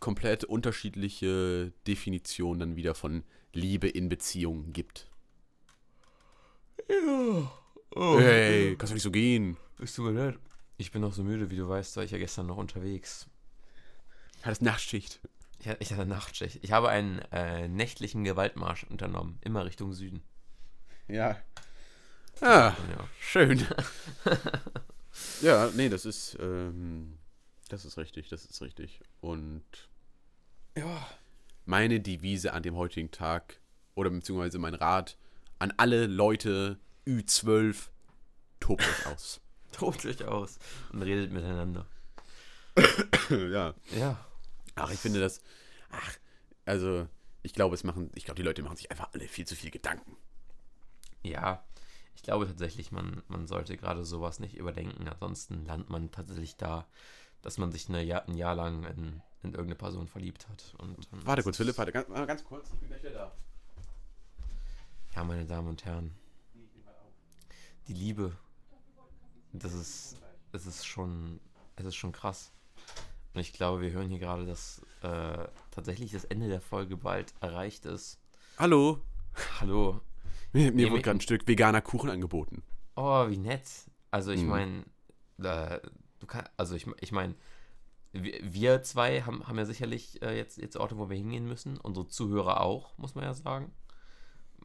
komplett 0.00 0.44
unterschiedliche 0.44 1.72
Definitionen 1.86 2.60
dann 2.60 2.76
wieder 2.76 2.94
von 2.94 3.24
Liebe 3.52 3.88
in 3.88 4.08
Beziehungen 4.08 4.72
gibt. 4.72 5.10
Ja. 6.88 7.50
Oh. 7.94 8.18
Hey, 8.18 8.76
kannst 8.76 8.90
du 8.90 8.94
nicht 8.94 9.02
so 9.02 9.10
gehen? 9.10 9.56
Bist 9.78 9.96
du 9.96 10.08
leid? 10.08 10.38
Ich 10.78 10.90
bin 10.90 11.00
noch 11.00 11.14
so 11.14 11.22
müde, 11.22 11.50
wie 11.50 11.56
du 11.56 11.66
weißt, 11.68 11.96
war 11.96 12.04
ich 12.04 12.10
ja 12.10 12.18
gestern 12.18 12.46
noch 12.46 12.58
unterwegs. 12.58 13.26
Hattest 14.46 14.62
Nachtschicht. 14.62 15.18
Ich, 15.58 15.66
ich 15.80 15.92
hatte 15.92 16.06
Nachtschicht. 16.06 16.60
Ich 16.62 16.70
habe 16.70 16.88
einen 16.88 17.18
äh, 17.32 17.66
nächtlichen 17.66 18.22
Gewaltmarsch 18.22 18.84
unternommen, 18.84 19.40
immer 19.42 19.64
Richtung 19.64 19.92
Süden. 19.92 20.22
Ja. 21.08 21.36
Ah, 22.40 22.72
ja. 22.90 23.08
schön. 23.18 23.66
ja, 25.42 25.68
nee, 25.74 25.88
das 25.88 26.04
ist, 26.04 26.36
ähm, 26.38 27.18
das 27.70 27.84
ist 27.84 27.98
richtig, 27.98 28.28
das 28.28 28.44
ist 28.44 28.62
richtig. 28.62 29.00
Und 29.20 29.64
ja, 30.76 31.08
meine 31.64 31.98
Devise 31.98 32.52
an 32.52 32.62
dem 32.62 32.76
heutigen 32.76 33.10
Tag, 33.10 33.58
oder 33.96 34.10
beziehungsweise 34.10 34.60
mein 34.60 34.74
Rat 34.74 35.16
an 35.58 35.74
alle 35.76 36.06
Leute 36.06 36.78
Ü12, 37.04 37.88
tobt 38.60 38.84
euch 38.86 39.06
aus. 39.06 39.40
tobt 39.72 40.06
euch 40.06 40.24
aus 40.24 40.60
und 40.92 41.02
redet 41.02 41.32
miteinander. 41.32 41.86
ja. 43.30 43.74
Ja. 43.90 44.24
Ach, 44.76 44.90
ich 44.90 44.98
finde 44.98 45.20
das. 45.20 45.40
Ach, 45.90 46.16
also, 46.64 47.08
ich 47.42 47.52
glaube, 47.54 47.74
es 47.74 47.84
machen, 47.84 48.10
ich 48.14 48.24
glaube, 48.24 48.36
die 48.36 48.42
Leute 48.42 48.62
machen 48.62 48.76
sich 48.76 48.90
einfach 48.90 49.12
alle 49.12 49.26
viel 49.26 49.46
zu 49.46 49.56
viel 49.56 49.70
Gedanken. 49.70 50.16
Ja, 51.22 51.64
ich 52.14 52.22
glaube 52.22 52.46
tatsächlich, 52.46 52.92
man, 52.92 53.22
man 53.28 53.46
sollte 53.46 53.76
gerade 53.76 54.04
sowas 54.04 54.38
nicht 54.40 54.56
überdenken. 54.56 55.08
Ansonsten 55.08 55.64
landet 55.64 55.90
man 55.90 56.10
tatsächlich 56.10 56.56
da, 56.56 56.86
dass 57.42 57.58
man 57.58 57.72
sich 57.72 57.88
eine 57.88 58.02
Jahr, 58.02 58.26
ein 58.28 58.36
Jahr 58.36 58.54
lang 58.54 58.84
in, 58.84 59.22
in 59.42 59.50
irgendeine 59.50 59.76
Person 59.76 60.08
verliebt 60.08 60.48
hat. 60.48 60.74
Und 60.78 61.08
warte 61.10 61.42
kurz, 61.42 61.56
Philipp, 61.56 61.78
warte, 61.78 61.92
ganz, 61.92 62.08
ganz 62.08 62.44
kurz, 62.44 62.72
ich 62.72 62.78
bin 62.80 62.88
gleich 62.88 63.02
wieder 63.02 63.12
da. 63.12 63.32
Ja, 65.14 65.24
meine 65.24 65.46
Damen 65.46 65.68
und 65.68 65.84
Herren. 65.84 66.14
Die 67.88 67.94
Liebe, 67.94 68.36
das 69.52 69.72
ist, 69.72 70.16
das 70.52 70.66
ist 70.66 70.84
schon, 70.84 71.40
es 71.76 71.84
ist 71.84 71.96
schon 71.96 72.12
krass. 72.12 72.52
Und 73.36 73.42
ich 73.42 73.52
glaube, 73.52 73.82
wir 73.82 73.90
hören 73.90 74.08
hier 74.08 74.18
gerade, 74.18 74.46
dass 74.46 74.80
äh, 75.02 75.46
tatsächlich 75.70 76.10
das 76.10 76.24
Ende 76.24 76.48
der 76.48 76.62
Folge 76.62 76.96
bald 76.96 77.34
erreicht 77.42 77.84
ist. 77.84 78.18
Hallo. 78.58 79.02
Hallo. 79.60 80.00
Mir, 80.54 80.72
mir 80.72 80.90
wurde 80.90 81.02
gerade 81.02 81.18
ein 81.18 81.20
Stück 81.20 81.46
veganer 81.46 81.82
Kuchen 81.82 82.08
angeboten. 82.08 82.62
Oh, 82.94 83.28
wie 83.28 83.36
nett. 83.36 83.68
Also 84.10 84.32
ich 84.32 84.40
mhm. 84.40 84.48
meine, 84.48 84.84
äh, 85.42 85.80
du 86.18 86.26
kannst, 86.26 86.50
also 86.56 86.74
ich, 86.76 86.86
ich 87.02 87.12
meine, 87.12 87.34
wir, 88.12 88.40
wir, 88.42 88.82
zwei 88.82 89.20
haben, 89.20 89.46
haben 89.46 89.58
ja 89.58 89.66
sicherlich 89.66 90.22
äh, 90.22 90.34
jetzt, 90.34 90.56
jetzt 90.56 90.78
Orte, 90.78 90.96
wo 90.96 91.10
wir 91.10 91.16
hingehen 91.18 91.46
müssen. 91.46 91.76
Unsere 91.76 92.08
Zuhörer 92.08 92.62
auch, 92.62 92.96
muss 92.96 93.14
man 93.14 93.24
ja 93.24 93.34
sagen. 93.34 93.70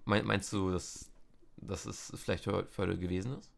Mein, 0.05 0.25
meinst 0.25 0.53
du, 0.53 0.71
dass, 0.71 1.11
dass 1.57 1.85
es 1.85 2.13
vielleicht 2.15 2.45
für 2.45 2.97
gewesen 2.97 3.37
ist? 3.37 3.51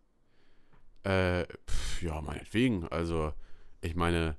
Äh, 1.03 1.45
pf, 1.69 2.01
ja, 2.01 2.19
meinetwegen. 2.19 2.88
Also, 2.88 3.31
ich 3.81 3.93
meine, 3.93 4.38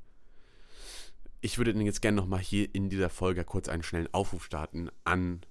ich 1.44 1.58
würde 1.58 1.72
jetzt 1.82 2.00
gerne 2.00 2.16
nochmal 2.16 2.40
hier 2.40 2.74
in 2.74 2.88
dieser 2.88 3.10
Folge 3.10 3.44
kurz 3.44 3.68
einen 3.68 3.82
schnellen 3.82 4.08
Aufruf 4.12 4.46
starten 4.46 4.88
an 5.04 5.42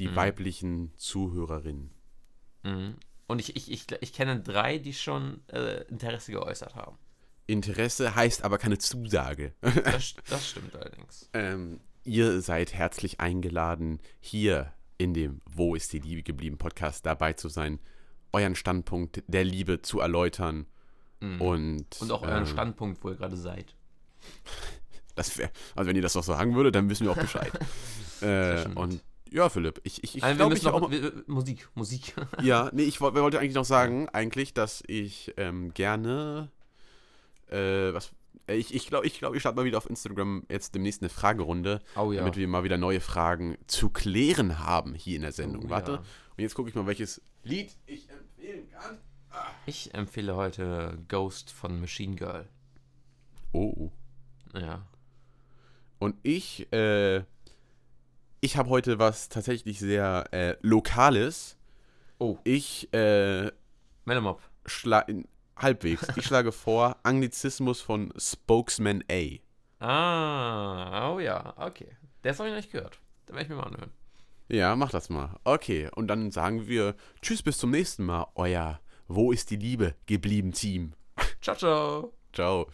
die 0.00 0.08
mhm. 0.08 0.16
weiblichen 0.16 0.92
Zuhörerinnen. 0.96 1.92
Mhm. 2.64 2.96
Und 3.28 3.38
ich, 3.38 3.54
ich, 3.54 3.70
ich, 3.70 3.86
ich 4.00 4.12
kenne 4.12 4.40
drei, 4.40 4.78
die 4.78 4.92
schon 4.92 5.40
äh, 5.52 5.84
Interesse 5.84 6.32
geäußert 6.32 6.74
haben. 6.74 6.98
Interesse 7.46 8.16
heißt 8.16 8.42
aber 8.42 8.58
keine 8.58 8.78
Zusage. 8.78 9.54
Das, 9.84 10.16
das 10.28 10.50
stimmt 10.50 10.74
allerdings. 10.74 11.30
ähm, 11.32 11.78
ihr 12.02 12.40
seid 12.40 12.74
herzlich 12.74 13.20
eingeladen, 13.20 14.00
hier 14.18 14.72
in 14.98 15.14
dem 15.14 15.42
Wo 15.48 15.76
ist 15.76 15.92
die 15.92 16.00
Liebe 16.00 16.24
geblieben 16.24 16.58
Podcast 16.58 17.06
dabei 17.06 17.34
zu 17.34 17.48
sein, 17.48 17.78
euren 18.32 18.56
Standpunkt 18.56 19.22
der 19.28 19.44
Liebe 19.44 19.80
zu 19.80 20.00
erläutern. 20.00 20.66
Mhm. 21.20 21.40
Und, 21.40 22.00
und 22.00 22.10
auch 22.10 22.22
euren 22.22 22.42
äh, 22.42 22.46
Standpunkt, 22.46 23.04
wo 23.04 23.10
ihr 23.10 23.16
gerade 23.16 23.36
seid. 23.36 23.76
Das 25.16 25.36
wäre, 25.38 25.50
also 25.74 25.88
wenn 25.88 25.96
ihr 25.96 26.02
das 26.02 26.12
doch 26.12 26.22
so 26.22 26.32
sagen 26.32 26.54
würde, 26.54 26.70
dann 26.70 26.88
wissen 26.88 27.04
wir 27.06 27.10
auch 27.12 27.16
Bescheid. 27.16 27.52
äh, 28.20 28.64
und 28.76 29.02
ja, 29.30 29.48
Philipp, 29.48 29.80
ich, 29.82 30.04
ich, 30.04 30.16
ich 30.18 30.22
Also 30.22 30.36
glaube, 30.36 30.54
ich 30.54 30.62
noch, 30.62 30.72
auch, 30.74 30.90
wir, 30.90 31.12
Musik, 31.26 31.68
Musik. 31.74 32.14
ja, 32.40 32.70
nee, 32.74 32.84
ich 32.84 33.00
woll- 33.00 33.14
wollte 33.14 33.40
eigentlich 33.40 33.54
noch 33.54 33.64
sagen, 33.64 34.08
eigentlich, 34.10 34.54
dass 34.54 34.84
ich 34.86 35.34
ähm, 35.36 35.74
gerne, 35.74 36.50
äh, 37.50 37.92
was, 37.92 38.12
äh, 38.46 38.54
ich 38.54 38.72
ich 38.74 38.86
glaube, 38.86 39.06
ich, 39.06 39.18
glaub, 39.18 39.34
ich 39.34 39.40
starte 39.40 39.56
mal 39.56 39.64
wieder 39.64 39.78
auf 39.78 39.90
Instagram 39.90 40.44
jetzt 40.48 40.74
demnächst 40.76 41.02
eine 41.02 41.08
Fragerunde, 41.08 41.80
Oh 41.96 42.12
ja. 42.12 42.20
damit 42.20 42.36
wir 42.36 42.46
mal 42.46 42.62
wieder 42.62 42.78
neue 42.78 43.00
Fragen 43.00 43.58
zu 43.66 43.88
klären 43.90 44.60
haben 44.60 44.94
hier 44.94 45.16
in 45.16 45.22
der 45.22 45.32
Sendung. 45.32 45.64
Oh 45.66 45.70
Warte, 45.70 45.92
ja. 45.92 45.98
und 45.98 46.04
jetzt 46.38 46.54
gucke 46.54 46.68
ich 46.68 46.74
mal, 46.76 46.86
welches 46.86 47.20
Lied 47.42 47.76
ich 47.86 48.08
empfehlen 48.10 48.68
kann. 48.70 48.98
Ich 49.66 49.92
empfehle 49.92 50.34
heute 50.36 50.98
Ghost 51.08 51.50
von 51.50 51.78
Machine 51.80 52.14
Girl. 52.16 52.48
Oh. 53.52 53.90
Ja. 54.54 54.86
Und 56.06 56.14
ich, 56.22 56.72
äh, 56.72 57.24
ich 58.40 58.56
habe 58.56 58.70
heute 58.70 59.00
was 59.00 59.28
tatsächlich 59.28 59.80
sehr 59.80 60.24
äh, 60.30 60.54
Lokales. 60.60 61.56
Oh. 62.20 62.38
Ich 62.44 62.88
äh, 62.94 63.50
Melamop. 64.04 64.40
halbwegs. 65.56 66.06
Ich 66.16 66.24
schlage 66.24 66.52
vor 66.52 66.96
Anglizismus 67.02 67.80
von 67.80 68.12
Spokesman 68.16 69.02
A. 69.10 69.84
Ah, 69.84 71.12
oh 71.12 71.18
ja, 71.18 71.54
okay. 71.56 71.88
Das 72.22 72.38
habe 72.38 72.50
ich 72.50 72.54
noch 72.54 72.60
nicht 72.60 72.70
gehört. 72.70 73.00
Da 73.26 73.34
werde 73.34 73.42
ich 73.42 73.48
mir 73.48 73.56
mal 73.56 73.64
anhören. 73.64 73.90
Ja, 74.48 74.76
mach 74.76 74.92
das 74.92 75.10
mal. 75.10 75.40
Okay, 75.42 75.90
und 75.96 76.06
dann 76.06 76.30
sagen 76.30 76.68
wir 76.68 76.94
Tschüss, 77.20 77.42
bis 77.42 77.58
zum 77.58 77.72
nächsten 77.72 78.04
Mal. 78.04 78.28
Euer 78.36 78.78
Wo 79.08 79.32
ist 79.32 79.50
die 79.50 79.56
Liebe 79.56 79.96
geblieben 80.06 80.52
Team? 80.52 80.92
Ciao, 81.42 81.56
ciao. 81.56 82.12
Ciao. 82.32 82.68